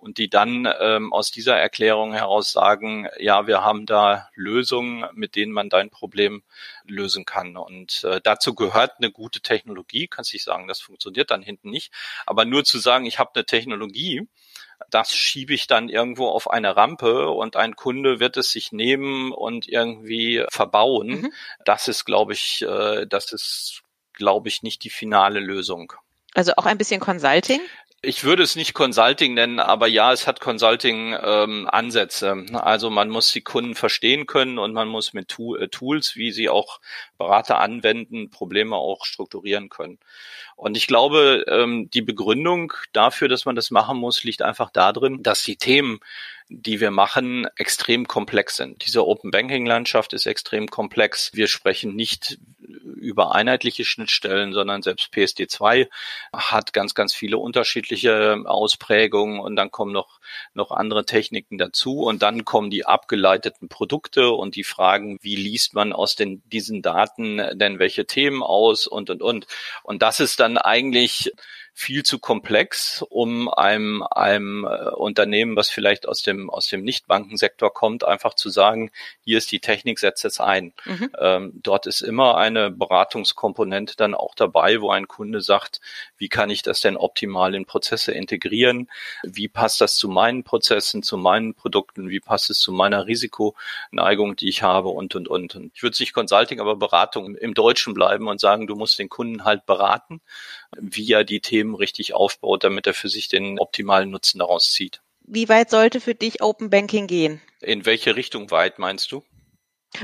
und 0.00 0.18
die 0.18 0.30
dann 0.30 0.72
ähm, 0.80 1.12
aus 1.12 1.30
dieser 1.30 1.56
Erklärung 1.56 2.12
heraus 2.12 2.52
sagen, 2.52 3.08
ja, 3.18 3.46
wir 3.46 3.62
haben 3.62 3.84
da 3.84 4.28
Lösungen, 4.34 5.04
mit 5.12 5.34
denen 5.34 5.52
man 5.52 5.68
dein 5.68 5.90
Problem 5.90 6.42
lösen 6.84 7.24
kann. 7.24 7.56
Und 7.56 8.04
äh, 8.04 8.20
dazu 8.22 8.54
gehört 8.54 8.92
eine 8.98 9.10
gute 9.10 9.40
Technologie. 9.40 10.06
Kannst 10.06 10.32
nicht 10.32 10.44
sagen, 10.44 10.68
das 10.68 10.80
funktioniert 10.80 11.30
dann 11.30 11.42
hinten 11.42 11.70
nicht. 11.70 11.92
Aber 12.26 12.44
nur 12.44 12.64
zu 12.64 12.78
sagen, 12.78 13.06
ich 13.06 13.18
habe 13.18 13.32
eine 13.34 13.44
Technologie, 13.44 14.28
das 14.90 15.14
schiebe 15.14 15.54
ich 15.54 15.66
dann 15.66 15.88
irgendwo 15.88 16.28
auf 16.28 16.50
eine 16.50 16.76
Rampe 16.76 17.28
und 17.28 17.56
ein 17.56 17.76
Kunde 17.76 18.20
wird 18.20 18.36
es 18.36 18.50
sich 18.50 18.72
nehmen 18.72 19.32
und 19.32 19.68
irgendwie 19.68 20.44
verbauen. 20.50 21.08
Mhm. 21.08 21.32
Das 21.64 21.88
ist, 21.88 22.04
glaube 22.04 22.32
ich, 22.32 22.62
äh, 22.62 23.06
das 23.06 23.32
ist, 23.32 23.82
glaube 24.12 24.48
ich, 24.48 24.62
nicht 24.62 24.84
die 24.84 24.90
finale 24.90 25.40
Lösung. 25.40 25.92
Also 26.34 26.52
auch 26.56 26.66
ein 26.66 26.78
bisschen 26.78 27.00
Consulting? 27.00 27.60
Ich 28.00 28.22
würde 28.22 28.44
es 28.44 28.54
nicht 28.54 28.74
Consulting 28.74 29.34
nennen, 29.34 29.58
aber 29.58 29.88
ja, 29.88 30.12
es 30.12 30.28
hat 30.28 30.38
Consulting-Ansätze. 30.38 32.28
Ähm, 32.28 32.54
also 32.54 32.90
man 32.90 33.08
muss 33.08 33.32
die 33.32 33.40
Kunden 33.40 33.74
verstehen 33.74 34.26
können 34.26 34.60
und 34.60 34.72
man 34.72 34.86
muss 34.86 35.14
mit 35.14 35.26
tu 35.26 35.56
äh, 35.56 35.66
Tools, 35.66 36.14
wie 36.14 36.30
sie 36.30 36.48
auch 36.48 36.78
Berater 37.18 37.58
anwenden, 37.58 38.30
Probleme 38.30 38.76
auch 38.76 39.04
strukturieren 39.04 39.68
können. 39.68 39.98
Und 40.54 40.76
ich 40.76 40.86
glaube, 40.86 41.44
ähm, 41.48 41.90
die 41.90 42.02
Begründung 42.02 42.72
dafür, 42.92 43.26
dass 43.26 43.44
man 43.46 43.56
das 43.56 43.72
machen 43.72 43.98
muss, 43.98 44.22
liegt 44.22 44.42
einfach 44.42 44.70
darin, 44.70 45.24
dass 45.24 45.42
die 45.42 45.56
Themen, 45.56 45.98
die 46.48 46.78
wir 46.80 46.92
machen, 46.92 47.48
extrem 47.56 48.06
komplex 48.06 48.56
sind. 48.56 48.86
Diese 48.86 49.04
Open 49.08 49.32
Banking 49.32 49.66
Landschaft 49.66 50.12
ist 50.12 50.26
extrem 50.26 50.68
komplex. 50.68 51.32
Wir 51.34 51.48
sprechen 51.48 51.96
nicht 51.96 52.38
über 52.98 53.34
einheitliche 53.34 53.84
Schnittstellen, 53.84 54.52
sondern 54.52 54.82
selbst 54.82 55.12
PSD2 55.12 55.88
hat 56.32 56.72
ganz, 56.72 56.94
ganz 56.94 57.14
viele 57.14 57.38
unterschiedliche 57.38 58.42
Ausprägungen 58.44 59.40
und 59.40 59.56
dann 59.56 59.70
kommen 59.70 59.92
noch, 59.92 60.20
noch 60.54 60.70
andere 60.70 61.04
Techniken 61.04 61.58
dazu 61.58 62.02
und 62.02 62.22
dann 62.22 62.44
kommen 62.44 62.70
die 62.70 62.86
abgeleiteten 62.86 63.68
Produkte 63.68 64.30
und 64.30 64.56
die 64.56 64.64
Fragen, 64.64 65.18
wie 65.22 65.36
liest 65.36 65.74
man 65.74 65.92
aus 65.92 66.16
den, 66.16 66.42
diesen 66.48 66.82
Daten 66.82 67.40
denn 67.54 67.78
welche 67.78 68.06
Themen 68.06 68.42
aus 68.42 68.86
und, 68.86 69.10
und, 69.10 69.22
und. 69.22 69.46
Und 69.82 70.02
das 70.02 70.20
ist 70.20 70.40
dann 70.40 70.58
eigentlich 70.58 71.32
viel 71.78 72.02
zu 72.02 72.18
komplex, 72.18 73.04
um 73.08 73.48
einem, 73.48 74.02
einem 74.02 74.64
äh, 74.64 74.90
Unternehmen, 74.90 75.54
was 75.54 75.68
vielleicht 75.68 76.08
aus 76.08 76.22
dem, 76.22 76.50
aus 76.50 76.66
dem 76.66 76.82
Nichtbankensektor 76.82 77.72
kommt, 77.72 78.02
einfach 78.02 78.34
zu 78.34 78.50
sagen, 78.50 78.90
hier 79.24 79.38
ist 79.38 79.52
die 79.52 79.60
Technik, 79.60 80.00
setzt 80.00 80.24
es 80.24 80.40
ein. 80.40 80.72
Mhm. 80.84 81.10
Ähm, 81.20 81.52
dort 81.62 81.86
ist 81.86 82.00
immer 82.00 82.36
eine 82.36 82.72
Beratungskomponente 82.72 83.94
dann 83.96 84.14
auch 84.14 84.34
dabei, 84.34 84.80
wo 84.80 84.90
ein 84.90 85.06
Kunde 85.06 85.40
sagt, 85.40 85.80
wie 86.16 86.28
kann 86.28 86.50
ich 86.50 86.62
das 86.62 86.80
denn 86.80 86.96
optimal 86.96 87.54
in 87.54 87.64
Prozesse 87.64 88.10
integrieren? 88.10 88.90
Wie 89.22 89.46
passt 89.46 89.80
das 89.80 89.94
zu 89.94 90.08
meinen 90.08 90.42
Prozessen, 90.42 91.04
zu 91.04 91.16
meinen 91.16 91.54
Produkten? 91.54 92.10
Wie 92.10 92.18
passt 92.18 92.50
es 92.50 92.58
zu 92.58 92.72
meiner 92.72 93.06
Risikoneigung, 93.06 94.34
die 94.34 94.48
ich 94.48 94.64
habe 94.64 94.88
und, 94.88 95.14
und, 95.14 95.28
und. 95.28 95.54
und 95.54 95.70
ich 95.76 95.84
würde 95.84 95.96
nicht 96.00 96.12
Consulting, 96.12 96.58
aber 96.58 96.74
Beratung 96.74 97.36
im 97.36 97.54
Deutschen 97.54 97.94
bleiben 97.94 98.26
und 98.26 98.40
sagen, 98.40 98.66
du 98.66 98.74
musst 98.74 98.98
den 98.98 99.08
Kunden 99.08 99.44
halt 99.44 99.64
beraten, 99.64 100.20
wie 100.76 101.12
er 101.12 101.22
die 101.22 101.38
Themen 101.38 101.67
richtig 101.74 102.14
aufbaut, 102.14 102.64
damit 102.64 102.86
er 102.86 102.94
für 102.94 103.08
sich 103.08 103.28
den 103.28 103.58
optimalen 103.58 104.10
Nutzen 104.10 104.38
daraus 104.38 104.70
zieht. 104.72 105.00
Wie 105.22 105.48
weit 105.48 105.70
sollte 105.70 106.00
für 106.00 106.14
dich 106.14 106.42
Open 106.42 106.70
Banking 106.70 107.06
gehen? 107.06 107.40
In 107.60 107.84
welche 107.84 108.16
Richtung 108.16 108.50
weit 108.50 108.78
meinst 108.78 109.12
du? 109.12 109.24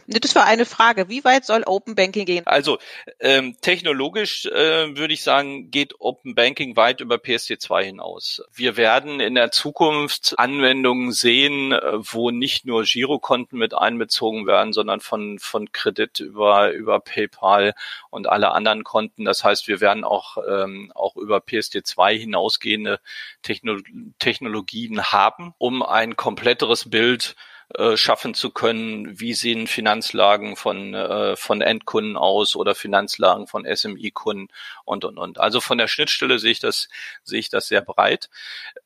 Das 0.07 0.35
war 0.35 0.45
eine 0.45 0.65
Frage. 0.65 1.09
Wie 1.09 1.25
weit 1.25 1.45
soll 1.45 1.63
Open 1.65 1.95
Banking 1.95 2.25
gehen? 2.25 2.47
Also 2.47 2.79
ähm, 3.21 3.57
technologisch 3.61 4.47
äh, 4.47 4.97
würde 4.97 5.13
ich 5.13 5.23
sagen, 5.23 5.71
geht 5.71 6.01
Open 6.01 6.35
Banking 6.35 6.77
weit 6.77 7.01
über 7.01 7.17
PSD2 7.17 7.83
hinaus. 7.85 8.43
Wir 8.53 8.79
werden 8.79 9.21
in 9.21 9.35
der 9.35 9.51
Zukunft 9.51 10.35
Anwendungen 10.39 11.13
sehen, 11.13 11.73
äh, 11.73 11.81
wo 11.95 12.31
nicht 12.31 12.65
nur 12.65 12.85
Girokonten 12.85 13.59
mit 13.59 13.75
einbezogen 13.75 14.47
werden, 14.47 14.73
sondern 14.73 15.01
von 15.01 15.39
von 15.39 15.71
Kredit 15.71 16.19
über 16.19 16.73
über 16.73 17.01
PayPal 17.01 17.75
und 18.11 18.27
alle 18.27 18.53
anderen 18.53 18.85
Konten. 18.85 19.27
Das 19.27 19.45
heißt, 19.45 19.69
wir 19.69 19.81
werden 19.81 20.05
auch 20.05 20.39
ähm, 20.49 20.93
auch 20.95 21.17
über 21.17 21.39
PSD2 21.39 22.19
hinausgehende 22.19 23.01
Techno 23.43 23.77
Technologien 24.19 25.13
haben, 25.13 25.55
um 25.59 25.83
ein 25.83 26.17
kompletteres 26.17 26.89
Bild 26.89 27.37
äh, 27.71 27.97
schaffen 27.97 28.35
zu 28.35 28.51
können, 28.51 29.19
wie 29.19 29.35
sehen 29.35 29.67
Finanzlagen 29.67 30.57
von, 30.57 30.95
äh, 30.95 31.37
von 31.37 31.61
Endkunden 31.61 32.17
aus 32.17 32.57
oder 32.57 32.75
Finanzlagen 32.75 33.47
von 33.47 33.65
SMI-Kunden 33.65 34.49
und, 34.85 35.05
und, 35.05 35.19
und. 35.19 35.41
Also 35.41 35.61
von 35.61 35.79
der 35.79 35.89
Schnittstelle 35.89 36.39
sehe 36.39 36.53
ich 36.53 36.61
das, 36.61 36.89
sehe 37.23 37.41
ich 37.41 37.49
das 37.49 37.69
sehr 37.69 37.81
breit. 37.81 38.29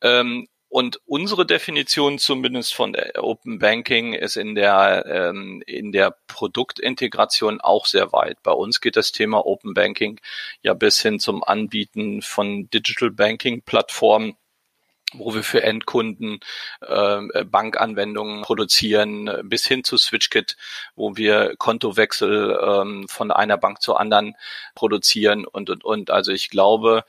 Ähm, 0.02 0.48
und 0.70 1.00
unsere 1.06 1.46
Definition 1.46 2.18
zumindest 2.18 2.74
von 2.74 2.94
Open 3.16 3.58
Banking 3.58 4.12
ist 4.12 4.36
in 4.36 4.54
der, 4.54 5.04
ähm, 5.06 5.62
in 5.66 5.92
der 5.92 6.14
Produktintegration 6.26 7.60
auch 7.60 7.86
sehr 7.86 8.12
weit. 8.12 8.42
Bei 8.42 8.52
uns 8.52 8.82
geht 8.82 8.96
das 8.96 9.12
Thema 9.12 9.46
Open 9.46 9.72
Banking 9.72 10.20
ja 10.62 10.74
bis 10.74 11.00
hin 11.00 11.20
zum 11.20 11.42
Anbieten 11.42 12.20
von 12.20 12.68
Digital 12.68 13.10
Banking 13.10 13.62
Plattformen 13.62 14.36
wo 15.14 15.34
wir 15.34 15.42
für 15.42 15.62
Endkunden 15.62 16.40
äh, 16.80 17.44
Bankanwendungen 17.44 18.42
produzieren, 18.42 19.30
bis 19.44 19.66
hin 19.66 19.84
zu 19.84 19.96
SwitchKit, 19.96 20.56
wo 20.96 21.16
wir 21.16 21.54
Kontowechsel 21.56 22.58
ähm, 22.62 23.08
von 23.08 23.30
einer 23.30 23.56
Bank 23.56 23.80
zur 23.80 24.00
anderen 24.00 24.36
produzieren 24.74 25.46
und, 25.46 25.70
und, 25.70 25.84
und. 25.84 26.10
Also 26.10 26.32
ich 26.32 26.50
glaube, 26.50 27.04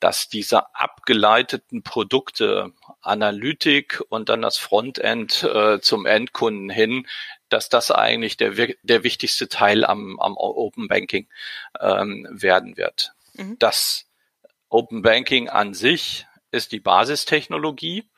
dass 0.00 0.28
diese 0.28 0.74
abgeleiteten 0.74 1.82
Produkte, 1.82 2.72
Analytik 3.00 4.02
und 4.08 4.28
dann 4.28 4.42
das 4.42 4.58
Frontend 4.58 5.44
äh, 5.44 5.80
zum 5.80 6.06
Endkunden 6.06 6.68
hin, 6.68 7.06
dass 7.48 7.68
das 7.68 7.90
eigentlich 7.90 8.36
der, 8.36 8.74
der 8.82 9.04
wichtigste 9.04 9.48
Teil 9.48 9.84
am, 9.84 10.18
am 10.18 10.36
Open 10.36 10.88
Banking 10.88 11.28
ähm, 11.80 12.26
werden 12.30 12.76
wird. 12.76 13.12
Mhm. 13.34 13.56
Das 13.58 14.06
Open 14.68 15.02
Banking 15.02 15.48
an 15.48 15.72
sich 15.72 16.26
ist 16.54 16.72
die 16.72 16.80
Basistechnologie, 16.80 18.08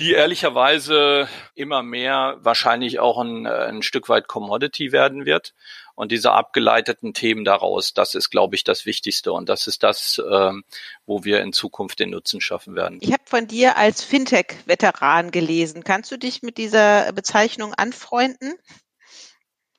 die 0.00 0.12
ehrlicherweise 0.12 1.28
immer 1.54 1.82
mehr 1.82 2.38
wahrscheinlich 2.40 2.98
auch 2.98 3.18
ein, 3.18 3.46
ein 3.46 3.82
Stück 3.82 4.08
weit 4.08 4.26
Commodity 4.26 4.92
werden 4.92 5.24
wird. 5.24 5.54
Und 5.94 6.10
diese 6.10 6.32
abgeleiteten 6.32 7.14
Themen 7.14 7.44
daraus, 7.44 7.94
das 7.94 8.16
ist, 8.16 8.30
glaube 8.30 8.56
ich, 8.56 8.64
das 8.64 8.84
Wichtigste. 8.84 9.32
Und 9.32 9.48
das 9.48 9.68
ist 9.68 9.84
das, 9.84 10.20
ähm, 10.28 10.64
wo 11.06 11.22
wir 11.22 11.40
in 11.40 11.52
Zukunft 11.52 12.00
den 12.00 12.10
Nutzen 12.10 12.40
schaffen 12.40 12.74
werden. 12.74 12.98
Ich 13.00 13.12
habe 13.12 13.22
von 13.26 13.46
dir 13.46 13.76
als 13.76 14.02
Fintech-Veteran 14.02 15.30
gelesen. 15.30 15.84
Kannst 15.84 16.10
du 16.10 16.16
dich 16.16 16.42
mit 16.42 16.58
dieser 16.58 17.12
Bezeichnung 17.12 17.74
anfreunden? 17.74 18.54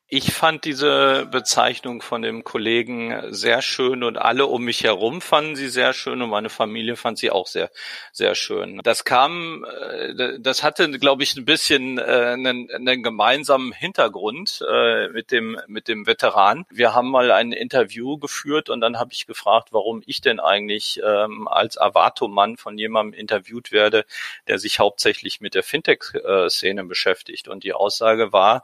Ich 0.07 0.33
fand 0.33 0.65
diese 0.65 1.27
Bezeichnung 1.31 2.03
von 2.03 2.21
dem 2.21 2.43
Kollegen 2.43 3.33
sehr 3.33 3.63
schön 3.63 4.03
und 4.03 4.17
alle 4.17 4.45
um 4.45 4.63
mich 4.63 4.83
herum 4.83 5.19
fanden 5.19 5.55
sie 5.55 5.67
sehr 5.67 5.93
schön 5.93 6.21
und 6.21 6.29
meine 6.29 6.49
Familie 6.49 6.95
fand 6.95 7.17
sie 7.17 7.31
auch 7.31 7.47
sehr, 7.47 7.71
sehr 8.11 8.35
schön. 8.35 8.81
Das 8.83 9.03
kam, 9.03 9.65
äh, 9.65 10.39
das 10.39 10.61
hatte, 10.61 10.91
glaube 10.91 11.23
ich, 11.23 11.35
ein 11.35 11.45
bisschen 11.45 11.97
äh, 11.97 12.03
einen, 12.03 12.69
einen 12.69 13.01
gemeinsamen 13.01 13.71
Hintergrund 13.71 14.63
äh, 14.71 15.07
mit 15.07 15.31
dem, 15.31 15.59
mit 15.65 15.87
dem 15.87 16.05
Veteran. 16.05 16.67
Wir 16.69 16.93
haben 16.93 17.09
mal 17.09 17.31
ein 17.31 17.51
Interview 17.51 18.19
geführt 18.19 18.69
und 18.69 18.81
dann 18.81 18.99
habe 18.99 19.11
ich 19.11 19.25
gefragt, 19.25 19.69
warum 19.71 20.03
ich 20.05 20.21
denn 20.21 20.39
eigentlich 20.39 21.01
ähm, 21.03 21.47
als 21.47 21.79
Avato-Mann 21.79 22.57
von 22.57 22.77
jemandem 22.77 23.19
interviewt 23.19 23.71
werde, 23.71 24.05
der 24.47 24.59
sich 24.59 24.77
hauptsächlich 24.77 25.41
mit 25.41 25.55
der 25.55 25.63
Fintech-Szene 25.63 26.83
beschäftigt. 26.83 27.47
Und 27.47 27.63
die 27.63 27.73
Aussage 27.73 28.31
war, 28.31 28.63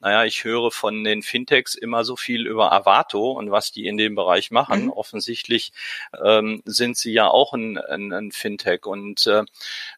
naja, 0.00 0.24
ich 0.24 0.44
höre 0.44 0.70
von 0.70 1.04
den 1.04 1.22
Fintechs 1.22 1.74
immer 1.74 2.04
so 2.04 2.16
viel 2.16 2.46
über 2.46 2.72
Avato 2.72 3.32
und 3.32 3.50
was 3.50 3.70
die 3.70 3.86
in 3.86 3.98
dem 3.98 4.14
Bereich 4.14 4.50
machen. 4.50 4.84
Mhm. 4.84 4.90
Offensichtlich 4.90 5.72
ähm, 6.24 6.62
sind 6.64 6.96
sie 6.96 7.12
ja 7.12 7.28
auch 7.28 7.52
ein, 7.52 7.76
ein, 7.78 8.12
ein 8.12 8.32
Fintech. 8.32 8.86
Und 8.86 9.26
äh, 9.26 9.44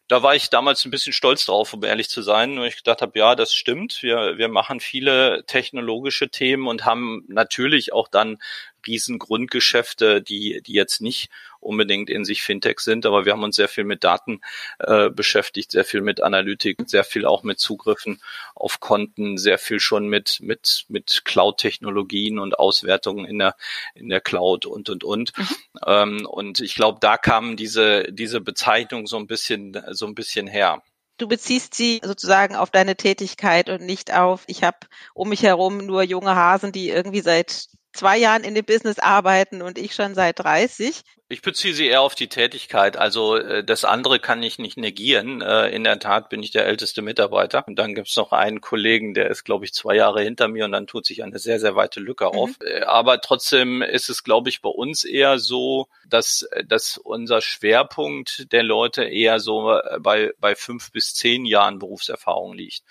da 0.09 0.23
war 0.23 0.35
ich 0.35 0.51
damals 0.51 0.85
ein 0.85 0.91
bisschen 0.91 1.13
stolz 1.13 1.47
drauf, 1.47 1.73
um 1.73 1.85
ehrlich 1.85 2.09
zu 2.09 2.21
sein. 2.21 2.59
Und 2.59 2.65
ich 2.65 2.77
gedacht 2.77 3.01
habe, 3.01 3.19
ja, 3.19 3.37
das 3.37 3.55
stimmt. 3.55 4.03
Wir, 4.03 4.39
wir 4.39 4.49
machen 4.49 4.81
viele 4.81 5.45
technologische 5.47 6.31
Themen 6.31 6.67
und 6.67 6.85
haben 6.85 7.25
natürlich 7.29 7.93
auch 7.93 8.09
dann 8.09 8.39
Riesengrundgeschäfte, 8.87 10.23
die, 10.23 10.63
die 10.63 10.73
jetzt 10.73 11.01
nicht 11.01 11.31
unbedingt 11.61 12.11
in 12.11 12.25
sich 12.25 12.43
Fintech 12.43 12.81
sind, 12.81 13.07
aber 13.07 13.25
wir 13.25 13.33
haben 13.33 13.45
uns 13.45 13.57
sehr 13.57 13.69
viel 13.69 13.85
mit 13.85 14.05
Daten 14.05 14.41
äh, 14.81 15.11
beschäftigt, 15.11 15.71
sehr 15.71 15.85
viel 15.85 16.01
mit 16.01 16.23
Analytik, 16.23 16.79
sehr 16.87 17.05
viel 17.05 17.25
auch 17.25 17.45
mit 17.45 17.61
Zugriffen 17.61 18.21
auf 18.55 18.81
Konten, 18.81 19.39
sehr 19.39 19.59
viel 19.59 19.79
schon 19.79 20.09
mit 20.09 20.41
mit 20.41 20.85
mit 20.89 21.25
Cloud-Technologien 21.25 22.39
und 22.39 22.59
Auswertungen 22.59 23.25
in 23.25 23.39
der 23.39 23.57
in 23.95 24.09
der 24.09 24.21
Cloud 24.21 24.67
und 24.67 24.89
und 24.91 25.05
und. 25.05 25.39
Mhm. 25.39 25.47
Ähm, 25.87 26.27
und 26.27 26.61
ich 26.61 26.75
glaube, 26.75 26.99
da 27.01 27.17
kam 27.17 27.57
diese 27.57 28.13
diese 28.13 28.41
Bezeichnung 28.41 29.07
so 29.07 29.17
ein 29.17 29.27
bisschen 29.27 29.81
so 29.93 30.07
ein 30.07 30.15
bisschen 30.15 30.49
her. 30.49 30.83
Du 31.19 31.29
beziehst 31.29 31.75
sie 31.75 32.01
sozusagen 32.03 32.57
auf 32.57 32.71
deine 32.71 32.97
Tätigkeit 32.97 33.69
und 33.69 33.83
nicht 33.83 34.13
auf, 34.13 34.43
ich 34.49 34.65
habe 34.65 34.79
um 35.15 35.29
mich 35.29 35.45
herum 35.45 35.79
nur 35.79 36.03
junge 36.03 36.35
Hasen, 36.35 36.73
die 36.73 36.89
irgendwie 36.89 37.21
seit 37.21 37.69
zwei 37.93 38.19
Jahren 38.19 38.45
in 38.45 38.55
dem 38.55 38.65
Business 38.65 38.99
arbeiten 38.99 39.63
und 39.63 39.79
ich 39.79 39.95
schon 39.95 40.15
seit 40.15 40.39
30. 40.39 41.03
Ich 41.33 41.41
beziehe 41.41 41.73
sie 41.73 41.87
eher 41.87 42.03
auf 42.03 42.15
die 42.15 42.29
Tätigkeit. 42.29 42.99
Also 42.99 43.37
äh, 43.37 43.65
das 43.65 43.87
andere 43.87 44.21
kann 44.21 44.43
ich 44.43 44.59
nicht 44.59 44.77
negieren. 44.77 45.41
Äh, 45.41 45.71
in 45.71 45.83
der 45.83 45.99
Tat 45.99 46.29
bin 46.29 46.43
ich 46.43 46.51
der 46.51 46.67
älteste 46.67 47.01
Mitarbeiter. 47.01 47.67
Und 47.67 47.77
dann 47.77 47.95
gibt 47.95 48.09
es 48.09 48.17
noch 48.19 48.33
einen 48.33 48.61
Kollegen, 48.61 49.15
der 49.15 49.31
ist, 49.31 49.45
glaube 49.45 49.65
ich, 49.65 49.73
zwei 49.73 49.97
Jahre 49.97 50.21
hinter 50.21 50.49
mir 50.49 50.67
und 50.67 50.73
dann 50.73 50.87
tut 50.87 51.07
sich 51.07 51.23
eine 51.23 51.39
sehr, 51.39 51.59
sehr 51.59 51.75
weite 51.75 52.01
Lücke 52.01 52.27
mhm. 52.27 52.39
auf. 52.39 52.51
Äh, 52.61 52.83
aber 52.83 53.23
trotzdem 53.23 53.81
ist 53.81 54.11
es, 54.11 54.25
glaube 54.25 54.51
ich, 54.51 54.61
bei 54.61 54.69
uns 54.69 55.05
eher 55.05 55.39
so, 55.39 55.89
dass, 56.07 56.47
dass 56.67 56.99
unser 56.99 57.41
Schwerpunkt 57.41 58.53
der 58.53 58.63
Leute 58.63 59.05
eher 59.05 59.41
so 59.41 59.81
bei, 60.01 60.35
bei 60.39 60.55
fünf 60.55 60.93
bis 60.93 61.15
zehn 61.15 61.47
Jahren 61.47 61.79
Berufserfahrung 61.79 62.53
liegt. 62.53 62.83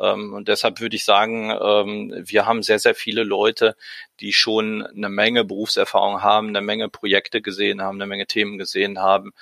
Ähm, 0.00 0.32
und 0.32 0.48
deshalb 0.48 0.80
würde 0.80 0.96
ich 0.96 1.04
sagen, 1.04 1.50
ähm, 1.50 2.14
wir 2.16 2.46
haben 2.46 2.62
sehr, 2.62 2.78
sehr 2.78 2.94
viele 2.94 3.22
Leute, 3.22 3.76
die 4.20 4.32
schon 4.32 4.82
eine 4.86 5.08
Menge 5.08 5.44
Berufserfahrung 5.44 6.22
haben, 6.22 6.48
eine 6.48 6.60
Menge 6.60 6.88
Projekte 6.88 7.42
gesehen 7.42 7.82
haben, 7.84 7.96
eine 7.96 8.06
Menge 8.06 8.26
Themen 8.26 8.58
gesehen 8.58 8.98
haben. 8.98 9.32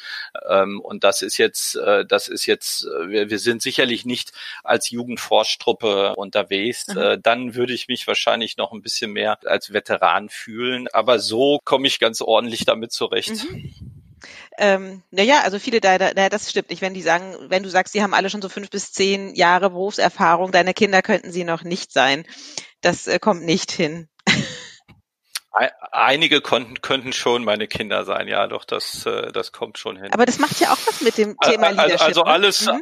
Ähm, 0.48 0.81
und 0.81 1.05
das 1.05 1.22
ist 1.22 1.38
jetzt, 1.38 1.76
äh, 1.76 2.05
das 2.05 2.28
ist 2.28 2.46
jetzt, 2.46 2.85
äh, 2.85 3.09
wir, 3.09 3.31
wir 3.31 3.38
sind 3.38 3.62
sicherlich 3.62 4.05
nicht 4.05 4.33
als 4.62 4.90
Jugendforschtruppe 4.90 6.14
unterwegs. 6.16 6.88
Mhm. 6.88 6.98
Äh, 6.98 7.18
dann 7.18 7.55
würde 7.55 7.72
ich 7.72 7.88
mich 7.88 8.07
wahrscheinlich 8.07 8.57
noch 8.57 8.72
ein 8.72 8.83
bisschen 8.83 9.12
mehr 9.12 9.38
als 9.46 9.72
Veteran 9.72 10.28
fühlen. 10.28 10.88
Aber 10.92 11.18
so 11.18 11.61
komme 11.64 11.87
ich 11.87 11.98
ganz 11.98 12.20
ordentlich 12.20 12.64
damit 12.64 12.92
zurecht. 12.92 13.50
Mhm. 13.50 13.72
Ähm, 14.59 15.02
naja, 15.11 15.40
also 15.42 15.59
viele 15.59 15.81
deiner, 15.81 16.14
naja, 16.14 16.28
das 16.28 16.50
stimmt 16.50 16.70
nicht. 16.70 16.83
Wenn 16.83 16.94
die 16.94 17.02
sagen, 17.02 17.35
wenn 17.48 17.62
du 17.62 17.68
sagst, 17.68 17.94
die 17.94 18.02
haben 18.02 18.14
alle 18.14 18.31
schon 18.31 18.42
so 18.42 18.48
fünf 18.48 18.70
bis 18.70 18.92
zehn 18.92 19.35
Jahre 19.35 19.70
Berufserfahrung, 19.70 20.52
deine 20.52 20.74
Kinder 20.74 21.02
könnten 21.02 21.33
sie 21.33 21.44
noch 21.44 21.64
nicht 21.64 21.92
sein. 21.92 22.24
Das 22.81 23.07
äh, 23.07 23.18
kommt 23.18 23.44
nicht 23.44 23.72
hin. 23.72 24.09
Einige 25.55 26.41
konnten, 26.41 26.81
könnten 26.81 27.12
schon 27.12 27.45
meine 27.45 27.69
Kinder 27.69 28.05
sein, 28.07 28.27
ja, 28.27 28.47
doch, 28.47 28.65
das, 28.65 29.05
äh, 29.05 29.31
das 29.33 29.53
kommt 29.53 29.77
schon 29.77 29.99
hin. 29.99 30.11
Aber 30.12 30.25
das 30.25 30.38
macht 30.38 30.59
ja 30.61 30.73
auch 30.73 30.79
was 30.87 31.03
mit 31.03 31.19
dem 31.19 31.37
Thema 31.38 31.69
Leadership. 31.69 32.01
Also 32.01 32.23
alles, 32.23 32.67
mhm. 32.67 32.81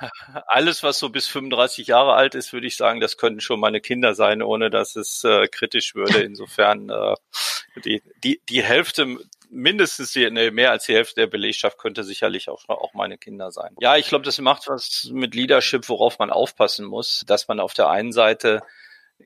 alles, 0.46 0.82
was 0.82 0.98
so 0.98 1.08
bis 1.08 1.26
35 1.28 1.86
Jahre 1.86 2.12
alt 2.12 2.34
ist, 2.34 2.52
würde 2.52 2.66
ich 2.66 2.76
sagen, 2.76 3.00
das 3.00 3.16
könnten 3.16 3.40
schon 3.40 3.58
meine 3.58 3.80
Kinder 3.80 4.14
sein, 4.14 4.42
ohne 4.42 4.68
dass 4.68 4.96
es 4.96 5.24
äh, 5.24 5.48
kritisch 5.48 5.94
würde. 5.94 6.20
Insofern 6.22 6.90
äh, 6.90 7.14
die, 7.84 8.02
die, 8.22 8.42
die 8.50 8.62
Hälfte 8.62 9.16
mindestens 9.48 10.12
die, 10.12 10.30
nee, 10.30 10.50
mehr 10.50 10.72
als 10.72 10.84
die 10.86 10.94
Hälfte 10.94 11.22
der 11.22 11.26
Belegschaft 11.26 11.78
könnte 11.78 12.04
sicherlich 12.04 12.50
auch, 12.50 12.68
auch 12.68 12.92
meine 12.92 13.16
Kinder 13.16 13.50
sein. 13.50 13.74
Ja, 13.80 13.96
ich 13.96 14.08
glaube, 14.08 14.26
das 14.26 14.38
macht 14.40 14.68
was 14.68 15.08
mit 15.10 15.34
Leadership, 15.34 15.88
worauf 15.88 16.18
man 16.18 16.30
aufpassen 16.30 16.84
muss, 16.84 17.24
dass 17.26 17.48
man 17.48 17.60
auf 17.60 17.72
der 17.72 17.88
einen 17.88 18.12
Seite 18.12 18.60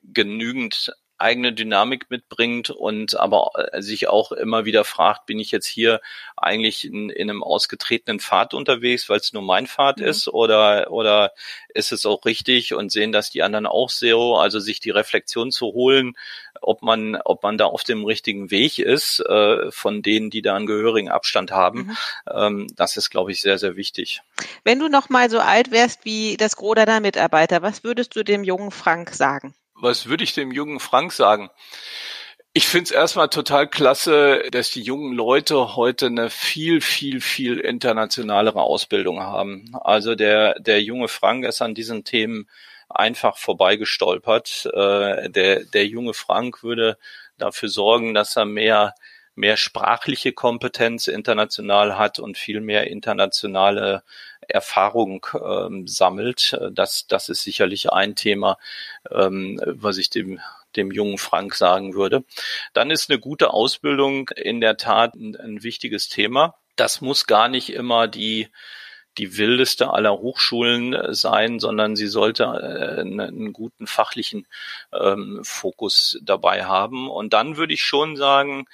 genügend 0.03 0.93
eigene 1.17 1.53
Dynamik 1.53 2.09
mitbringt 2.09 2.69
und 2.69 3.17
aber 3.17 3.51
äh, 3.55 3.81
sich 3.81 4.07
auch 4.07 4.31
immer 4.31 4.65
wieder 4.65 4.83
fragt, 4.83 5.25
bin 5.25 5.39
ich 5.39 5.51
jetzt 5.51 5.67
hier 5.67 6.01
eigentlich 6.35 6.85
in, 6.85 7.09
in 7.09 7.29
einem 7.29 7.43
ausgetretenen 7.43 8.19
Pfad 8.19 8.53
unterwegs, 8.53 9.07
weil 9.09 9.19
es 9.19 9.31
nur 9.31 9.41
mein 9.41 9.67
Pfad 9.67 9.99
mhm. 9.99 10.05
ist 10.05 10.27
oder 10.27 10.91
oder 10.91 11.31
ist 11.69 11.91
es 11.91 12.05
auch 12.05 12.25
richtig 12.25 12.73
und 12.73 12.91
sehen 12.91 13.11
das 13.11 13.29
die 13.29 13.43
anderen 13.43 13.65
auch 13.65 13.89
so, 13.89 14.35
also 14.35 14.59
sich 14.59 14.79
die 14.79 14.89
Reflexion 14.89 15.51
zu 15.51 15.67
holen, 15.67 16.13
ob 16.61 16.81
man 16.81 17.15
ob 17.23 17.43
man 17.43 17.57
da 17.57 17.65
auf 17.65 17.83
dem 17.83 18.03
richtigen 18.03 18.51
Weg 18.51 18.79
ist 18.79 19.21
äh, 19.21 19.71
von 19.71 20.01
denen, 20.01 20.29
die 20.29 20.41
da 20.41 20.55
einen 20.55 20.65
gehörigen 20.65 21.09
Abstand 21.09 21.51
haben, 21.51 21.79
mhm. 21.79 21.97
ähm, 22.29 22.67
das 22.75 22.97
ist 22.97 23.09
glaube 23.09 23.31
ich 23.31 23.41
sehr 23.41 23.57
sehr 23.57 23.77
wichtig. 23.77 24.21
Wenn 24.65 24.79
du 24.79 24.89
noch 24.89 25.09
mal 25.09 25.29
so 25.29 25.39
alt 25.39 25.71
wärst 25.71 26.03
wie 26.03 26.35
das 26.35 26.57
Gros 26.57 26.75
deiner 26.75 26.99
Mitarbeiter, 26.99 27.61
was 27.61 27.85
würdest 27.85 28.15
du 28.17 28.23
dem 28.23 28.43
jungen 28.43 28.71
Frank 28.71 29.11
sagen? 29.11 29.55
Was 29.75 30.07
würde 30.07 30.23
ich 30.23 30.33
dem 30.33 30.51
jungen 30.51 30.79
Frank 30.79 31.11
sagen? 31.11 31.49
Ich 32.53 32.67
finde 32.67 32.85
es 32.85 32.91
erstmal 32.91 33.27
total 33.27 33.67
klasse, 33.67 34.43
dass 34.49 34.71
die 34.71 34.81
jungen 34.81 35.13
Leute 35.13 35.75
heute 35.75 36.05
eine 36.05 36.29
viel, 36.29 36.79
viel, 36.79 37.19
viel 37.19 37.59
internationalere 37.59 38.61
Ausbildung 38.61 39.19
haben. 39.19 39.75
Also 39.81 40.15
der, 40.15 40.57
der 40.59 40.81
junge 40.81 41.09
Frank 41.09 41.43
ist 41.43 41.61
an 41.61 41.75
diesen 41.75 42.05
Themen 42.05 42.47
einfach 42.87 43.37
vorbeigestolpert. 43.37 44.69
Äh, 44.73 45.29
der, 45.29 45.65
der 45.65 45.85
junge 45.85 46.13
Frank 46.13 46.63
würde 46.63 46.97
dafür 47.37 47.67
sorgen, 47.67 48.13
dass 48.13 48.37
er 48.37 48.45
mehr 48.45 48.95
mehr 49.35 49.57
sprachliche 49.57 50.33
Kompetenz 50.33 51.07
international 51.07 51.97
hat 51.97 52.19
und 52.19 52.37
viel 52.37 52.61
mehr 52.61 52.87
internationale 52.87 54.03
Erfahrung 54.47 55.25
ähm, 55.33 55.87
sammelt. 55.87 56.57
Das, 56.71 57.07
das 57.07 57.29
ist 57.29 57.43
sicherlich 57.43 57.91
ein 57.91 58.15
Thema, 58.15 58.57
ähm, 59.11 59.61
was 59.65 59.97
ich 59.97 60.09
dem 60.09 60.39
dem 60.75 60.91
jungen 60.91 61.17
Frank 61.17 61.55
sagen 61.55 61.93
würde. 61.93 62.25
Dann 62.73 62.91
ist 62.91 63.09
eine 63.09 63.19
gute 63.19 63.51
Ausbildung 63.51 64.29
in 64.35 64.59
der 64.59 64.77
Tat 64.77 65.15
ein, 65.15 65.35
ein 65.37 65.63
wichtiges 65.63 66.09
Thema. 66.09 66.55
Das 66.75 66.99
muss 66.99 67.27
gar 67.27 67.47
nicht 67.47 67.71
immer 67.71 68.07
die 68.07 68.49
die 69.17 69.37
wildeste 69.37 69.91
aller 69.91 70.11
Hochschulen 70.17 71.13
sein, 71.13 71.59
sondern 71.59 71.95
sie 71.95 72.07
sollte 72.07 72.43
äh, 72.43 72.99
einen 72.99 73.53
guten 73.53 73.87
fachlichen 73.87 74.45
ähm, 74.91 75.39
Fokus 75.43 76.19
dabei 76.21 76.65
haben. 76.65 77.09
Und 77.09 77.31
dann 77.33 77.55
würde 77.55 77.73
ich 77.73 77.81
schon 77.81 78.17
sagen, 78.17 78.65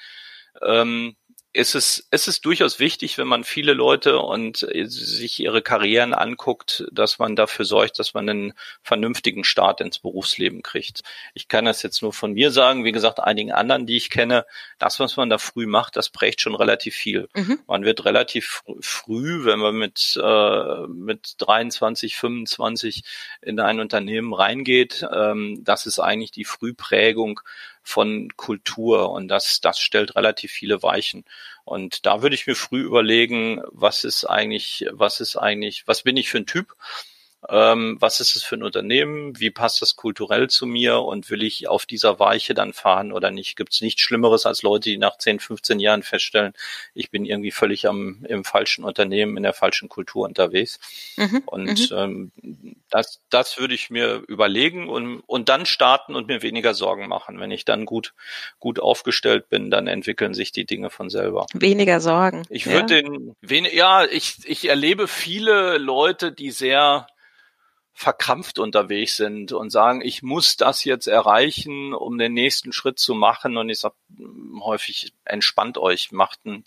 ähm, 0.61 1.15
es 1.53 1.75
ist, 1.75 2.07
es 2.11 2.27
ist 2.27 2.45
durchaus 2.45 2.79
wichtig, 2.79 3.17
wenn 3.17 3.27
man 3.27 3.43
viele 3.43 3.73
Leute 3.73 4.19
und 4.19 4.63
äh, 4.73 4.85
sich 4.85 5.39
ihre 5.39 5.61
Karrieren 5.61 6.13
anguckt, 6.13 6.85
dass 6.91 7.19
man 7.19 7.35
dafür 7.35 7.65
sorgt, 7.65 7.99
dass 7.99 8.13
man 8.13 8.29
einen 8.29 8.53
vernünftigen 8.83 9.43
Start 9.43 9.81
ins 9.81 9.99
Berufsleben 9.99 10.61
kriegt. 10.61 11.01
Ich 11.33 11.49
kann 11.49 11.65
das 11.65 11.83
jetzt 11.83 12.01
nur 12.01 12.13
von 12.13 12.33
mir 12.33 12.51
sagen, 12.51 12.85
wie 12.85 12.93
gesagt, 12.93 13.19
einigen 13.19 13.51
anderen, 13.51 13.85
die 13.85 13.97
ich 13.97 14.09
kenne, 14.09 14.45
das, 14.79 14.99
was 14.99 15.17
man 15.17 15.29
da 15.29 15.37
früh 15.37 15.65
macht, 15.65 15.97
das 15.97 16.09
prägt 16.09 16.39
schon 16.39 16.55
relativ 16.55 16.95
viel. 16.95 17.27
Mhm. 17.35 17.59
Man 17.67 17.83
wird 17.83 18.05
relativ 18.05 18.63
früh, 18.79 19.43
wenn 19.43 19.59
man 19.59 19.75
mit, 19.75 20.17
äh, 20.23 20.87
mit 20.87 21.35
23, 21.39 22.15
25 22.15 23.03
in 23.41 23.59
ein 23.59 23.81
Unternehmen 23.81 24.33
reingeht, 24.33 25.05
ähm, 25.13 25.61
das 25.63 25.85
ist 25.85 25.99
eigentlich 25.99 26.31
die 26.31 26.45
Frühprägung 26.45 27.41
von 27.83 28.29
Kultur 28.35 29.11
und 29.11 29.27
das, 29.27 29.61
das 29.61 29.79
stellt 29.79 30.15
relativ 30.15 30.51
viele 30.51 30.83
Weichen. 30.83 31.25
Und 31.63 32.05
da 32.05 32.21
würde 32.21 32.35
ich 32.35 32.47
mir 32.47 32.55
früh 32.55 32.81
überlegen, 32.81 33.61
was 33.71 34.03
ist 34.03 34.25
eigentlich, 34.25 34.85
was 34.91 35.19
ist 35.19 35.35
eigentlich, 35.35 35.87
was 35.87 36.03
bin 36.03 36.17
ich 36.17 36.29
für 36.29 36.37
ein 36.37 36.45
Typ? 36.45 36.75
Ähm, 37.49 37.97
was 37.99 38.19
ist 38.19 38.35
es 38.35 38.43
für 38.43 38.55
ein 38.55 38.63
Unternehmen, 38.63 39.39
wie 39.39 39.49
passt 39.49 39.81
das 39.81 39.95
kulturell 39.95 40.49
zu 40.49 40.67
mir 40.67 40.99
und 40.99 41.29
will 41.31 41.41
ich 41.41 41.67
auf 41.67 41.87
dieser 41.87 42.19
Weiche 42.19 42.53
dann 42.53 42.71
fahren 42.71 43.11
oder 43.11 43.31
nicht? 43.31 43.55
Gibt 43.55 43.73
es 43.73 43.81
nichts 43.81 44.01
Schlimmeres 44.01 44.45
als 44.45 44.61
Leute, 44.61 44.89
die 44.89 44.97
nach 44.99 45.17
10, 45.17 45.39
15 45.39 45.79
Jahren 45.79 46.03
feststellen, 46.03 46.53
ich 46.93 47.09
bin 47.09 47.25
irgendwie 47.25 47.51
völlig 47.51 47.87
am, 47.87 48.23
im 48.27 48.43
falschen 48.43 48.83
Unternehmen, 48.83 49.37
in 49.37 49.43
der 49.43 49.53
falschen 49.53 49.89
Kultur 49.89 50.27
unterwegs. 50.27 50.79
Mhm, 51.17 51.41
und 51.47 51.91
mhm. 51.91 51.97
ähm, 51.97 52.75
das, 52.91 53.21
das 53.29 53.57
würde 53.57 53.73
ich 53.73 53.89
mir 53.89 54.23
überlegen 54.27 54.87
und, 54.87 55.21
und 55.21 55.49
dann 55.49 55.65
starten 55.65 56.15
und 56.15 56.27
mir 56.27 56.43
weniger 56.43 56.75
Sorgen 56.75 57.07
machen. 57.07 57.39
Wenn 57.39 57.51
ich 57.51 57.65
dann 57.65 57.85
gut, 57.85 58.13
gut 58.59 58.79
aufgestellt 58.79 59.49
bin, 59.49 59.71
dann 59.71 59.87
entwickeln 59.87 60.35
sich 60.35 60.51
die 60.51 60.65
Dinge 60.65 60.91
von 60.91 61.09
selber. 61.09 61.47
Weniger 61.53 62.01
Sorgen. 62.01 62.43
Ich 62.49 62.67
würde 62.67 62.97
ja. 62.97 63.01
den, 63.01 63.35
wen, 63.41 63.65
ja, 63.65 64.05
ich, 64.05 64.37
ich 64.45 64.69
erlebe 64.69 65.07
viele 65.07 65.79
Leute, 65.79 66.31
die 66.31 66.51
sehr 66.51 67.07
verkrampft 67.93 68.57
unterwegs 68.57 69.17
sind 69.17 69.51
und 69.51 69.69
sagen, 69.69 70.01
ich 70.01 70.23
muss 70.23 70.55
das 70.57 70.83
jetzt 70.85 71.07
erreichen, 71.07 71.93
um 71.93 72.17
den 72.17 72.33
nächsten 72.33 72.73
Schritt 72.73 72.97
zu 72.97 73.13
machen. 73.13 73.57
Und 73.57 73.69
ich 73.69 73.79
sage 73.79 73.95
häufig, 74.61 75.13
entspannt 75.25 75.77
euch, 75.77 76.11
macht 76.11 76.45
ein, 76.45 76.65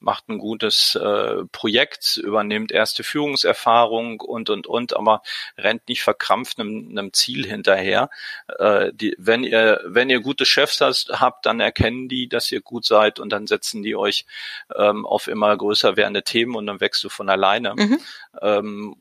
macht 0.00 0.28
ein 0.28 0.38
gutes 0.38 0.94
äh, 0.94 1.44
Projekt, 1.52 2.16
übernehmt 2.16 2.72
erste 2.72 3.04
Führungserfahrung 3.04 4.20
und, 4.20 4.50
und, 4.50 4.66
und, 4.66 4.96
aber 4.96 5.22
rennt 5.58 5.88
nicht 5.88 6.02
verkrampft 6.02 6.58
einem, 6.58 6.88
einem 6.90 7.12
Ziel 7.12 7.46
hinterher. 7.46 8.10
Äh, 8.58 8.92
die, 8.94 9.14
wenn 9.18 9.44
ihr, 9.44 9.80
wenn 9.84 10.10
ihr 10.10 10.20
gute 10.20 10.46
Chefs 10.46 10.80
habt, 10.80 11.46
dann 11.46 11.60
erkennen 11.60 12.08
die, 12.08 12.28
dass 12.28 12.50
ihr 12.50 12.60
gut 12.60 12.84
seid 12.84 13.20
und 13.20 13.30
dann 13.30 13.46
setzen 13.46 13.82
die 13.82 13.94
euch 13.94 14.26
ähm, 14.74 15.06
auf 15.06 15.28
immer 15.28 15.56
größer 15.56 15.96
werdende 15.96 16.22
Themen 16.22 16.56
und 16.56 16.66
dann 16.66 16.80
wächst 16.80 17.04
du 17.04 17.08
von 17.08 17.28
alleine. 17.28 17.74
Mhm. 17.76 18.00
Ähm, 18.40 18.96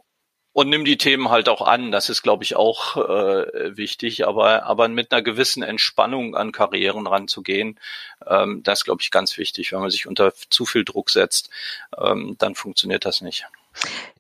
und 0.54 0.70
nimm 0.70 0.84
die 0.84 0.98
Themen 0.98 1.30
halt 1.30 1.48
auch 1.48 1.62
an. 1.62 1.92
Das 1.92 2.10
ist, 2.10 2.22
glaube 2.24 2.44
ich, 2.44 2.56
auch 2.56 2.98
äh, 2.98 3.78
wichtig. 3.78 4.28
Aber, 4.28 4.64
aber 4.64 4.88
mit 4.88 5.12
einer 5.12 5.22
gewissen 5.22 5.64
Entspannung 5.64 6.36
an 6.36 6.52
Karrieren 6.52 7.08
ranzugehen, 7.08 7.80
ähm, 8.28 8.62
das 8.64 8.80
ist, 8.80 8.86
glaube 8.86 9.02
ich, 9.02 9.12
ganz 9.12 9.38
wichtig. 9.38 9.72
Wenn 9.72 9.80
man 9.80 9.92
sich 9.92 10.08
unter 10.08 10.34
zu 10.34 10.66
viel 10.66 10.84
Druck 10.84 11.10
setzt, 11.10 11.50
ähm, 11.98 12.36
dann 12.38 12.56
funktioniert 12.56 13.06
das 13.06 13.22
nicht. 13.22 13.46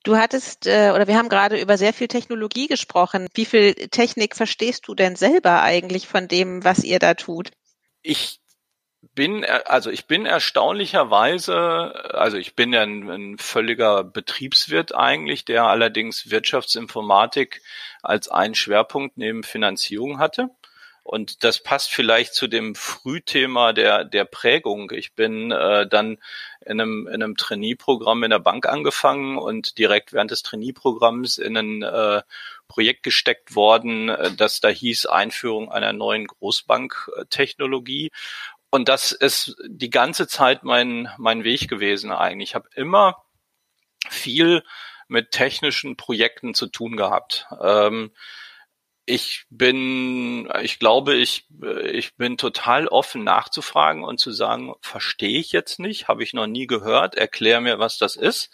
Du 0.03 0.15
hattest, 0.17 0.65
äh, 0.65 0.91
oder 0.95 1.07
wir 1.07 1.17
haben 1.17 1.29
gerade 1.29 1.59
über 1.59 1.77
sehr 1.77 1.93
viel 1.93 2.07
Technologie 2.07 2.67
gesprochen. 2.67 3.27
Wie 3.34 3.45
viel 3.45 3.73
Technik 3.73 4.36
verstehst 4.36 4.88
du 4.88 4.95
denn 4.95 5.15
selber 5.15 5.61
eigentlich 5.61 6.07
von 6.07 6.27
dem, 6.27 6.63
was 6.63 6.84
ihr 6.84 6.99
da 6.99 7.13
tut? 7.13 7.51
Ich 8.01 8.41
bin, 9.22 9.43
äh, 9.43 9.61
also 9.65 9.91
ich 9.91 10.07
bin 10.07 10.26
erstaunlicherweise, 10.26 11.53
also 12.15 12.38
ich 12.38 12.55
bin 12.55 12.74
ja 12.74 12.82
ein, 12.82 13.07
ein, 13.07 13.38
völliger 13.38 14.03
Betriebswirt 14.03 14.95
eigentlich, 14.95 15.45
der 15.45 15.65
allerdings 15.65 16.32
Wirtschaftsinformatik 16.32 17.61
als 18.01 18.30
einen 18.30 18.55
Schwerpunkt 18.55 19.17
neben 19.17 19.43
Finanzierung 19.43 20.17
hatte. 20.17 20.49
Und 21.03 21.43
das 21.43 21.61
passt 21.61 21.91
vielleicht 21.91 22.34
zu 22.34 22.47
dem 22.47 22.74
Frühthema 22.74 23.74
der, 23.74 24.05
der 24.05 24.26
Prägung. 24.26 24.91
Ich 24.91 25.13
bin 25.13 25.51
äh, 25.51 25.88
dann 25.88 26.17
in 26.63 26.82
einem, 26.82 27.07
in 27.07 27.22
einem 27.22 27.38
Trainee-Programm 27.38 28.24
in 28.24 28.32
der 28.32 28.39
Bank 28.39 28.67
angefangen 28.67 29.38
und 29.38 29.78
direkt 29.78 30.13
während 30.13 30.32
des 30.32 30.41
Trainee-Programms 30.43 31.38
in 31.38 31.57
ein 31.57 31.82
äh, 31.84 32.22
Projekt 32.67 33.03
gesteckt 33.03 33.55
worden, 33.55 34.09
äh, 34.09 34.32
das 34.36 34.61
da 34.61 34.69
hieß 34.69 35.05
Einführung 35.07 35.72
einer 35.72 35.93
neuen 35.93 36.26
Großbanktechnologie. 36.26 38.11
Und 38.72 38.88
das 38.88 39.11
ist 39.11 39.55
die 39.67 39.89
ganze 39.89 40.28
Zeit 40.28 40.63
mein, 40.63 41.09
mein 41.17 41.43
Weg 41.43 41.67
gewesen 41.67 42.11
eigentlich. 42.11 42.51
Ich 42.51 42.55
habe 42.55 42.69
immer 42.74 43.24
viel 44.09 44.63
mit 45.07 45.32
technischen 45.32 45.97
Projekten 45.97 46.53
zu 46.53 46.67
tun 46.67 46.95
gehabt. 46.95 47.47
Ähm, 47.61 48.11
ich 49.05 49.45
bin, 49.49 50.49
ich 50.61 50.80
glaube, 50.80 51.15
ich, 51.15 51.45
ich 51.84 52.15
bin 52.15 52.38
total 52.38 52.88
offen 52.88 53.26
nachzufragen 53.26 54.03
und 54.03 54.19
zu 54.22 54.32
sagen, 54.32 54.74
verstehe 54.80 55.39
ich 55.39 55.51
jetzt 55.51 55.80
nicht, 55.80 56.07
habe 56.07 56.24
ich 56.24 56.34
noch 56.34 56.47
nie 56.47 56.65
gehört, 56.65 57.15
erklär 57.15 57.59
mir, 57.59 57.78
was 57.78 57.97
das 57.97 58.15
ist. 58.15 58.51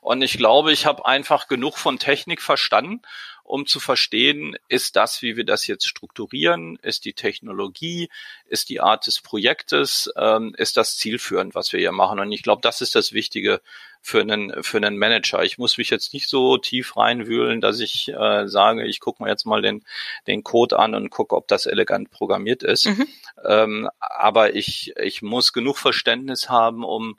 Und 0.00 0.22
ich 0.22 0.36
glaube, 0.36 0.72
ich 0.72 0.84
habe 0.84 1.06
einfach 1.06 1.46
genug 1.46 1.78
von 1.78 2.00
Technik 2.00 2.42
verstanden, 2.42 3.02
um 3.50 3.66
zu 3.66 3.80
verstehen, 3.80 4.56
ist 4.68 4.96
das, 4.96 5.22
wie 5.22 5.36
wir 5.36 5.44
das 5.44 5.66
jetzt 5.66 5.86
strukturieren, 5.86 6.78
ist 6.82 7.04
die 7.04 7.12
Technologie, 7.12 8.08
ist 8.46 8.68
die 8.68 8.80
Art 8.80 9.06
des 9.06 9.20
Projektes, 9.20 10.10
ähm, 10.16 10.54
ist 10.56 10.76
das 10.76 10.96
zielführend, 10.96 11.54
was 11.54 11.72
wir 11.72 11.80
hier 11.80 11.92
machen. 11.92 12.20
Und 12.20 12.30
ich 12.30 12.42
glaube, 12.42 12.62
das 12.62 12.80
ist 12.80 12.94
das 12.94 13.12
Wichtige 13.12 13.60
für 14.00 14.20
einen, 14.20 14.62
für 14.62 14.76
einen 14.76 14.96
Manager. 14.96 15.42
Ich 15.42 15.58
muss 15.58 15.78
mich 15.78 15.90
jetzt 15.90 16.14
nicht 16.14 16.28
so 16.28 16.58
tief 16.58 16.96
reinwühlen, 16.96 17.60
dass 17.60 17.80
ich 17.80 18.08
äh, 18.08 18.46
sage, 18.46 18.86
ich 18.86 19.00
gucke 19.00 19.22
mir 19.22 19.28
jetzt 19.28 19.46
mal 19.46 19.62
den, 19.62 19.84
den 20.26 20.44
Code 20.44 20.78
an 20.78 20.94
und 20.94 21.10
gucke, 21.10 21.36
ob 21.36 21.48
das 21.48 21.66
elegant 21.66 22.10
programmiert 22.10 22.62
ist. 22.62 22.86
Mhm. 22.86 23.06
Ähm, 23.44 23.90
aber 23.98 24.54
ich, 24.54 24.94
ich 24.96 25.22
muss 25.22 25.52
genug 25.52 25.76
Verständnis 25.76 26.48
haben, 26.48 26.84
um 26.84 27.18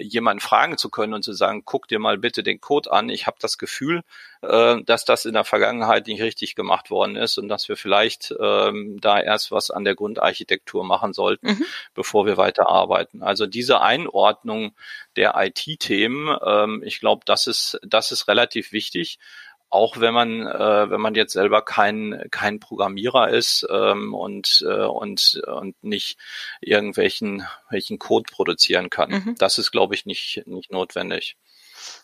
jemanden 0.00 0.40
fragen 0.40 0.78
zu 0.78 0.90
können 0.90 1.14
und 1.14 1.22
zu 1.22 1.32
sagen, 1.32 1.62
guck 1.64 1.88
dir 1.88 1.98
mal 1.98 2.18
bitte 2.18 2.42
den 2.42 2.60
Code 2.60 2.92
an. 2.92 3.08
Ich 3.08 3.26
habe 3.26 3.36
das 3.40 3.58
Gefühl, 3.58 4.02
äh, 4.42 4.82
dass 4.84 5.04
das 5.04 5.24
in 5.24 5.34
der 5.34 5.44
Vergangenheit 5.44 6.06
nicht 6.06 6.22
richtig 6.22 6.54
gemacht 6.54 6.90
worden 6.90 7.16
ist 7.16 7.38
und 7.38 7.48
dass 7.48 7.68
wir 7.68 7.76
vielleicht 7.76 8.34
ähm, 8.40 8.98
da 9.00 9.20
erst 9.20 9.50
was 9.50 9.70
an 9.70 9.84
der 9.84 9.94
Grundarchitektur 9.94 10.84
machen 10.84 11.12
sollten, 11.12 11.48
mhm. 11.48 11.64
bevor 11.94 12.26
wir 12.26 12.36
weiter 12.36 12.68
arbeiten. 12.68 13.22
Also 13.22 13.46
diese 13.46 13.80
Einordnung 13.80 14.72
der 15.16 15.34
IT-Themen, 15.36 16.36
ähm, 16.44 16.82
ich 16.84 17.00
glaube, 17.00 17.22
das 17.24 17.46
ist, 17.46 17.80
das 17.82 18.12
ist 18.12 18.28
relativ 18.28 18.72
wichtig 18.72 19.18
auch 19.72 20.00
wenn 20.00 20.12
man 20.12 20.46
äh, 20.46 20.90
wenn 20.90 21.00
man 21.00 21.14
jetzt 21.14 21.32
selber 21.32 21.62
kein 21.62 22.26
kein 22.30 22.60
Programmierer 22.60 23.30
ist 23.30 23.66
ähm, 23.70 24.12
und 24.12 24.62
äh, 24.68 24.84
und 24.84 25.42
und 25.46 25.82
nicht 25.82 26.18
irgendwelchen 26.60 27.46
welchen 27.70 27.98
Code 27.98 28.30
produzieren 28.30 28.90
kann. 28.90 29.10
Mhm. 29.10 29.34
Das 29.38 29.56
ist 29.56 29.70
glaube 29.70 29.94
ich 29.94 30.04
nicht 30.04 30.42
nicht 30.46 30.70
notwendig. 30.70 31.36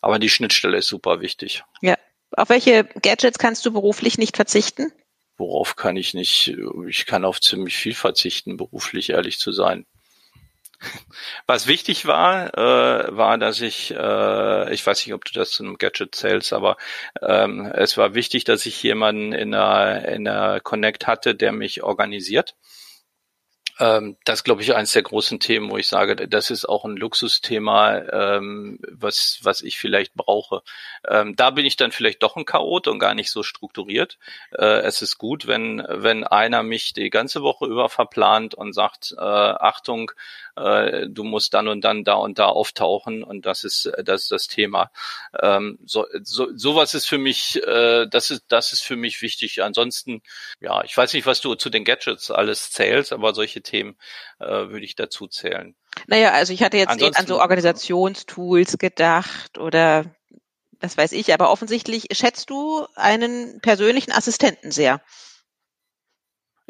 Aber 0.01 0.19
die 0.19 0.31
Schnittstelle 0.31 0.79
ist 0.79 0.89
super 0.89 1.21
wichtig. 1.21 1.63
Ja. 1.83 1.97
Auf 2.33 2.49
welche 2.51 2.85
Gadgets 2.85 3.39
kannst 3.39 3.65
du 3.65 3.73
beruflich 3.73 4.19
nicht 4.19 4.37
verzichten? 4.37 4.93
Worauf 5.37 5.77
kann 5.77 5.97
ich 5.97 6.15
nicht? 6.15 6.57
Ich 6.89 7.07
kann 7.07 7.25
auf 7.25 7.41
ziemlich 7.41 7.77
viel 7.77 7.95
verzichten, 7.95 8.57
beruflich 8.57 9.11
ehrlich 9.11 9.39
zu 9.39 9.53
sein. 9.53 9.87
Was 11.47 11.67
wichtig 11.67 12.07
war, 12.07 12.57
äh, 12.57 13.17
war, 13.17 13.39
dass 13.39 13.61
ich, 13.61 13.93
äh, 13.93 14.73
ich 14.73 14.87
weiß 14.87 15.05
nicht, 15.07 15.15
ob 15.15 15.25
du 15.25 15.33
das 15.33 15.51
zu 15.51 15.65
einem 15.65 15.79
Gadget 15.79 16.15
zählst, 16.15 16.53
aber 16.53 16.77
ähm, 17.21 17.67
es 17.67 17.97
war 17.97 18.15
wichtig, 18.15 18.45
dass 18.45 18.67
ich 18.67 18.83
jemanden 18.83 19.33
in 19.33 19.53
der, 19.53 20.09
in 20.09 20.25
der 20.25 20.61
Connect 20.61 21.07
hatte, 21.07 21.35
der 21.35 21.53
mich 21.53 21.83
organisiert. 21.83 22.55
Ähm, 23.81 24.17
das 24.25 24.43
glaube 24.43 24.63
ich 24.63 24.75
eines 24.75 24.93
der 24.93 25.03
großen 25.03 25.39
Themen, 25.39 25.71
wo 25.71 25.77
ich 25.77 25.87
sage, 25.87 26.17
das 26.17 26.51
ist 26.51 26.69
auch 26.69 26.85
ein 26.85 26.97
Luxusthema, 26.97 27.99
ähm, 28.13 28.81
was 28.91 29.39
was 29.43 29.61
ich 29.61 29.79
vielleicht 29.79 30.15
brauche. 30.15 30.63
Ähm, 31.09 31.37
da 31.37 31.51
bin 31.51 31.65
ich 31.65 31.77
dann 31.77 31.93
vielleicht 31.93 32.23
doch 32.23 32.37
ein 32.37 32.45
Chaot 32.45 32.89
und 32.89 32.99
gar 32.99 33.15
nicht 33.15 33.31
so 33.31 33.43
strukturiert. 33.43 34.19
Äh, 34.53 34.81
es 34.81 35.03
ist 35.03 35.19
gut, 35.19 35.47
wenn 35.47 35.85
wenn 35.89 36.25
einer 36.25 36.63
mich 36.63 36.93
die 36.93 37.11
ganze 37.11 37.43
Woche 37.43 37.67
über 37.67 37.89
verplant 37.89 38.55
und 38.55 38.73
sagt, 38.73 39.15
äh, 39.17 39.21
Achtung, 39.21 40.11
äh, 40.57 41.07
du 41.09 41.23
musst 41.23 41.55
dann 41.55 41.69
und 41.69 41.83
dann 41.83 42.03
da 42.03 42.15
und 42.15 42.39
da 42.41 42.47
auftauchen 42.47 43.23
und 43.23 43.47
das 43.47 43.63
ist 43.63 43.93
das 44.03 44.23
ist 44.23 44.33
das 44.33 44.47
Thema. 44.49 44.91
So, 45.85 46.07
so 46.23 46.49
sowas 46.57 46.95
ist 46.95 47.07
für 47.07 47.19
mich, 47.19 47.61
das 47.65 48.31
ist 48.31 48.45
das 48.49 48.73
ist 48.73 48.83
für 48.83 48.97
mich 48.97 49.23
wichtig. 49.23 49.63
Ansonsten, 49.63 50.23
ja, 50.61 50.83
ich 50.85 50.97
weiß 50.97 51.13
nicht, 51.15 51.27
was 51.27 51.41
du 51.41 51.55
zu 51.55 51.71
den 51.71 51.85
Gadgets 51.85 52.31
alles 52.31 52.71
zählst, 52.71 53.13
aber 53.13 53.35
solche 53.35 53.63
Themen 53.69 53.97
äh, 54.39 54.47
würde 54.47 54.85
ich 54.85 54.95
dazu 54.95 55.27
zählen. 55.27 55.75
Naja, 56.07 56.33
also 56.33 56.53
ich 56.53 56.63
hatte 56.63 56.77
jetzt 56.77 56.91
Ansonsten, 56.91 57.21
an 57.21 57.27
so 57.27 57.41
Organisationstools 57.41 58.79
gedacht 58.79 59.59
oder 59.59 60.05
das 60.81 60.97
weiß 60.97 61.13
ich, 61.13 61.33
aber 61.35 61.51
offensichtlich 61.51 62.07
schätzt 62.13 62.51
du 62.51 62.87
einen 62.95 63.61
persönlichen 63.61 64.13
Assistenten 64.13 64.71
sehr. 64.71 65.01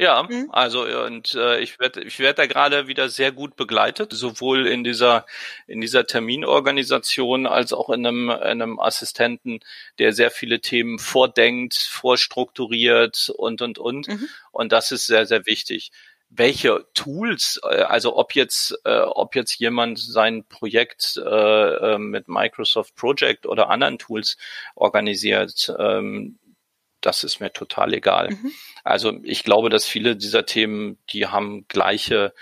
Ja, 0.01 0.23
mhm. 0.23 0.49
also 0.53 0.87
und 1.05 1.35
äh, 1.35 1.59
ich 1.59 1.81
werde 1.81 2.05
ich 2.05 2.21
werde 2.21 2.43
da 2.43 2.47
gerade 2.47 2.87
wieder 2.87 3.09
sehr 3.09 3.33
gut 3.33 3.57
begleitet, 3.57 4.13
sowohl 4.13 4.69
in 4.69 4.85
dieser 4.85 5.27
in 5.67 5.81
dieser 5.81 6.07
Terminorganisation 6.07 7.49
als 7.49 7.73
auch 7.73 7.91
in 7.91 8.07
einem, 8.07 8.31
in 8.31 8.37
einem 8.63 8.79
Assistenten, 8.79 9.59
der 9.99 10.13
sehr 10.13 10.31
viele 10.31 10.61
Themen 10.61 11.01
vordenkt, 11.01 11.75
vorstrukturiert 11.75 13.33
und 13.37 13.61
und 13.61 13.81
und 13.81 14.07
mhm. 14.07 14.29
und 14.53 14.71
das 14.71 14.93
ist 14.93 15.07
sehr 15.07 15.27
sehr 15.27 15.47
wichtig. 15.47 15.91
Welche 16.31 16.87
Tools, 16.95 17.61
äh, 17.63 17.83
also 17.83 18.17
ob 18.17 18.35
jetzt 18.35 18.79
äh, 18.85 19.01
ob 19.01 19.35
jetzt 19.35 19.59
jemand 19.59 19.99
sein 19.99 20.45
Projekt 20.47 21.17
äh, 21.17 21.95
äh 21.95 21.99
mit 21.99 22.29
Microsoft 22.29 22.95
Project 22.97 23.47
oder 23.47 23.71
anderen 23.71 23.99
Tools 23.99 24.37
organisiert, 24.75 25.75
ähm, 25.79 26.39
das 27.01 27.25
ist 27.25 27.41
mir 27.41 27.53
total 27.53 27.95
egal. 27.95 28.31
Mhm. 28.31 28.53
Also 28.85 29.21
ich 29.23 29.45
glaube, 29.45 29.71
dass 29.71 29.87
viele 29.87 30.17
dieser 30.17 30.47
Themen, 30.47 30.99
die 31.13 31.27
haben 31.27 31.67
gleiche, 31.69 32.35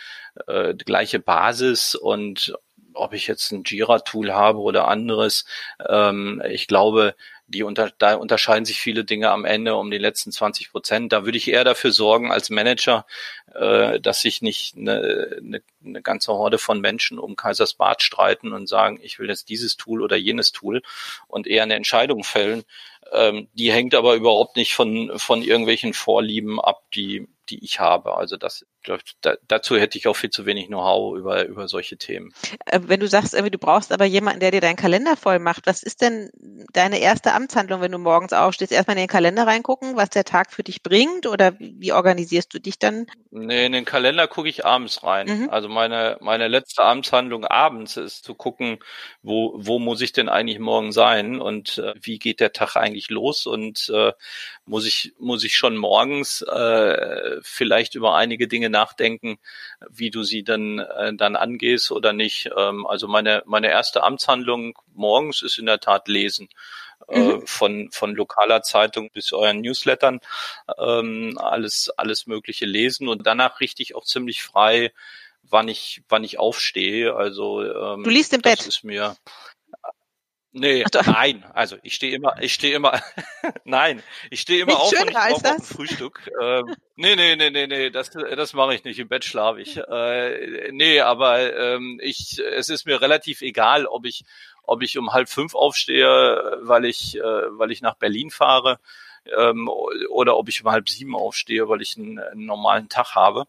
äh, 0.46 0.74
gleiche 0.74 1.18
Basis 1.18 1.94
und 1.94 2.54
ob 2.96 3.12
ich 3.12 3.26
jetzt 3.26 3.52
ein 3.52 3.62
Jira-Tool 3.64 4.32
habe 4.32 4.58
oder 4.58 4.88
anderes, 4.88 5.44
ähm, 5.88 6.42
ich 6.48 6.66
glaube, 6.66 7.14
die 7.48 7.62
unter, 7.62 7.92
da 7.98 8.14
unterscheiden 8.14 8.64
sich 8.64 8.80
viele 8.80 9.04
Dinge 9.04 9.30
am 9.30 9.44
Ende 9.44 9.76
um 9.76 9.90
die 9.90 9.98
letzten 9.98 10.32
20 10.32 10.72
Prozent. 10.72 11.12
Da 11.12 11.24
würde 11.24 11.38
ich 11.38 11.48
eher 11.48 11.62
dafür 11.62 11.92
sorgen 11.92 12.32
als 12.32 12.50
Manager, 12.50 13.06
äh, 13.54 14.00
dass 14.00 14.20
sich 14.20 14.42
nicht 14.42 14.76
eine, 14.76 15.36
eine, 15.38 15.62
eine 15.84 16.02
ganze 16.02 16.32
Horde 16.32 16.58
von 16.58 16.80
Menschen 16.80 17.18
um 17.18 17.36
Kaisersbad 17.36 18.02
streiten 18.02 18.52
und 18.52 18.68
sagen, 18.68 18.98
ich 19.00 19.18
will 19.18 19.28
jetzt 19.28 19.48
dieses 19.48 19.76
Tool 19.76 20.02
oder 20.02 20.16
jenes 20.16 20.50
Tool 20.50 20.82
und 21.28 21.46
eher 21.46 21.62
eine 21.62 21.74
Entscheidung 21.74 22.24
fällen, 22.24 22.64
ähm, 23.12 23.48
die 23.54 23.72
hängt 23.72 23.94
aber 23.94 24.14
überhaupt 24.14 24.56
nicht 24.56 24.74
von, 24.74 25.12
von 25.16 25.42
irgendwelchen 25.42 25.94
Vorlieben 25.94 26.60
ab, 26.60 26.82
die, 26.94 27.28
die 27.46 27.64
ich 27.64 27.80
habe. 27.80 28.16
Also 28.16 28.36
das, 28.36 28.66
da, 29.20 29.34
dazu 29.48 29.76
hätte 29.76 29.98
ich 29.98 30.06
auch 30.06 30.16
viel 30.16 30.30
zu 30.30 30.46
wenig 30.46 30.66
Know-how 30.66 31.16
über, 31.16 31.44
über 31.46 31.68
solche 31.68 31.96
Themen. 31.96 32.32
Äh, 32.66 32.80
wenn 32.84 33.00
du 33.00 33.08
sagst, 33.08 33.34
du 33.34 33.58
brauchst 33.58 33.92
aber 33.92 34.04
jemanden, 34.04 34.40
der 34.40 34.50
dir 34.50 34.60
deinen 34.60 34.76
Kalender 34.76 35.16
voll 35.16 35.38
macht, 35.38 35.66
was 35.66 35.82
ist 35.82 36.02
denn 36.02 36.30
deine 36.72 36.98
erste 36.98 37.32
Amtshandlung, 37.32 37.80
wenn 37.80 37.92
du 37.92 37.98
morgens 37.98 38.32
aufstehst? 38.32 38.72
Erstmal 38.72 38.96
in 38.96 39.02
den 39.02 39.08
Kalender 39.08 39.46
reingucken, 39.46 39.96
was 39.96 40.10
der 40.10 40.24
Tag 40.24 40.52
für 40.52 40.62
dich 40.62 40.82
bringt 40.82 41.26
oder 41.26 41.54
wie 41.58 41.92
organisierst 41.92 42.52
du 42.54 42.60
dich 42.60 42.78
dann? 42.78 43.06
Nee, 43.30 43.66
in 43.66 43.72
den 43.72 43.84
Kalender 43.84 44.28
gucke 44.28 44.48
ich 44.48 44.64
abends 44.64 45.02
rein. 45.02 45.26
Mhm. 45.26 45.50
Also 45.50 45.68
meine, 45.68 46.18
meine 46.20 46.48
letzte 46.48 46.84
Amtshandlung 46.84 47.44
abends 47.44 47.96
ist 47.96 48.24
zu 48.24 48.34
gucken, 48.34 48.78
wo, 49.22 49.54
wo 49.56 49.78
muss 49.78 50.00
ich 50.00 50.12
denn 50.12 50.28
eigentlich 50.28 50.58
morgen 50.58 50.92
sein 50.92 51.40
und 51.40 51.78
äh, 51.78 51.94
wie 52.00 52.18
geht 52.18 52.40
der 52.40 52.52
Tag 52.52 52.76
eigentlich 52.76 53.10
los 53.10 53.46
und 53.46 53.88
äh, 53.90 54.12
muss 54.66 54.84
ich, 54.84 55.12
muss 55.18 55.44
ich 55.44 55.56
schon 55.56 55.76
morgens 55.76 56.42
äh, 56.42 57.38
vielleicht 57.42 57.94
über 57.94 58.16
einige 58.16 58.48
Dinge 58.48 58.68
nachdenken, 58.68 59.38
wie 59.88 60.10
du 60.10 60.24
sie 60.24 60.42
dann, 60.42 60.80
äh, 60.80 61.14
dann 61.14 61.36
angehst 61.36 61.92
oder 61.92 62.12
nicht. 62.12 62.50
Ähm, 62.56 62.86
also 62.86 63.06
meine, 63.06 63.42
meine 63.46 63.70
erste 63.70 64.02
Amtshandlung 64.02 64.76
morgens 64.92 65.42
ist 65.42 65.58
in 65.58 65.66
der 65.66 65.80
Tat 65.80 66.08
lesen. 66.08 66.48
Äh, 67.08 67.20
mhm. 67.20 67.46
von, 67.46 67.90
von 67.92 68.14
lokaler 68.14 68.62
Zeitung 68.62 69.10
bis 69.10 69.32
euren 69.32 69.60
Newslettern 69.60 70.18
ähm, 70.78 71.38
alles, 71.38 71.90
alles 71.96 72.26
Mögliche 72.26 72.64
lesen 72.64 73.08
und 73.08 73.26
danach 73.26 73.60
richtig 73.60 73.94
auch 73.94 74.04
ziemlich 74.04 74.42
frei, 74.42 74.92
wann 75.42 75.68
ich, 75.68 76.02
wann 76.08 76.24
ich 76.24 76.38
aufstehe. 76.38 77.14
Also 77.14 77.62
ähm, 77.62 78.02
du 78.02 78.10
liest 78.10 78.32
im 78.32 78.40
Bett. 78.40 78.60
Das 78.60 78.66
ist 78.66 78.82
mir 78.82 79.14
Nee, 80.58 80.86
nein, 81.04 81.44
also 81.52 81.76
ich 81.82 81.94
stehe 81.94 82.16
immer, 82.16 82.40
ich 82.40 82.54
stehe 82.54 82.74
immer, 82.74 82.98
nein, 83.64 84.02
ich 84.30 84.40
stehe 84.40 84.62
immer 84.62 84.80
auf 84.80 84.90
und 84.90 85.10
ich 85.10 85.14
brauche 85.14 85.50
ein 85.50 85.60
Frühstück. 85.60 86.30
Ähm, 86.40 86.74
nee, 86.94 87.14
nee, 87.14 87.36
nee, 87.36 87.50
nee, 87.50 87.66
nee, 87.66 87.90
das, 87.90 88.08
das 88.10 88.54
mache 88.54 88.74
ich 88.74 88.82
nicht, 88.82 88.98
im 88.98 89.06
Bett 89.08 89.24
schlafe 89.24 89.60
ich. 89.60 89.76
Äh, 89.86 90.72
nee, 90.72 91.00
aber 91.00 91.54
ähm, 91.56 92.00
ich, 92.02 92.38
es 92.38 92.70
ist 92.70 92.86
mir 92.86 93.00
relativ 93.02 93.42
egal, 93.42 93.86
ob 93.86 94.06
ich, 94.06 94.24
ob 94.62 94.82
ich 94.82 94.96
um 94.96 95.12
halb 95.12 95.28
fünf 95.28 95.54
aufstehe, 95.54 96.58
weil 96.62 96.86
ich, 96.86 97.16
äh, 97.16 97.22
weil 97.22 97.70
ich 97.70 97.82
nach 97.82 97.96
Berlin 97.96 98.30
fahre, 98.30 98.78
ähm, 99.36 99.68
oder 99.68 100.36
ob 100.36 100.48
ich 100.48 100.64
um 100.64 100.70
halb 100.70 100.88
sieben 100.88 101.14
aufstehe, 101.14 101.68
weil 101.68 101.82
ich 101.82 101.96
einen, 101.96 102.18
einen 102.18 102.46
normalen 102.46 102.88
Tag 102.88 103.14
habe. 103.14 103.46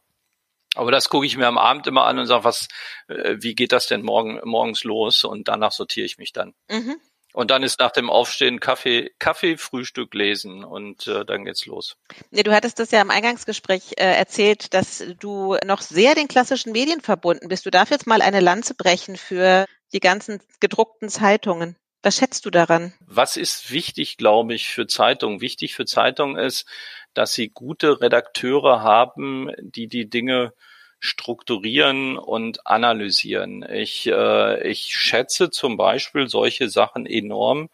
Aber 0.77 0.91
das 0.91 1.09
gucke 1.09 1.25
ich 1.25 1.37
mir 1.37 1.47
am 1.47 1.57
Abend 1.57 1.87
immer 1.87 2.05
an 2.05 2.19
und 2.19 2.27
sage, 2.27 2.43
was, 2.43 2.67
äh, 3.07 3.35
wie 3.39 3.55
geht 3.55 3.71
das 3.71 3.87
denn 3.87 4.01
morgen, 4.03 4.39
morgens 4.43 4.83
los? 4.83 5.23
Und 5.23 5.47
danach 5.47 5.71
sortiere 5.71 6.05
ich 6.05 6.17
mich 6.17 6.33
dann. 6.33 6.53
Mhm. 6.69 6.97
Und 7.33 7.51
dann 7.51 7.61
ist 7.61 7.79
nach 7.79 7.91
dem 7.91 8.09
Aufstehen 8.09 8.59
Kaffee, 8.59 9.11
Kaffee, 9.19 9.57
Frühstück 9.57 10.13
lesen 10.15 10.63
und 10.63 11.05
äh, 11.05 11.23
dann 11.23 11.45
geht's 11.45 11.67
los. 11.67 11.95
Nee, 12.31 12.41
du 12.41 12.51
hattest 12.51 12.79
das 12.79 12.89
ja 12.89 12.99
im 12.99 13.11
Eingangsgespräch 13.11 13.93
äh, 13.97 14.05
erzählt, 14.05 14.73
dass 14.73 15.03
du 15.19 15.55
noch 15.63 15.81
sehr 15.81 16.15
den 16.15 16.27
klassischen 16.27 16.71
Medien 16.71 17.01
verbunden 17.01 17.47
bist. 17.47 17.65
Du 17.65 17.69
darfst 17.69 17.91
jetzt 17.91 18.07
mal 18.07 18.23
eine 18.23 18.39
Lanze 18.39 18.73
brechen 18.73 19.17
für 19.17 19.65
die 19.93 19.99
ganzen 19.99 20.41
gedruckten 20.59 21.09
Zeitungen. 21.09 21.75
Was 22.03 22.17
schätzt 22.17 22.45
du 22.45 22.49
daran? 22.49 22.93
Was 23.05 23.37
ist 23.37 23.71
wichtig, 23.71 24.17
glaube 24.17 24.53
ich, 24.53 24.69
für 24.69 24.87
Zeitungen? 24.87 25.41
Wichtig 25.41 25.75
für 25.75 25.85
Zeitungen 25.85 26.37
ist, 26.37 26.67
dass 27.13 27.33
sie 27.33 27.49
gute 27.49 28.01
Redakteure 28.01 28.81
haben, 28.81 29.51
die 29.59 29.87
die 29.87 30.09
Dinge 30.09 30.53
strukturieren 30.99 32.17
und 32.17 32.65
analysieren. 32.65 33.63
Ich, 33.69 34.07
äh, 34.07 34.67
ich 34.67 34.95
schätze 34.95 35.49
zum 35.49 35.77
Beispiel 35.77 36.27
solche 36.27 36.69
Sachen 36.69 37.05
enorm 37.05 37.69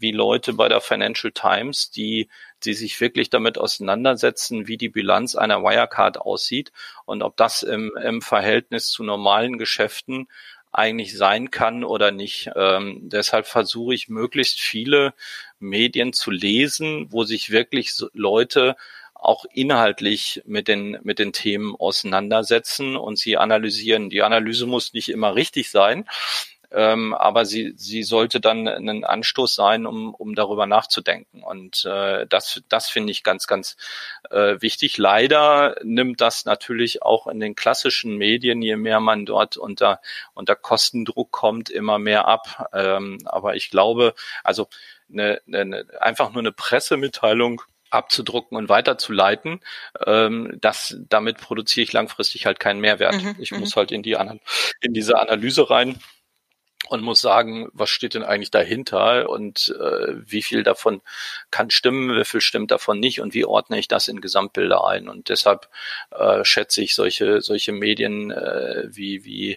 wie 0.00 0.12
Leute 0.12 0.54
bei 0.54 0.68
der 0.68 0.80
Financial 0.80 1.30
Times, 1.30 1.90
die, 1.90 2.28
die 2.64 2.74
sich 2.74 3.00
wirklich 3.00 3.28
damit 3.28 3.58
auseinandersetzen, 3.58 4.66
wie 4.66 4.78
die 4.78 4.88
Bilanz 4.88 5.34
einer 5.34 5.62
Wirecard 5.62 6.18
aussieht 6.18 6.72
und 7.04 7.22
ob 7.22 7.36
das 7.36 7.62
im, 7.62 7.92
im 8.02 8.22
Verhältnis 8.22 8.88
zu 8.88 9.04
normalen 9.04 9.58
Geschäften 9.58 10.28
eigentlich 10.72 11.16
sein 11.16 11.50
kann 11.50 11.84
oder 11.84 12.10
nicht. 12.10 12.50
Ähm, 12.54 13.00
deshalb 13.02 13.46
versuche 13.46 13.94
ich 13.94 14.08
möglichst 14.08 14.60
viele 14.60 15.14
Medien 15.58 16.12
zu 16.12 16.30
lesen, 16.30 17.06
wo 17.10 17.24
sich 17.24 17.50
wirklich 17.50 17.92
Leute 18.12 18.76
auch 19.14 19.44
inhaltlich 19.52 20.42
mit 20.46 20.68
den, 20.68 20.98
mit 21.02 21.18
den 21.18 21.32
Themen 21.32 21.76
auseinandersetzen 21.76 22.96
und 22.96 23.18
sie 23.18 23.36
analysieren. 23.36 24.10
Die 24.10 24.22
Analyse 24.22 24.66
muss 24.66 24.94
nicht 24.94 25.10
immer 25.10 25.34
richtig 25.34 25.70
sein, 25.70 26.08
ähm, 26.72 27.14
aber 27.14 27.44
sie, 27.44 27.74
sie 27.76 28.02
sollte 28.02 28.40
dann 28.40 28.68
ein 28.68 29.04
Anstoß 29.04 29.54
sein, 29.54 29.86
um, 29.86 30.14
um 30.14 30.34
darüber 30.34 30.66
nachzudenken. 30.66 31.42
Und 31.42 31.84
äh, 31.84 32.26
das, 32.28 32.62
das 32.68 32.88
finde 32.88 33.10
ich 33.10 33.24
ganz, 33.24 33.46
ganz 33.46 33.76
äh, 34.30 34.60
wichtig. 34.60 34.96
Leider 34.98 35.76
nimmt 35.82 36.20
das 36.20 36.44
natürlich 36.44 37.02
auch 37.02 37.26
in 37.26 37.40
den 37.40 37.56
klassischen 37.56 38.16
Medien, 38.16 38.62
je 38.62 38.76
mehr 38.76 39.00
man 39.00 39.26
dort 39.26 39.56
unter, 39.56 40.00
unter 40.34 40.54
Kostendruck 40.54 41.32
kommt, 41.32 41.70
immer 41.70 41.98
mehr 41.98 42.28
ab. 42.28 42.70
Ähm, 42.72 43.18
aber 43.24 43.56
ich 43.56 43.70
glaube, 43.70 44.14
also 44.44 44.68
eine, 45.12 45.40
eine, 45.52 45.86
einfach 46.00 46.30
nur 46.30 46.40
eine 46.40 46.52
Pressemitteilung 46.52 47.62
abzudrucken 47.90 48.56
und 48.56 48.68
weiterzuleiten, 48.68 49.60
ähm, 50.06 50.56
das, 50.60 50.96
damit 51.08 51.38
produziere 51.38 51.82
ich 51.82 51.92
langfristig 51.92 52.46
halt 52.46 52.60
keinen 52.60 52.80
Mehrwert. 52.80 53.20
Mhm, 53.20 53.34
ich 53.38 53.50
muss 53.50 53.74
mhm. 53.74 53.80
halt 53.80 53.90
in 53.90 54.04
die 54.04 54.16
in 54.80 54.94
diese 54.94 55.18
Analyse 55.18 55.68
rein 55.68 55.98
und 56.90 57.02
muss 57.02 57.20
sagen, 57.20 57.68
was 57.72 57.88
steht 57.88 58.14
denn 58.14 58.24
eigentlich 58.24 58.50
dahinter 58.50 59.30
und 59.30 59.74
äh, 59.80 60.14
wie 60.26 60.42
viel 60.42 60.64
davon 60.64 61.02
kann 61.52 61.70
stimmen, 61.70 62.18
wie 62.18 62.24
viel 62.24 62.40
stimmt 62.40 62.72
davon 62.72 62.98
nicht 62.98 63.20
und 63.20 63.32
wie 63.32 63.44
ordne 63.44 63.78
ich 63.78 63.86
das 63.86 64.08
in 64.08 64.20
Gesamtbilder 64.20 64.84
ein. 64.84 65.08
Und 65.08 65.28
deshalb 65.28 65.68
äh, 66.10 66.44
schätze 66.44 66.82
ich 66.82 66.94
solche, 66.96 67.42
solche 67.42 67.70
Medien 67.70 68.32
äh, 68.32 68.88
wie, 68.88 69.24
wie 69.24 69.52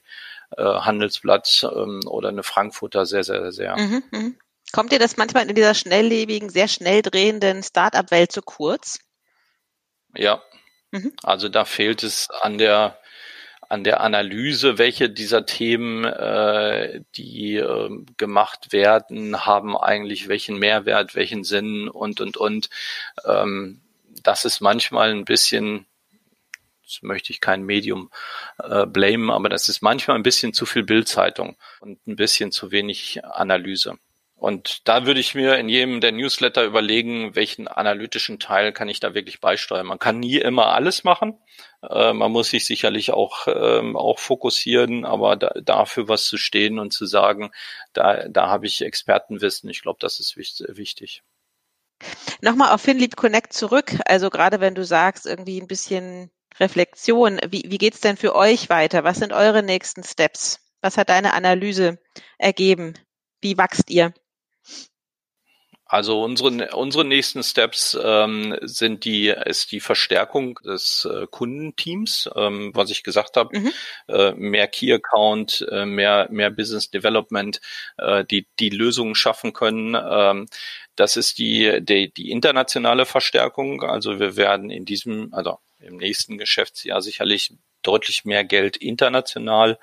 äh, 0.55 0.63
Handelsblatt 0.63 1.67
ähm, 1.75 2.01
oder 2.05 2.29
eine 2.29 2.43
Frankfurter 2.43 3.07
sehr, 3.07 3.23
sehr, 3.23 3.51
sehr. 3.51 3.77
Mhm, 3.77 4.03
mh. 4.11 4.31
Kommt 4.71 4.91
dir 4.91 4.99
das 4.99 5.17
manchmal 5.17 5.49
in 5.49 5.55
dieser 5.55 5.73
schnelllebigen, 5.73 6.49
sehr 6.49 6.67
schnell 6.67 7.01
drehenden 7.01 7.63
Start-up-Welt 7.63 8.31
zu 8.31 8.43
kurz? 8.43 8.99
Ja. 10.15 10.43
Mhm. 10.91 11.13
Also 11.23 11.49
da 11.49 11.65
fehlt 11.65 12.03
es 12.03 12.29
an 12.29 12.59
der 12.59 12.99
an 13.74 13.84
der 13.84 14.01
Analyse, 14.01 14.78
welche 14.78 15.09
dieser 15.09 15.47
Themen, 15.47 16.05
äh, 16.05 17.01
die 17.15 17.55
äh, 17.55 17.89
gemacht 18.17 18.71
werden, 18.71 19.47
haben 19.47 19.76
eigentlich 19.76 20.28
welchen 20.28 20.59
Mehrwert, 20.59 21.15
welchen 21.15 21.43
Sinn 21.43 21.89
und 21.89 22.21
und 22.21 22.38
und. 22.38 22.69
Ähm, 23.26 23.82
das 24.21 24.45
ist 24.45 24.61
manchmal 24.61 25.09
ein 25.09 25.26
bisschen, 25.26 25.88
das 26.86 27.01
möchte 27.01 27.34
ich 27.34 27.41
kein 27.41 27.63
Medium 27.63 28.11
äh, 28.59 28.86
blamen, 28.86 29.32
aber 29.32 29.49
das 29.49 29.67
ist 29.69 29.82
manchmal 29.82 30.17
ein 30.17 30.24
bisschen 30.24 30.53
zu 30.53 30.67
viel 30.67 30.84
Bildzeitung 30.84 31.57
und 31.80 32.05
ein 32.05 32.15
bisschen 32.15 32.51
zu 32.51 32.69
wenig 32.69 33.26
Analyse. 33.26 33.97
Und 34.43 34.89
da 34.89 35.05
würde 35.05 35.21
ich 35.21 35.35
mir 35.35 35.55
in 35.55 35.69
jedem 35.69 36.01
der 36.01 36.11
Newsletter 36.11 36.65
überlegen, 36.65 37.33
welchen 37.33 37.69
analytischen 37.69 38.39
Teil 38.39 38.73
kann 38.73 38.89
ich 38.89 38.99
da 38.99 39.13
wirklich 39.13 39.39
beisteuern. 39.39 39.85
Man 39.85 39.99
kann 39.99 40.19
nie 40.19 40.35
immer 40.35 40.73
alles 40.73 41.05
machen. 41.05 41.39
Äh, 41.81 42.11
man 42.11 42.29
muss 42.29 42.49
sich 42.49 42.65
sicherlich 42.65 43.11
auch, 43.11 43.47
ähm, 43.47 43.95
auch 43.95 44.19
fokussieren, 44.19 45.05
aber 45.05 45.37
da, 45.37 45.53
dafür 45.63 46.09
was 46.09 46.25
zu 46.25 46.35
stehen 46.35 46.77
und 46.77 46.91
zu 46.91 47.05
sagen, 47.05 47.51
da, 47.93 48.27
da 48.27 48.49
habe 48.49 48.65
ich 48.65 48.81
Expertenwissen, 48.81 49.69
ich 49.69 49.81
glaube, 49.81 49.99
das 50.01 50.19
ist 50.19 50.35
wichtig. 50.35 51.23
Nochmal 52.41 52.73
auf 52.73 52.81
FinLeap 52.81 53.15
Connect 53.15 53.53
zurück. 53.53 53.93
Also 54.07 54.29
gerade 54.29 54.59
wenn 54.59 54.75
du 54.75 54.83
sagst, 54.83 55.25
irgendwie 55.25 55.61
ein 55.61 55.67
bisschen 55.67 56.31
Reflexion, 56.59 57.39
wie, 57.47 57.63
wie 57.67 57.77
geht's 57.77 58.01
denn 58.01 58.17
für 58.17 58.35
euch 58.35 58.69
weiter? 58.69 59.05
Was 59.05 59.19
sind 59.19 59.31
eure 59.31 59.63
nächsten 59.63 60.03
Steps? 60.03 60.59
Was 60.81 60.97
hat 60.97 61.07
deine 61.07 61.31
Analyse 61.31 61.97
ergeben? 62.37 62.95
Wie 63.39 63.57
wachst 63.57 63.89
ihr? 63.89 64.13
Also 65.86 66.24
unsere, 66.24 66.76
unsere 66.76 67.05
nächsten 67.05 67.43
Steps 67.43 67.95
ähm, 68.01 68.57
sind 68.61 69.05
die, 69.05 69.28
ist 69.28 69.72
die 69.72 69.80
Verstärkung 69.80 70.55
des 70.66 71.05
äh, 71.05 71.28
Kundenteams, 71.30 72.32
ähm, 72.36 72.72
was 72.74 72.89
ich 72.89 73.03
gesagt 73.03 73.38
habe, 73.38 73.59
mhm. 73.59 73.72
äh, 74.07 74.32
mehr 74.32 74.68
Key 74.68 74.91
Account, 74.91 75.64
äh, 75.70 75.86
mehr, 75.86 76.28
mehr 76.32 76.49
Business 76.49 76.89
Development, 76.89 77.61
äh, 77.99 78.26
die 78.26 78.47
die 78.59 78.70
Lösungen 78.70 79.14
schaffen 79.14 79.53
können. 79.53 79.95
Ähm, 79.95 80.47
das 80.95 81.16
ist 81.16 81.38
die, 81.38 81.80
die, 81.82 82.11
die 82.11 82.32
internationale 82.32 83.05
Verstärkung. 83.05 83.84
Also 83.84 84.20
wir 84.20 84.36
werden 84.36 84.72
in 84.72 84.86
diesem, 84.86 85.32
also 85.32 85.59
im 85.78 85.97
nächsten 85.97 86.39
Geschäftsjahr 86.39 87.03
sicherlich 87.03 87.53
deutlich 87.84 88.26
mehr 88.26 88.43
Geld 88.43 88.78
international 88.78 89.78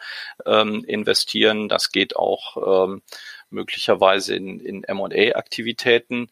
ähm, 0.44 0.84
investieren. 0.84 1.68
Das 1.68 1.92
geht 1.92 2.16
auch 2.16 2.86
ähm, 2.88 3.02
möglicherweise 3.50 4.34
in, 4.34 4.60
in 4.60 4.84
M&A-Aktivitäten. 4.84 6.30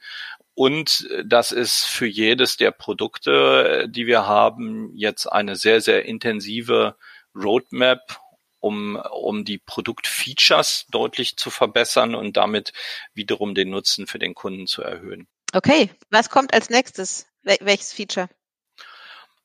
Und 0.54 1.08
das 1.24 1.52
ist 1.52 1.84
für 1.84 2.06
jedes 2.06 2.56
der 2.56 2.72
Produkte, 2.72 3.86
die 3.88 4.06
wir 4.06 4.26
haben, 4.26 4.90
jetzt 4.94 5.26
eine 5.26 5.54
sehr, 5.54 5.80
sehr 5.80 6.04
intensive 6.04 6.96
Roadmap, 7.34 8.18
um, 8.60 8.96
um 8.96 9.44
die 9.44 9.58
Produktfeatures 9.58 10.86
deutlich 10.90 11.36
zu 11.36 11.50
verbessern 11.50 12.14
und 12.14 12.36
damit 12.36 12.72
wiederum 13.14 13.54
den 13.54 13.70
Nutzen 13.70 14.06
für 14.06 14.18
den 14.18 14.34
Kunden 14.34 14.66
zu 14.66 14.82
erhöhen. 14.82 15.28
Okay, 15.52 15.90
was 16.10 16.28
kommt 16.28 16.52
als 16.52 16.70
nächstes? 16.70 17.26
Wel 17.42 17.58
welches 17.60 17.92
Feature? 17.92 18.28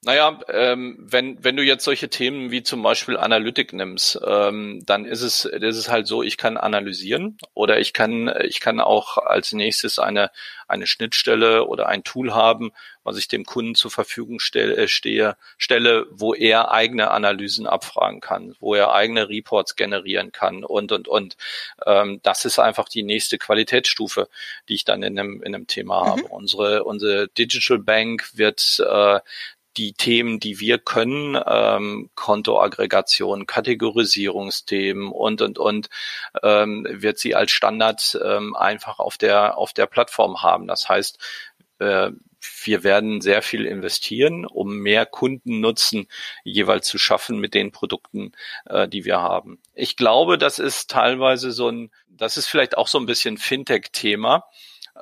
Naja, 0.06 0.38
ähm, 0.50 0.98
wenn, 1.00 1.42
wenn 1.46 1.56
du 1.56 1.64
jetzt 1.64 1.86
solche 1.86 2.10
Themen 2.10 2.52
wie 2.52 2.62
zum 2.62 2.84
Beispiel 2.84 3.16
Analytik 3.16 3.72
nimmst, 3.72 4.20
ähm, 4.26 4.84
dann 4.86 5.06
ist 5.06 5.22
es, 5.22 5.46
ist 5.46 5.78
es 5.78 5.90
halt 5.90 6.08
so, 6.08 6.24
ich 6.24 6.36
kann 6.36 6.58
analysieren 6.58 7.38
oder 7.54 7.80
ich 7.80 7.94
kann, 7.94 8.34
ich 8.44 8.60
kann 8.60 8.82
auch 8.82 9.18
als 9.18 9.54
nächstes 9.54 10.00
eine, 10.00 10.30
eine 10.68 10.88
Schnittstelle 10.88 11.66
oder 11.68 11.88
ein 11.88 12.04
Tool 12.04 12.34
haben, 12.34 12.74
was 13.06 13.18
ich 13.18 13.30
dem 13.30 13.46
Kunden 13.46 13.76
zur 13.76 13.92
Verfügung 13.92 14.42
stelle, 14.42 14.76
äh, 14.76 14.88
stehe, 14.90 15.38
stelle, 15.58 16.06
wo 16.10 16.34
er 16.34 16.72
eigene 16.72 17.12
Analysen 17.12 17.66
abfragen 17.66 18.20
kann, 18.20 18.56
wo 18.60 18.76
er 18.76 18.94
eigene 18.94 19.30
Reports 19.30 19.78
generieren 19.78 20.34
kann 20.34 20.66
und, 20.66 20.92
und, 20.92 21.08
und. 21.08 21.38
Ähm, 21.86 22.20
das 22.24 22.44
ist 22.44 22.60
einfach 22.60 22.90
die 22.90 23.04
nächste 23.04 23.38
Qualitätsstufe, 23.38 24.28
die 24.68 24.76
ich 24.76 24.84
dann 24.84 25.02
in 25.02 25.18
einem, 25.18 25.42
in 25.44 25.56
einem 25.56 25.68
Thema 25.68 26.04
mhm. 26.04 26.08
habe. 26.08 26.24
Unsere, 26.24 26.84
unsere 26.84 27.30
Digital 27.30 27.80
Bank 27.80 28.32
wird 28.34 28.84
äh, 28.86 29.22
die 29.78 29.94
Themen, 29.94 30.40
die 30.40 30.60
wir 30.60 30.78
können, 30.80 31.40
ähm, 31.46 32.10
Kontoaggregation, 32.16 33.48
Kategorisierungsthemen 33.48 35.12
und 35.12 35.42
und 35.42 35.58
und, 35.60 35.90
ähm, 36.44 36.88
wird 36.90 37.20
sie 37.20 37.36
als 37.36 37.52
Standard 37.52 38.20
ähm, 38.24 38.56
einfach 38.56 39.00
auf 39.00 39.18
der 39.18 39.58
auf 39.58 39.74
der 39.74 39.88
Plattform 39.88 40.42
haben. 40.44 40.68
Das 40.68 40.90
heißt, 40.90 41.20
äh, 41.80 42.12
wir 42.66 42.84
werden 42.84 43.22
sehr 43.22 43.42
viel 43.42 43.66
investieren, 43.66 44.46
um 44.46 44.78
mehr 44.78 45.06
Kundennutzen 45.06 46.08
jeweils 46.44 46.88
zu 46.88 46.98
schaffen 46.98 47.40
mit 47.40 47.54
den 47.54 47.72
Produkten, 47.72 48.34
äh, 48.66 48.88
die 48.88 49.06
wir 49.06 49.22
haben. 49.22 49.60
Ich 49.74 49.98
glaube, 49.98 50.38
das 50.38 50.60
ist 50.60 50.90
teilweise 50.90 51.52
so 51.52 51.70
ein, 51.70 51.92
das 52.08 52.38
ist 52.38 52.48
vielleicht 52.48 52.78
auch 52.78 52.88
so 52.88 53.00
ein 53.00 53.06
bisschen 53.06 53.38
Fintech-Thema, 53.38 54.46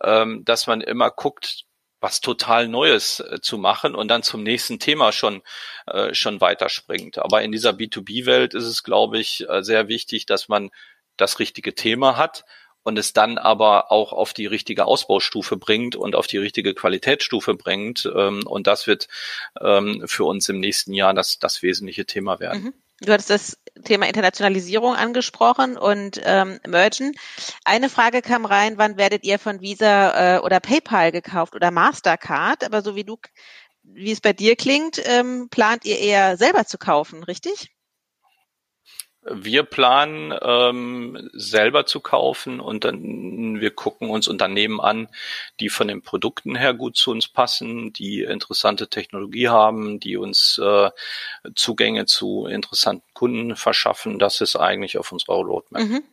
ähm, 0.03 0.45
dass 0.45 0.67
man 0.67 0.81
immer 0.81 1.09
guckt, 1.09 1.65
was 2.01 2.19
total 2.19 2.67
Neues 2.67 3.21
äh, 3.21 3.39
zu 3.41 3.57
machen 3.57 3.95
und 3.95 4.09
dann 4.09 4.23
zum 4.23 4.43
nächsten 4.43 4.79
Thema 4.79 5.11
schon 5.11 5.41
äh, 5.87 6.13
schon 6.13 6.41
weiterspringt. 6.41 7.19
Aber 7.19 7.43
in 7.43 7.51
dieser 7.51 7.71
B2B-Welt 7.71 8.53
ist 8.53 8.65
es, 8.65 8.83
glaube 8.83 9.19
ich, 9.19 9.47
äh, 9.47 9.63
sehr 9.63 9.87
wichtig, 9.87 10.25
dass 10.25 10.49
man 10.49 10.71
das 11.15 11.39
richtige 11.39 11.75
Thema 11.75 12.17
hat 12.17 12.43
und 12.83 12.97
es 12.97 13.13
dann 13.13 13.37
aber 13.37 13.91
auch 13.91 14.11
auf 14.11 14.33
die 14.33 14.47
richtige 14.47 14.85
Ausbaustufe 14.85 15.55
bringt 15.55 15.95
und 15.95 16.15
auf 16.15 16.27
die 16.27 16.39
richtige 16.39 16.73
Qualitätsstufe 16.73 17.53
bringt. 17.53 18.11
Ähm, 18.13 18.45
und 18.45 18.67
das 18.67 18.87
wird 18.87 19.07
ähm, 19.61 20.03
für 20.07 20.25
uns 20.25 20.49
im 20.49 20.59
nächsten 20.59 20.93
Jahr 20.93 21.13
das, 21.13 21.39
das 21.39 21.61
wesentliche 21.61 22.05
Thema 22.05 22.39
werden. 22.39 22.63
Mhm. 22.63 22.73
Du 23.01 23.11
hattest 23.11 23.31
das 23.31 23.57
Thema 23.83 24.07
Internationalisierung 24.07 24.95
angesprochen 24.95 25.75
und 25.75 26.21
ähm, 26.23 26.59
Mergen. 26.67 27.13
Eine 27.65 27.89
Frage 27.89 28.21
kam 28.21 28.45
rein, 28.45 28.77
wann 28.77 28.95
werdet 28.95 29.23
ihr 29.23 29.39
von 29.39 29.59
Visa 29.59 30.35
äh, 30.35 30.39
oder 30.39 30.59
PayPal 30.59 31.11
gekauft 31.11 31.55
oder 31.55 31.71
Mastercard? 31.71 32.63
Aber 32.63 32.83
so 32.83 32.95
wie 32.95 33.03
du, 33.03 33.17
wie 33.81 34.11
es 34.11 34.21
bei 34.21 34.33
dir 34.33 34.55
klingt, 34.55 35.01
ähm, 35.03 35.47
plant 35.49 35.83
ihr 35.85 35.97
eher 35.97 36.37
selber 36.37 36.65
zu 36.65 36.77
kaufen, 36.77 37.23
richtig? 37.23 37.71
Wir 39.23 39.63
planen 39.63 40.33
ähm, 40.41 41.29
selber 41.33 41.85
zu 41.85 41.99
kaufen 41.99 42.59
und 42.59 42.83
dann 42.83 43.61
wir 43.61 43.69
gucken 43.69 44.09
uns 44.09 44.27
Unternehmen 44.27 44.81
an, 44.81 45.09
die 45.59 45.69
von 45.69 45.87
den 45.87 46.01
Produkten 46.01 46.55
her 46.55 46.73
gut 46.73 46.97
zu 46.97 47.11
uns 47.11 47.27
passen, 47.27 47.93
die 47.93 48.23
interessante 48.23 48.89
Technologie 48.89 49.49
haben, 49.49 49.99
die 49.99 50.17
uns 50.17 50.57
äh, 50.57 50.89
Zugänge 51.55 52.07
zu 52.07 52.47
interessanten 52.47 53.07
Kunden 53.13 53.55
verschaffen. 53.55 54.17
Das 54.17 54.41
ist 54.41 54.55
eigentlich 54.55 54.97
auf 54.97 55.11
unserer 55.11 55.35
Roadmap. 55.35 55.83
Mhm. 55.83 56.03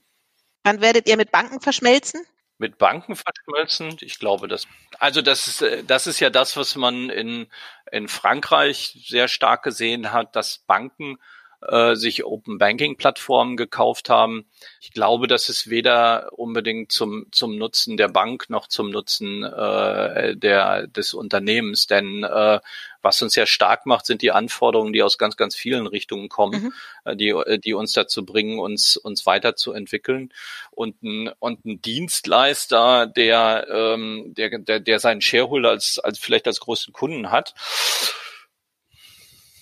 Wann 0.65 0.83
werdet 0.83 1.09
ihr 1.09 1.17
mit 1.17 1.33
Banken 1.33 1.61
verschmelzen? 1.61 2.21
Mit 2.59 2.77
Banken 2.77 3.17
verschmelzen? 3.17 3.97
Ich 4.01 4.19
glaube, 4.19 4.49
das, 4.49 4.67
also 4.99 5.23
das 5.23 5.47
ist, 5.47 5.63
äh, 5.63 5.83
das 5.83 6.07
ist 6.07 6.21
ja 6.21 6.29
das, 6.29 6.59
was 6.59 6.77
man 6.77 7.09
in, 7.09 7.47
in 7.91 8.09
Frankreich 8.09 8.99
sehr 9.07 9.29
stark 9.29 9.63
gesehen 9.63 10.13
hat, 10.13 10.37
dass 10.37 10.59
Banken 10.59 11.19
äh, 11.67 11.95
sich 11.95 12.25
Open 12.25 12.59
Banking 12.59 12.97
Plattformen 12.97 13.57
gekauft 13.57 14.11
haben. 14.11 14.47
Ich 14.81 14.93
glaube, 14.93 15.27
das 15.27 15.49
ist 15.49 15.71
weder 15.71 16.31
unbedingt 16.39 16.93
zum, 16.93 17.27
zum 17.33 17.57
Nutzen 17.57 17.97
der 17.97 18.09
Bank 18.09 18.49
noch 18.49 18.69
zum 18.69 18.91
Nutzen 18.91 19.43
äh, 19.43 20.37
der, 20.37 20.87
des 20.87 21.15
Unternehmens, 21.15 21.87
denn 21.87 22.23
äh, 22.23 22.61
was 23.03 23.23
uns 23.23 23.35
ja 23.37 23.47
stark 23.47 23.87
macht, 23.87 24.07
sind 24.07 24.23
die 24.23 24.33
Anforderungen, 24.33 24.93
die 24.93 25.03
aus 25.03 25.19
ganz, 25.19 25.37
ganz 25.37 25.55
vielen 25.55 25.87
Richtungen 25.87 26.29
kommen, 26.29 26.63
mhm. 26.65 26.73
Äh, 27.05 27.17
die, 27.17 27.61
die 27.65 27.75
uns 27.75 27.93
dazu 27.93 28.25
bringen, 28.25 28.59
uns, 28.59 28.97
uns 28.97 29.27
weiterzuentwickeln. 29.27 30.33
Und 30.71 31.03
ein, 31.03 31.31
und 31.39 31.65
ein 31.65 31.81
Dienstleister, 31.81 33.07
der, 33.07 33.67
ähm, 33.71 34.35
der, 34.37 34.59
der, 34.59 34.81
der 34.81 34.99
seinen 35.01 35.21
Shareholder 35.21 35.71
als, 35.71 35.99
als 35.99 36.19
vielleicht 36.19 36.47
als 36.47 36.61
größten 36.61 36.93
Kunden 36.93 37.31
hat, 37.31 37.55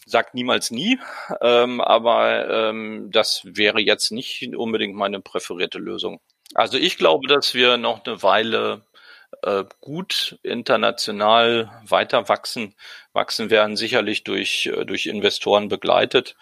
sagt 0.07 0.34
niemals 0.34 0.70
nie, 0.70 0.98
ähm, 1.42 1.80
aber 1.80 2.48
ähm, 2.70 3.11
das 3.11 3.42
wäre 3.44 3.80
jetzt 3.80 4.12
nicht 4.12 4.57
unbedingt 4.57 4.94
meine 4.94 5.20
präferierte 5.20 5.78
Lösung. 5.78 6.20
Also 6.54 6.78
ich 6.78 6.96
glaube, 6.96 7.26
dass 7.28 7.54
wir 7.54 7.76
noch 7.76 8.04
eine 8.04 8.22
Weile 8.22 8.82
äh, 9.42 9.64
gut 9.80 10.38
international 10.42 11.70
weiter 11.84 12.28
wachsen, 12.28 12.74
wachsen 13.12 13.50
werden, 13.50 13.76
sicherlich 13.76 14.22
durch, 14.24 14.66
äh, 14.66 14.84
durch 14.84 15.07
Investoren 15.07 15.68
begleitet. 15.68 16.36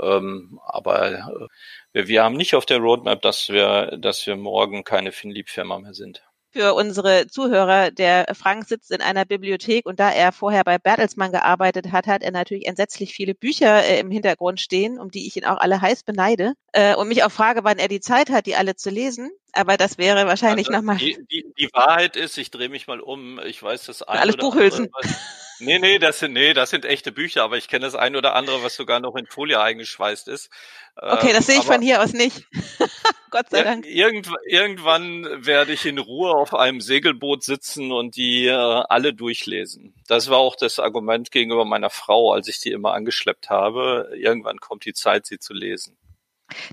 Ähm, 0.00 0.58
aber 0.66 1.12
äh, 1.12 1.48
wir, 1.92 2.08
wir 2.08 2.24
haben 2.24 2.36
nicht 2.36 2.54
auf 2.54 2.66
der 2.66 2.78
Roadmap, 2.78 3.20
dass 3.22 3.50
wir, 3.50 3.98
dass 3.98 4.26
wir 4.26 4.36
morgen 4.36 4.82
keine 4.82 5.12
FinLeap-Firma 5.12 5.78
mehr 5.78 5.94
sind 5.94 6.22
für 6.52 6.74
unsere 6.74 7.26
Zuhörer, 7.28 7.90
der 7.90 8.26
Frank 8.34 8.66
sitzt 8.66 8.90
in 8.90 9.00
einer 9.00 9.24
Bibliothek 9.24 9.86
und 9.86 10.00
da 10.00 10.10
er 10.10 10.32
vorher 10.32 10.64
bei 10.64 10.78
Bertelsmann 10.78 11.32
gearbeitet 11.32 11.92
hat, 11.92 12.06
hat 12.06 12.22
er 12.22 12.32
natürlich 12.32 12.66
entsetzlich 12.66 13.12
viele 13.12 13.34
Bücher 13.34 13.84
äh, 13.84 14.00
im 14.00 14.10
Hintergrund 14.10 14.60
stehen, 14.60 14.98
um 14.98 15.10
die 15.10 15.26
ich 15.26 15.36
ihn 15.36 15.44
auch 15.44 15.58
alle 15.58 15.80
heiß 15.80 16.02
beneide 16.02 16.54
äh, 16.72 16.94
und 16.94 17.08
mich 17.08 17.22
auch 17.24 17.30
frage, 17.30 17.64
wann 17.64 17.78
er 17.78 17.88
die 17.88 18.00
Zeit 18.00 18.30
hat, 18.30 18.46
die 18.46 18.56
alle 18.56 18.74
zu 18.76 18.90
lesen. 18.90 19.30
Aber 19.52 19.76
das 19.76 19.98
wäre 19.98 20.26
wahrscheinlich 20.26 20.68
also 20.68 20.78
nochmal. 20.78 20.96
Die, 20.96 21.18
die, 21.30 21.44
die 21.58 21.68
Wahrheit 21.72 22.16
ist, 22.16 22.38
ich 22.38 22.50
drehe 22.50 22.68
mich 22.68 22.86
mal 22.86 23.00
um, 23.00 23.40
ich 23.46 23.62
weiß 23.62 23.86
das 23.86 24.02
eine 24.02 24.20
Alles 24.20 24.36
Buchhülsen. 24.36 24.88
Andere, 24.92 25.16
Nee, 25.60 25.78
nee, 25.78 25.98
das 25.98 26.18
sind, 26.18 26.32
nee, 26.32 26.54
das 26.54 26.70
sind 26.70 26.84
echte 26.84 27.12
Bücher, 27.12 27.42
aber 27.42 27.56
ich 27.56 27.68
kenne 27.68 27.84
das 27.84 27.94
ein 27.94 28.16
oder 28.16 28.34
andere, 28.34 28.62
was 28.62 28.74
sogar 28.74 29.00
noch 29.00 29.14
in 29.16 29.26
Folie 29.26 29.60
eingeschweißt 29.60 30.28
ist. 30.28 30.50
Okay, 30.96 31.32
das 31.32 31.46
sehe 31.46 31.56
ich 31.56 31.62
ähm, 31.62 31.72
von 31.72 31.82
hier 31.82 32.02
aus 32.02 32.12
nicht. 32.12 32.46
Gott 33.30 33.50
sei 33.50 33.62
Dank. 33.62 33.86
Irgend, 33.86 34.28
irgendwann 34.46 35.24
werde 35.46 35.72
ich 35.72 35.86
in 35.86 35.98
Ruhe 35.98 36.32
auf 36.32 36.54
einem 36.54 36.80
Segelboot 36.80 37.44
sitzen 37.44 37.92
und 37.92 38.16
die 38.16 38.46
äh, 38.46 38.52
alle 38.52 39.14
durchlesen. 39.14 39.94
Das 40.08 40.30
war 40.30 40.38
auch 40.38 40.56
das 40.56 40.78
Argument 40.78 41.30
gegenüber 41.30 41.64
meiner 41.64 41.90
Frau, 41.90 42.32
als 42.32 42.48
ich 42.48 42.60
die 42.60 42.72
immer 42.72 42.92
angeschleppt 42.94 43.50
habe. 43.50 44.10
Irgendwann 44.16 44.58
kommt 44.58 44.84
die 44.84 44.94
Zeit, 44.94 45.26
sie 45.26 45.38
zu 45.38 45.52
lesen. 45.52 45.96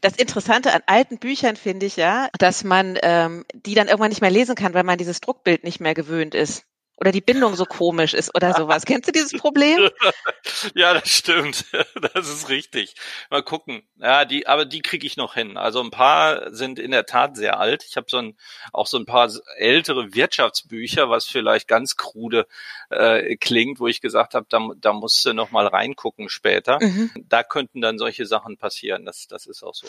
Das 0.02 0.16
Interessante 0.16 0.74
an 0.74 0.82
alten 0.88 1.20
Büchern 1.20 1.56
finde 1.56 1.86
ich 1.86 1.98
ja, 1.98 2.30
dass 2.40 2.64
man 2.64 2.98
ähm, 3.04 3.46
die 3.54 3.76
dann 3.76 3.88
irgendwann 3.88 4.10
nicht 4.10 4.22
mehr 4.22 4.32
lesen 4.32 4.56
kann, 4.56 4.74
weil 4.74 4.84
man 4.84 4.98
dieses 4.98 5.22
Druckbild 5.22 5.64
nicht 5.64 5.80
mehr 5.80 5.94
gewöhnt 5.94 6.34
ist 6.34 6.66
oder 6.98 7.12
die 7.12 7.22
Bindung 7.22 7.56
so 7.56 7.66
komisch 7.66 8.14
ist 8.14 8.34
oder 8.36 8.54
sowas. 8.54 8.86
Kennst 8.86 9.08
du 9.08 9.12
dieses 9.12 9.40
Problem? 9.40 9.90
ja, 10.76 10.94
das 10.94 11.10
stimmt. 11.10 11.66
Das 12.14 12.30
ist 12.30 12.50
richtig. 12.50 12.96
Mal 13.30 13.44
gucken. 13.44 13.84
Ja, 13.98 14.26
die, 14.26 14.48
aber 14.48 14.66
die 14.66 14.82
kriege 14.82 15.06
ich 15.06 15.18
noch 15.18 15.34
hin. 15.34 15.58
Also 15.58 15.82
ein 15.82 15.92
paar 15.92 16.54
sind 16.54 16.80
in 16.80 16.92
der 16.92 17.06
Tat 17.06 17.36
sehr 17.36 17.60
alt. 17.60 17.84
Ich 17.88 17.98
habe 17.98 18.08
so 18.10 18.18
ein, 18.18 18.38
auch 18.72 18.88
so 18.88 18.98
ein 18.98 19.06
paar 19.06 19.32
ältere 19.58 20.14
Wirtschaftsbücher, 20.14 21.10
was 21.10 21.26
vielleicht 21.26 21.68
ganz 21.68 21.98
krude 21.98 22.48
äh, 22.90 23.36
klingt, 23.36 23.80
wo 23.80 23.88
ich 23.88 24.02
gesagt 24.02 24.34
habe, 24.36 24.46
da, 24.50 24.70
da 24.78 24.94
musst 24.94 25.26
du 25.26 25.34
noch 25.34 25.52
mal 25.52 25.68
reingucken 25.68 26.30
später. 26.30 26.80
Mhm. 26.82 27.12
Da 27.28 27.44
könnten 27.44 27.82
dann 27.82 27.98
solche 27.98 28.26
Sachen 28.26 28.58
passieren. 28.58 29.06
Das, 29.06 29.28
das 29.28 29.46
ist 29.46 29.64
auch 29.64 29.76
so. 29.76 29.88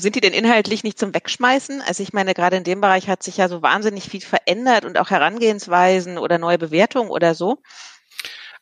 Sind 0.00 0.16
die 0.16 0.20
denn 0.20 0.32
inhaltlich 0.32 0.84
nicht 0.84 0.98
zum 0.98 1.14
Wegschmeißen? 1.14 1.82
Also 1.82 2.02
ich 2.02 2.12
meine, 2.12 2.34
gerade 2.34 2.56
in 2.56 2.64
dem 2.64 2.80
Bereich 2.80 3.08
hat 3.08 3.22
sich 3.22 3.36
ja 3.36 3.48
so 3.48 3.62
wahnsinnig 3.62 4.04
viel 4.04 4.20
verändert 4.20 4.84
und 4.84 4.98
auch 4.98 5.10
Herangehensweisen 5.10 6.18
oder 6.18 6.38
neue 6.38 6.58
Bewertungen 6.58 7.10
oder 7.10 7.34
so. 7.34 7.58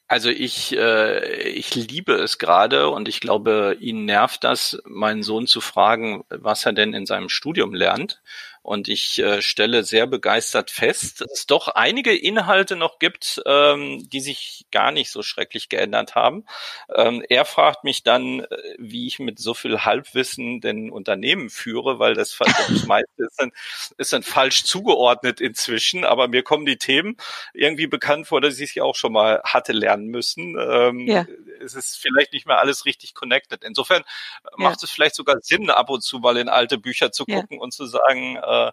Also 0.09 0.31
ich, 0.31 0.77
äh, 0.77 1.49
ich 1.49 1.75
liebe 1.75 2.15
es 2.15 2.39
gerade 2.39 2.91
und 2.91 3.09
ich 3.09 3.21
glaube, 3.21 3.77
ihn 3.81 4.05
nervt 4.05 4.45
das, 4.45 4.81
meinen 4.85 5.25
Sohn 5.25 5.49
zu 5.49 5.61
fragen, 5.61 6.23
was 6.29 6.65
er 6.65 6.73
denn 6.73 6.95
in 6.95 7.07
seinem 7.07 7.29
Studium 7.29 7.75
lernt. 7.75 8.23
Und 8.67 8.89
ich 8.89 9.21
äh, 9.21 9.43
stelle 9.43 9.85
sehr 9.85 10.09
begeistert 10.09 10.73
fest, 10.73 11.21
dass 11.21 11.31
es 11.31 11.47
doch 11.47 11.69
einige 11.69 12.13
Inhalte 12.13 12.75
noch 12.75 12.99
gibt, 12.99 13.41
ähm, 13.47 14.09
die 14.11 14.19
sich 14.19 14.67
gar 14.73 14.91
nicht 14.91 15.13
so 15.13 15.23
schrecklich 15.23 15.69
geändert 15.69 16.17
haben. 16.17 16.45
Ähm, 16.93 17.25
er 17.29 17.45
fragt 17.45 17.85
mich 17.85 18.03
dann, 18.03 18.41
äh, 18.41 18.47
wie 18.77 19.07
ich 19.07 19.21
mit 19.21 19.39
so 19.39 19.55
viel 19.55 19.85
Halbwissen 19.85 20.61
denn 20.61 20.91
Unternehmen 20.91 21.49
führe, 21.49 22.01
weil 22.01 22.15
das, 22.15 22.37
das 22.69 22.87
meiste 22.87 23.23
ist 23.23 23.41
dann, 23.41 23.53
ist 23.99 24.13
dann 24.13 24.25
falsch 24.25 24.65
zugeordnet 24.65 25.41
inzwischen. 25.41 26.03
Aber 26.03 26.27
mir 26.27 26.43
kommen 26.43 26.67
die 26.67 26.77
Themen 26.77 27.19
irgendwie 27.55 27.87
bekannt 27.87 28.27
vor, 28.27 28.41
dass 28.41 28.59
ich 28.59 28.73
sie 28.73 28.81
auch 28.81 28.97
schon 28.97 29.13
mal 29.13 29.43
hatte 29.45 29.75
lernen 29.75 30.09
müssen. 30.09 30.57
Ähm, 30.59 31.07
ja. 31.07 31.25
Es 31.67 31.75
ist 31.75 31.99
vielleicht 31.99 32.33
nicht 32.33 32.47
mehr 32.47 32.59
alles 32.59 32.85
richtig 32.85 33.15
connected. 33.15 33.63
Insofern 33.65 34.03
ja. 34.45 34.51
macht 34.57 34.83
es 34.83 34.91
vielleicht 34.91 35.15
sogar 35.15 35.37
Sinn, 35.43 35.71
ab 35.71 35.91
und 35.91 36.03
zu 36.03 36.19
mal 36.19 36.37
in 36.37 36.49
alte 36.49 36.79
Bücher 36.79 37.13
zu 37.13 37.27
gucken 37.27 37.59
ja. 37.59 37.61
und 37.61 37.73
zu 37.73 37.87
sagen, 37.87 38.37
äh, 38.37 38.57
äh, 38.67 38.73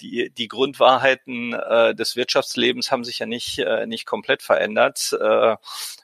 die, 0.00 0.30
die 0.30 0.48
Grundwahrheiten 0.48 1.52
äh, 1.52 1.94
des 1.94 2.16
Wirtschaftslebens 2.16 2.90
haben 2.90 3.04
sich 3.04 3.18
ja 3.18 3.26
nicht, 3.26 3.58
äh, 3.58 3.86
nicht 3.86 4.06
komplett 4.06 4.42
verändert. 4.42 5.12
Äh, 5.20 5.56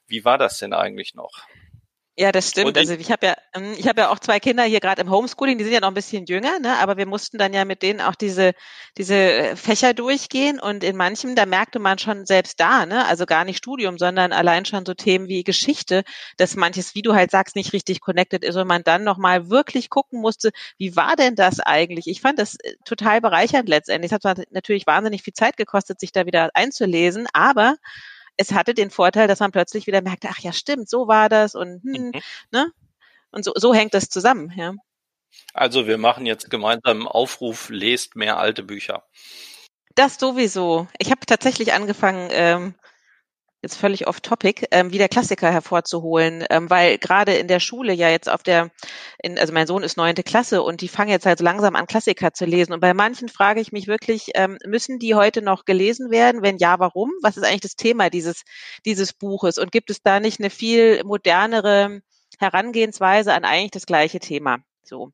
wie 0.06 0.24
war 0.24 0.36
das 0.36 0.58
denn 0.58 0.74
eigentlich 0.74 1.14
noch? 1.14 1.40
Ja, 2.18 2.32
das 2.32 2.48
stimmt. 2.48 2.78
also 2.78 2.94
ich 2.94 3.10
habe 3.10 3.26
ja, 3.26 3.36
ähm, 3.52 3.74
ich 3.76 3.86
habe 3.86 4.00
ja 4.00 4.10
auch 4.10 4.18
zwei 4.18 4.40
Kinder 4.40 4.64
hier 4.64 4.80
gerade 4.80 5.02
im 5.02 5.10
Homeschooling, 5.10 5.58
die 5.58 5.64
sind 5.64 5.74
ja 5.74 5.80
noch 5.80 5.88
ein 5.88 5.94
bisschen 5.94 6.24
jünger, 6.24 6.58
ne? 6.60 6.78
aber 6.78 6.96
wir 6.96 7.04
mussten 7.04 7.36
dann 7.36 7.52
ja 7.52 7.66
mit 7.66 7.82
denen 7.82 8.00
auch 8.00 8.14
diese 8.14 8.54
diese 8.96 9.14
äh, 9.14 9.56
Fächer 9.56 9.92
durchgehen 9.92 10.58
und 10.58 10.82
in 10.82 10.96
manchem 10.96 11.34
da 11.34 11.44
merkte 11.44 11.78
man 11.78 11.98
schon 11.98 12.24
selbst 12.24 12.58
da, 12.58 12.86
ne, 12.86 13.04
also 13.06 13.26
gar 13.26 13.44
nicht 13.44 13.58
Studium, 13.58 13.98
sondern 13.98 14.32
allein 14.32 14.64
schon 14.64 14.86
so 14.86 14.94
Themen 14.94 15.28
wie 15.28 15.44
Geschichte, 15.44 16.04
dass 16.38 16.56
manches, 16.56 16.94
wie 16.94 17.02
du 17.02 17.14
halt 17.14 17.30
sagst, 17.30 17.54
nicht 17.54 17.74
richtig 17.74 18.00
connected 18.00 18.44
ist 18.44 18.56
und 18.56 18.66
man 18.66 18.82
dann 18.82 19.04
noch 19.04 19.18
mal 19.18 19.50
wirklich 19.50 19.90
gucken 19.90 20.22
musste, 20.22 20.52
wie 20.78 20.96
war 20.96 21.16
denn 21.16 21.34
das 21.34 21.60
eigentlich? 21.60 22.06
Ich 22.06 22.22
fand 22.22 22.38
das 22.38 22.56
äh, 22.62 22.76
total 22.86 23.20
bereichernd 23.20 23.68
letztendlich. 23.68 24.10
Es 24.12 24.24
hat 24.24 24.42
natürlich 24.50 24.86
wahnsinnig 24.86 25.22
viel 25.22 25.34
Zeit 25.34 25.58
gekostet, 25.58 26.00
sich 26.00 26.12
da 26.12 26.24
wieder 26.24 26.50
einzulesen, 26.54 27.26
aber 27.34 27.76
es 28.36 28.52
hatte 28.52 28.74
den 28.74 28.90
Vorteil, 28.90 29.28
dass 29.28 29.40
man 29.40 29.52
plötzlich 29.52 29.86
wieder 29.86 30.02
merkte, 30.02 30.28
ach 30.30 30.38
ja, 30.40 30.52
stimmt, 30.52 30.88
so 30.88 31.08
war 31.08 31.28
das 31.28 31.54
und 31.54 31.82
hm, 31.82 32.06
mhm. 32.06 32.12
ne? 32.50 32.70
Und 33.30 33.44
so, 33.44 33.52
so 33.54 33.74
hängt 33.74 33.94
das 33.94 34.08
zusammen, 34.08 34.52
ja. 34.56 34.74
Also 35.52 35.86
wir 35.86 35.98
machen 35.98 36.26
jetzt 36.26 36.50
gemeinsam 36.50 36.98
einen 36.98 37.08
Aufruf, 37.08 37.68
lest 37.68 38.16
mehr 38.16 38.38
alte 38.38 38.62
Bücher. 38.62 39.04
Das 39.94 40.18
sowieso. 40.18 40.88
Ich 40.98 41.10
habe 41.10 41.26
tatsächlich 41.26 41.72
angefangen, 41.72 42.28
ähm, 42.32 42.74
jetzt 43.66 43.76
völlig 43.76 44.06
off 44.06 44.20
topic, 44.20 44.66
ähm, 44.70 44.92
wieder 44.92 45.08
Klassiker 45.08 45.50
hervorzuholen, 45.50 46.44
ähm, 46.50 46.70
weil 46.70 46.98
gerade 46.98 47.34
in 47.34 47.48
der 47.48 47.60
Schule 47.60 47.92
ja 47.92 48.08
jetzt 48.08 48.28
auf 48.28 48.42
der, 48.42 48.70
in, 49.22 49.38
also 49.38 49.52
mein 49.52 49.66
Sohn 49.66 49.82
ist 49.82 49.96
neunte 49.96 50.22
Klasse 50.22 50.62
und 50.62 50.80
die 50.80 50.88
fangen 50.88 51.10
jetzt 51.10 51.26
halt 51.26 51.38
so 51.38 51.44
langsam 51.44 51.76
an, 51.76 51.86
Klassiker 51.86 52.32
zu 52.32 52.44
lesen. 52.44 52.72
Und 52.72 52.80
bei 52.80 52.94
manchen 52.94 53.28
frage 53.28 53.60
ich 53.60 53.72
mich 53.72 53.88
wirklich, 53.88 54.30
ähm, 54.34 54.58
müssen 54.64 54.98
die 54.98 55.14
heute 55.14 55.42
noch 55.42 55.64
gelesen 55.64 56.10
werden? 56.10 56.42
Wenn 56.42 56.58
ja, 56.58 56.78
warum? 56.78 57.10
Was 57.22 57.36
ist 57.36 57.44
eigentlich 57.44 57.60
das 57.60 57.76
Thema 57.76 58.08
dieses, 58.08 58.42
dieses 58.84 59.12
Buches? 59.12 59.58
Und 59.58 59.72
gibt 59.72 59.90
es 59.90 60.02
da 60.02 60.20
nicht 60.20 60.40
eine 60.40 60.50
viel 60.50 61.02
modernere 61.04 62.00
Herangehensweise 62.38 63.32
an 63.34 63.44
eigentlich 63.44 63.72
das 63.72 63.86
gleiche 63.86 64.20
Thema? 64.20 64.58
So. 64.84 65.10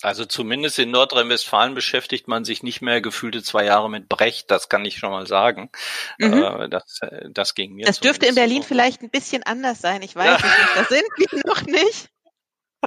Also 0.00 0.24
zumindest 0.24 0.78
in 0.78 0.92
Nordrhein-Westfalen 0.92 1.74
beschäftigt 1.74 2.28
man 2.28 2.44
sich 2.44 2.62
nicht 2.62 2.82
mehr 2.82 3.00
gefühlte 3.00 3.42
zwei 3.42 3.64
Jahre 3.64 3.90
mit 3.90 4.08
Brecht, 4.08 4.50
das 4.50 4.68
kann 4.68 4.84
ich 4.84 4.98
schon 4.98 5.10
mal 5.10 5.26
sagen. 5.26 5.70
Mhm. 6.18 6.34
Äh, 6.34 6.68
das, 6.68 7.00
äh, 7.02 7.28
das 7.30 7.54
ging 7.54 7.74
mir. 7.74 7.86
Das 7.86 7.98
dürfte 7.98 8.26
in 8.26 8.36
Berlin 8.36 8.62
so. 8.62 8.68
vielleicht 8.68 9.02
ein 9.02 9.10
bisschen 9.10 9.42
anders 9.42 9.80
sein, 9.80 10.02
ich 10.02 10.14
weiß 10.14 10.40
ja. 10.40 10.46
nicht, 10.46 10.68
da 10.76 10.84
sind 10.84 11.06
wir 11.16 11.40
noch 11.46 11.62
nicht. 11.62 12.10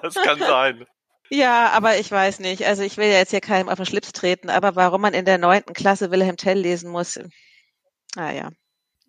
Das 0.02 0.16
kann 0.16 0.40
sein. 0.40 0.86
Ja, 1.30 1.70
aber 1.70 1.98
ich 1.98 2.12
weiß 2.12 2.40
nicht. 2.40 2.66
Also 2.66 2.84
ich 2.84 2.98
will 2.98 3.08
ja 3.08 3.18
jetzt 3.18 3.32
hier 3.32 3.42
keinem 3.42 3.70
auf 3.70 3.78
den 3.78 3.86
Schlips 3.86 4.12
treten, 4.12 4.50
aber 4.50 4.76
warum 4.76 5.02
man 5.02 5.14
in 5.14 5.26
der 5.26 5.38
neunten 5.38 5.74
Klasse 5.74 6.12
Wilhelm 6.12 6.38
Tell 6.38 6.60
lesen 6.60 6.92
muss, 6.92 7.20
naja. 8.16 8.50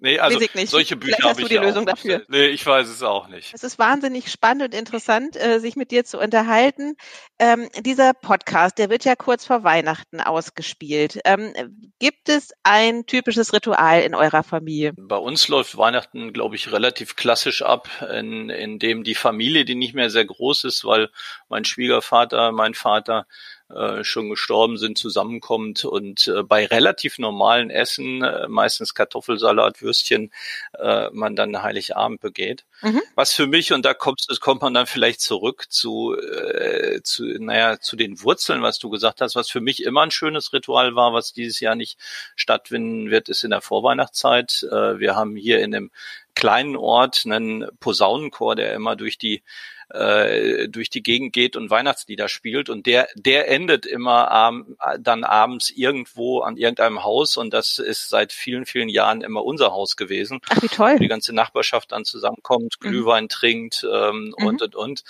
Nee, 0.02 0.18
also 0.18 0.40
solche 0.64 0.96
Bücher 0.96 1.22
habe 1.22 1.40
ich 1.40 1.46
du 1.46 1.54
die 1.54 1.64
Lösung 1.64 1.84
auch. 1.84 1.92
dafür. 1.92 2.24
Nee, 2.26 2.46
ich 2.46 2.66
weiß 2.66 2.88
es 2.88 3.04
auch 3.04 3.28
nicht. 3.28 3.54
Es 3.54 3.62
ist 3.62 3.78
wahnsinnig 3.78 4.32
spannend 4.32 4.64
und 4.64 4.74
interessant, 4.74 5.36
äh, 5.36 5.60
sich 5.60 5.76
mit 5.76 5.92
dir 5.92 6.04
zu 6.04 6.18
unterhalten. 6.18 6.96
Ähm, 7.38 7.68
dieser 7.78 8.12
Podcast, 8.12 8.78
der 8.78 8.90
wird 8.90 9.04
ja 9.04 9.14
kurz 9.14 9.46
vor 9.46 9.62
Weihnachten 9.62 10.20
ausgespielt. 10.20 11.20
Ähm, 11.24 11.52
gibt 12.00 12.28
es 12.28 12.50
ein 12.64 13.06
typisches 13.06 13.52
Ritual 13.52 14.02
in 14.02 14.16
eurer 14.16 14.42
Familie? 14.42 14.92
Bei 14.96 15.18
uns 15.18 15.46
läuft 15.46 15.76
Weihnachten, 15.76 16.32
glaube 16.32 16.56
ich, 16.56 16.72
relativ 16.72 17.14
klassisch 17.14 17.62
ab, 17.62 17.88
in, 18.12 18.50
in 18.50 18.80
dem 18.80 19.04
die 19.04 19.14
Familie, 19.14 19.64
die 19.64 19.76
nicht 19.76 19.94
mehr 19.94 20.10
sehr 20.10 20.24
groß 20.24 20.64
ist, 20.64 20.84
weil 20.84 21.10
mein 21.48 21.64
Schwiegervater, 21.64 22.50
mein 22.50 22.74
Vater 22.74 23.28
äh, 23.74 24.04
schon 24.04 24.30
gestorben 24.30 24.76
sind, 24.76 24.98
zusammenkommt 24.98 25.84
und 25.84 26.28
äh, 26.28 26.42
bei 26.42 26.66
relativ 26.66 27.18
normalen 27.18 27.70
Essen, 27.70 28.22
äh, 28.22 28.48
meistens 28.48 28.94
Kartoffelsalat, 28.94 29.82
Würstchen, 29.82 30.30
äh, 30.78 31.08
man 31.12 31.36
dann 31.36 31.62
Heiligabend 31.62 32.20
begeht. 32.20 32.64
Mhm. 32.82 33.02
Was 33.14 33.32
für 33.32 33.46
mich, 33.46 33.72
und 33.72 33.84
da 33.84 33.94
kommt, 33.94 34.26
kommt 34.40 34.62
man 34.62 34.74
dann 34.74 34.86
vielleicht 34.86 35.20
zurück 35.20 35.66
zu, 35.68 36.16
äh, 36.16 37.00
zu, 37.02 37.24
naja, 37.24 37.78
zu 37.80 37.96
den 37.96 38.22
Wurzeln, 38.22 38.62
was 38.62 38.78
du 38.78 38.90
gesagt 38.90 39.20
hast, 39.20 39.36
was 39.36 39.50
für 39.50 39.60
mich 39.60 39.82
immer 39.82 40.02
ein 40.02 40.10
schönes 40.10 40.52
Ritual 40.52 40.94
war, 40.94 41.12
was 41.12 41.32
dieses 41.32 41.60
Jahr 41.60 41.74
nicht 41.74 41.98
stattfinden 42.36 43.10
wird, 43.10 43.28
ist 43.28 43.44
in 43.44 43.50
der 43.50 43.60
Vorweihnachtszeit. 43.60 44.66
Äh, 44.70 44.98
wir 44.98 45.16
haben 45.16 45.36
hier 45.36 45.60
in 45.60 45.74
einem 45.74 45.90
kleinen 46.34 46.76
Ort 46.76 47.22
einen 47.24 47.66
Posaunenchor, 47.80 48.56
der 48.56 48.74
immer 48.74 48.96
durch 48.96 49.18
die 49.18 49.42
äh, 49.92 50.68
durch 50.68 50.90
die 50.90 51.02
Gegend 51.02 51.32
geht 51.32 51.56
und 51.56 51.70
Weihnachtslieder 51.70 52.28
spielt 52.28 52.68
und 52.68 52.86
der 52.86 53.08
der 53.14 53.48
endet 53.50 53.86
immer 53.86 54.50
ähm, 54.50 54.76
dann 54.98 55.24
abends 55.24 55.70
irgendwo 55.70 56.40
an 56.40 56.56
irgendeinem 56.56 57.04
Haus 57.04 57.36
und 57.36 57.52
das 57.52 57.78
ist 57.78 58.08
seit 58.08 58.32
vielen 58.32 58.66
vielen 58.66 58.88
Jahren 58.88 59.20
immer 59.20 59.44
unser 59.44 59.72
Haus 59.72 59.96
gewesen. 59.96 60.40
Ach 60.48 60.62
wie 60.62 60.68
toll. 60.68 60.94
Wo 60.94 60.98
die 60.98 61.08
ganze 61.08 61.34
Nachbarschaft 61.34 61.92
dann 61.92 62.04
zusammenkommt, 62.04 62.76
mhm. 62.80 62.88
Glühwein 62.88 63.28
trinkt 63.28 63.86
ähm, 63.90 64.34
mhm. 64.38 64.46
und 64.46 64.62
und 64.62 64.74
und. 64.74 65.04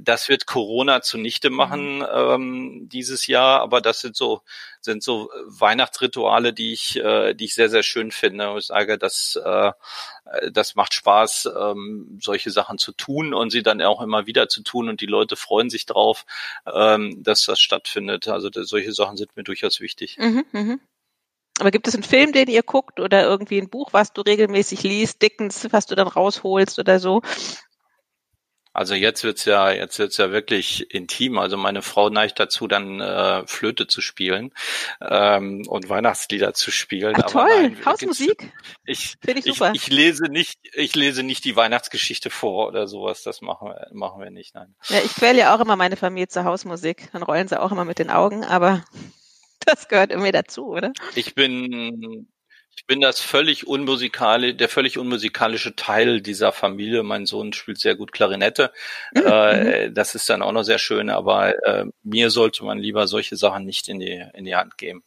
Das 0.00 0.28
wird 0.28 0.46
Corona 0.46 1.02
zunichte 1.02 1.50
machen 1.50 1.98
mhm. 1.98 2.06
ähm, 2.14 2.88
dieses 2.88 3.26
Jahr, 3.26 3.60
aber 3.60 3.80
das 3.80 4.00
sind 4.00 4.16
so 4.16 4.42
sind 4.80 5.02
so 5.02 5.30
Weihnachtsrituale, 5.46 6.52
die 6.52 6.72
ich 6.72 6.96
äh, 6.96 7.34
die 7.34 7.46
ich 7.46 7.54
sehr 7.54 7.68
sehr 7.68 7.82
schön 7.82 8.10
finde. 8.10 8.54
Ich 8.58 8.66
sage, 8.66 8.98
dass 8.98 9.36
äh, 9.36 9.72
das 10.50 10.74
macht 10.74 10.94
Spaß, 10.94 11.50
ähm, 11.58 12.18
solche 12.20 12.50
Sachen 12.50 12.78
zu 12.78 12.92
tun 12.92 13.34
und 13.34 13.50
sie 13.50 13.62
dann 13.62 13.82
auch 13.82 14.00
immer 14.00 14.26
wieder 14.26 14.48
zu 14.48 14.62
tun 14.62 14.88
und 14.88 15.00
die 15.00 15.06
Leute 15.06 15.36
freuen 15.36 15.70
sich 15.70 15.86
drauf, 15.86 16.24
ähm, 16.72 17.22
dass 17.22 17.44
das 17.44 17.60
stattfindet. 17.60 18.28
Also 18.28 18.50
das, 18.50 18.68
solche 18.68 18.92
Sachen 18.92 19.16
sind 19.16 19.36
mir 19.36 19.44
durchaus 19.44 19.80
wichtig. 19.80 20.16
Mhm, 20.18 20.44
mh. 20.52 20.78
Aber 21.60 21.70
gibt 21.70 21.86
es 21.86 21.94
einen 21.94 22.02
Film, 22.02 22.32
den 22.32 22.48
ihr 22.48 22.62
guckt 22.62 22.98
oder 22.98 23.22
irgendwie 23.22 23.60
ein 23.60 23.68
Buch, 23.68 23.92
was 23.92 24.12
du 24.12 24.22
regelmäßig 24.22 24.82
liest, 24.82 25.20
Dickens, 25.22 25.68
was 25.70 25.86
du 25.86 25.94
dann 25.94 26.08
rausholst 26.08 26.78
oder 26.78 26.98
so? 26.98 27.22
Also 28.72 28.94
jetzt 28.94 29.22
wird's 29.22 29.44
ja, 29.44 29.70
jetzt 29.70 29.98
wird's 29.98 30.16
ja 30.16 30.30
wirklich 30.30 30.92
intim. 30.94 31.38
Also 31.38 31.56
meine 31.56 31.82
Frau 31.82 32.08
neigt 32.08 32.40
dazu, 32.40 32.66
dann 32.66 33.00
äh, 33.00 33.46
Flöte 33.46 33.86
zu 33.86 34.00
spielen 34.00 34.52
ähm, 35.00 35.64
und 35.68 35.88
Weihnachtslieder 35.88 36.54
zu 36.54 36.70
spielen. 36.70 37.14
Ach, 37.18 37.30
toll, 37.30 37.48
nein, 37.48 37.76
Hausmusik. 37.84 38.52
Ich, 38.84 39.16
ich, 39.26 39.46
ich, 39.46 39.60
ich, 39.60 39.88
lese 39.88 40.24
nicht, 40.24 40.58
ich 40.72 40.94
lese 40.94 41.22
nicht 41.22 41.44
die 41.44 41.54
Weihnachtsgeschichte 41.54 42.30
vor 42.30 42.68
oder 42.68 42.86
sowas. 42.86 43.22
Das 43.22 43.42
machen 43.42 43.68
wir, 43.68 43.88
machen 43.92 44.22
wir 44.22 44.30
nicht. 44.30 44.54
Nein. 44.54 44.74
Ja, 44.88 44.98
ich 45.04 45.14
quäle 45.14 45.38
ja 45.38 45.54
auch 45.54 45.60
immer 45.60 45.76
meine 45.76 45.96
Familie 45.96 46.28
zur 46.28 46.44
Hausmusik. 46.44 47.10
Dann 47.12 47.22
rollen 47.22 47.48
sie 47.48 47.60
auch 47.60 47.72
immer 47.72 47.84
mit 47.84 47.98
den 47.98 48.10
Augen, 48.10 48.44
aber 48.44 48.84
das 49.66 49.88
gehört 49.88 50.10
irgendwie 50.10 50.32
dazu, 50.32 50.68
oder? 50.68 50.92
Ich 51.14 51.34
bin 51.34 52.26
ich 52.74 52.86
bin 52.86 53.00
das 53.00 53.20
völlig 53.20 53.66
unmusikale, 53.66 54.54
der 54.54 54.68
völlig 54.68 54.98
unmusikalische 54.98 55.76
Teil 55.76 56.20
dieser 56.20 56.52
Familie. 56.52 57.02
Mein 57.02 57.26
Sohn 57.26 57.52
spielt 57.52 57.78
sehr 57.78 57.94
gut 57.94 58.12
Klarinette. 58.12 58.72
Mhm. 59.14 59.22
Äh, 59.26 59.88
mhm. 59.88 59.94
das 59.94 60.14
ist 60.14 60.28
dann 60.28 60.42
auch 60.42 60.52
noch 60.52 60.62
sehr 60.62 60.78
schön, 60.78 61.10
aber 61.10 61.62
äh, 61.66 61.86
mir 62.02 62.30
sollte 62.30 62.64
man 62.64 62.78
lieber 62.78 63.06
solche 63.06 63.36
Sachen 63.36 63.66
nicht 63.66 63.88
in 63.88 64.00
die, 64.00 64.24
in 64.34 64.44
die 64.44 64.56
Hand 64.56 64.78
geben. 64.78 65.04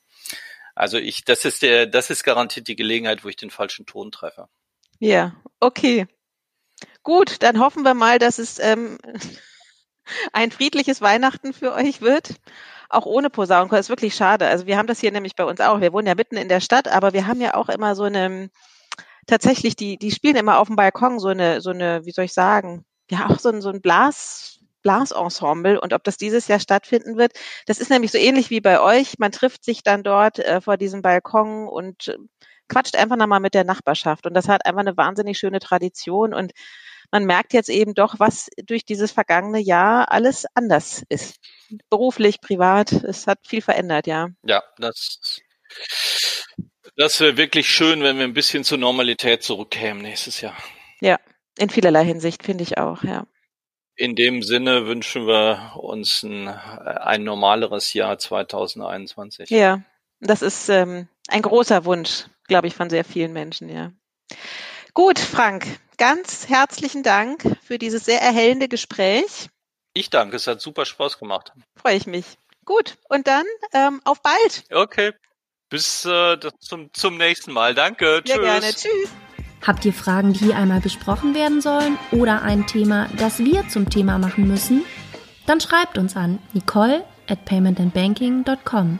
Also 0.75 0.97
ich, 0.97 1.23
das 1.23 1.45
ist 1.45 1.61
der, 1.63 1.87
das 1.87 2.09
ist 2.09 2.23
garantiert 2.23 2.67
die 2.67 2.75
Gelegenheit, 2.75 3.23
wo 3.23 3.29
ich 3.29 3.37
den 3.37 3.49
falschen 3.49 3.85
Ton 3.85 4.11
treffe. 4.11 4.47
Ja, 4.99 5.35
okay. 5.59 6.07
Gut, 7.01 7.41
dann 7.41 7.59
hoffen 7.59 7.83
wir 7.83 7.93
mal, 7.93 8.19
dass 8.19 8.37
es 8.37 8.59
ähm, 8.59 8.97
ein 10.33 10.51
friedliches 10.51 11.01
Weihnachten 11.01 11.53
für 11.53 11.73
euch 11.73 12.01
wird 12.01 12.35
auch 12.89 13.05
ohne 13.05 13.29
Posaunenchor 13.29 13.79
ist 13.79 13.89
wirklich 13.89 14.15
schade. 14.15 14.47
Also 14.47 14.65
wir 14.67 14.77
haben 14.77 14.87
das 14.87 14.99
hier 14.99 15.11
nämlich 15.11 15.35
bei 15.35 15.45
uns 15.45 15.59
auch. 15.61 15.81
Wir 15.81 15.93
wohnen 15.93 16.07
ja 16.07 16.15
mitten 16.15 16.37
in 16.37 16.49
der 16.49 16.61
Stadt, 16.61 16.87
aber 16.87 17.13
wir 17.13 17.27
haben 17.27 17.41
ja 17.41 17.55
auch 17.55 17.69
immer 17.69 17.95
so 17.95 18.03
eine, 18.03 18.49
tatsächlich, 19.27 19.75
die, 19.75 19.97
die 19.97 20.11
spielen 20.11 20.35
immer 20.35 20.59
auf 20.59 20.67
dem 20.67 20.75
Balkon 20.75 21.19
so 21.19 21.29
eine, 21.29 21.61
so 21.61 21.71
eine, 21.71 22.05
wie 22.05 22.11
soll 22.11 22.25
ich 22.25 22.33
sagen, 22.33 22.85
ja, 23.09 23.27
auch 23.29 23.39
so 23.39 23.49
ein, 23.49 23.61
so 23.61 23.69
ein 23.69 23.81
Blas, 23.81 24.59
Blasensemble 24.81 25.81
und 25.81 25.93
ob 25.93 26.03
das 26.03 26.17
dieses 26.17 26.47
Jahr 26.47 26.59
stattfinden 26.59 27.17
wird. 27.17 27.33
Das 27.65 27.79
ist 27.79 27.89
nämlich 27.89 28.11
so 28.11 28.19
ähnlich 28.19 28.51
wie 28.51 28.61
bei 28.61 28.79
euch. 28.79 29.17
Man 29.17 29.31
trifft 29.31 29.63
sich 29.65 29.81
dann 29.81 30.03
dort 30.03 30.37
äh, 30.39 30.61
vor 30.61 30.77
diesem 30.77 31.01
Balkon 31.01 31.67
und 31.67 32.15
quatscht 32.67 32.95
einfach 32.95 33.17
nochmal 33.17 33.39
mit 33.39 33.53
der 33.53 33.63
Nachbarschaft. 33.63 34.25
Und 34.25 34.33
das 34.33 34.47
hat 34.47 34.65
einfach 34.65 34.81
eine 34.81 34.97
wahnsinnig 34.97 35.37
schöne 35.37 35.59
Tradition 35.59 36.33
und 36.33 36.53
man 37.11 37.25
merkt 37.25 37.53
jetzt 37.53 37.69
eben 37.69 37.93
doch, 37.93 38.19
was 38.19 38.49
durch 38.65 38.85
dieses 38.85 39.11
vergangene 39.11 39.59
Jahr 39.59 40.11
alles 40.11 40.45
anders 40.53 41.03
ist. 41.09 41.39
Beruflich, 41.89 42.41
privat, 42.41 42.91
es 42.91 43.27
hat 43.27 43.39
viel 43.47 43.61
verändert, 43.61 44.07
ja. 44.07 44.29
Ja, 44.43 44.63
das, 44.77 45.41
das 46.95 47.19
wäre 47.19 47.37
wirklich 47.37 47.69
schön, 47.69 48.01
wenn 48.01 48.17
wir 48.17 48.23
ein 48.23 48.33
bisschen 48.33 48.63
zur 48.63 48.77
Normalität 48.77 49.43
zurückkämen 49.43 50.01
nächstes 50.01 50.41
Jahr. 50.41 50.55
Ja, 50.99 51.19
in 51.57 51.69
vielerlei 51.69 52.05
Hinsicht, 52.05 52.43
finde 52.43 52.63
ich 52.63 52.77
auch, 52.77 53.03
ja. 53.03 53.25
In 53.97 54.15
dem 54.15 54.43
Sinne 54.43 54.87
wünschen 54.87 55.25
wir 55.25 55.73
uns 55.77 56.23
ein, 56.23 56.49
ein 56.49 57.23
normaleres 57.23 57.93
Jahr 57.93 58.17
2021. 58.17 59.49
Ja, 59.49 59.83
das 60.19 60.41
ist 60.41 60.67
ähm, 60.67 61.07
ein 61.29 61.41
großer 61.41 61.85
Wunsch, 61.85 62.25
glaube 62.47 62.67
ich, 62.67 62.75
von 62.75 62.89
sehr 62.89 63.03
vielen 63.03 63.33
Menschen, 63.33 63.69
ja. 63.69 63.91
Gut, 64.93 65.19
Frank, 65.19 65.65
ganz 65.97 66.47
herzlichen 66.47 67.03
Dank 67.03 67.43
für 67.63 67.77
dieses 67.77 68.05
sehr 68.05 68.21
erhellende 68.21 68.67
Gespräch. 68.67 69.49
Ich 69.93 70.09
danke, 70.09 70.35
es 70.35 70.47
hat 70.47 70.61
super 70.61 70.85
Spaß 70.85 71.19
gemacht. 71.19 71.51
Freue 71.75 71.95
ich 71.95 72.07
mich. 72.07 72.37
Gut, 72.65 72.97
und 73.09 73.27
dann 73.27 73.45
ähm, 73.73 74.01
auf 74.05 74.21
bald. 74.21 74.63
Okay, 74.71 75.13
bis 75.69 76.05
äh, 76.05 76.37
zum, 76.59 76.91
zum 76.93 77.17
nächsten 77.17 77.51
Mal. 77.51 77.75
Danke, 77.75 78.21
Sehr 78.25 78.37
tschüss. 78.37 78.45
gerne, 78.45 78.73
tschüss. 78.73 79.09
Habt 79.65 79.83
ihr 79.83 79.93
Fragen, 79.93 80.33
die 80.33 80.45
hier 80.45 80.55
einmal 80.55 80.79
besprochen 80.79 81.33
werden 81.33 81.59
sollen 81.59 81.97
oder 82.11 82.43
ein 82.43 82.67
Thema, 82.67 83.09
das 83.17 83.39
wir 83.39 83.67
zum 83.67 83.89
Thema 83.89 84.19
machen 84.19 84.47
müssen? 84.47 84.85
Dann 85.47 85.59
schreibt 85.59 85.97
uns 85.97 86.15
an 86.15 86.39
nicole 86.53 87.03
at 87.27 87.45
paymentandbanking.com. 87.45 88.99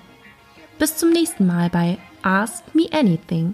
Bis 0.80 0.98
zum 0.98 1.12
nächsten 1.12 1.46
Mal 1.46 1.70
bei 1.70 1.98
Ask 2.26 2.74
Me 2.74 2.90
Anything. 2.92 3.54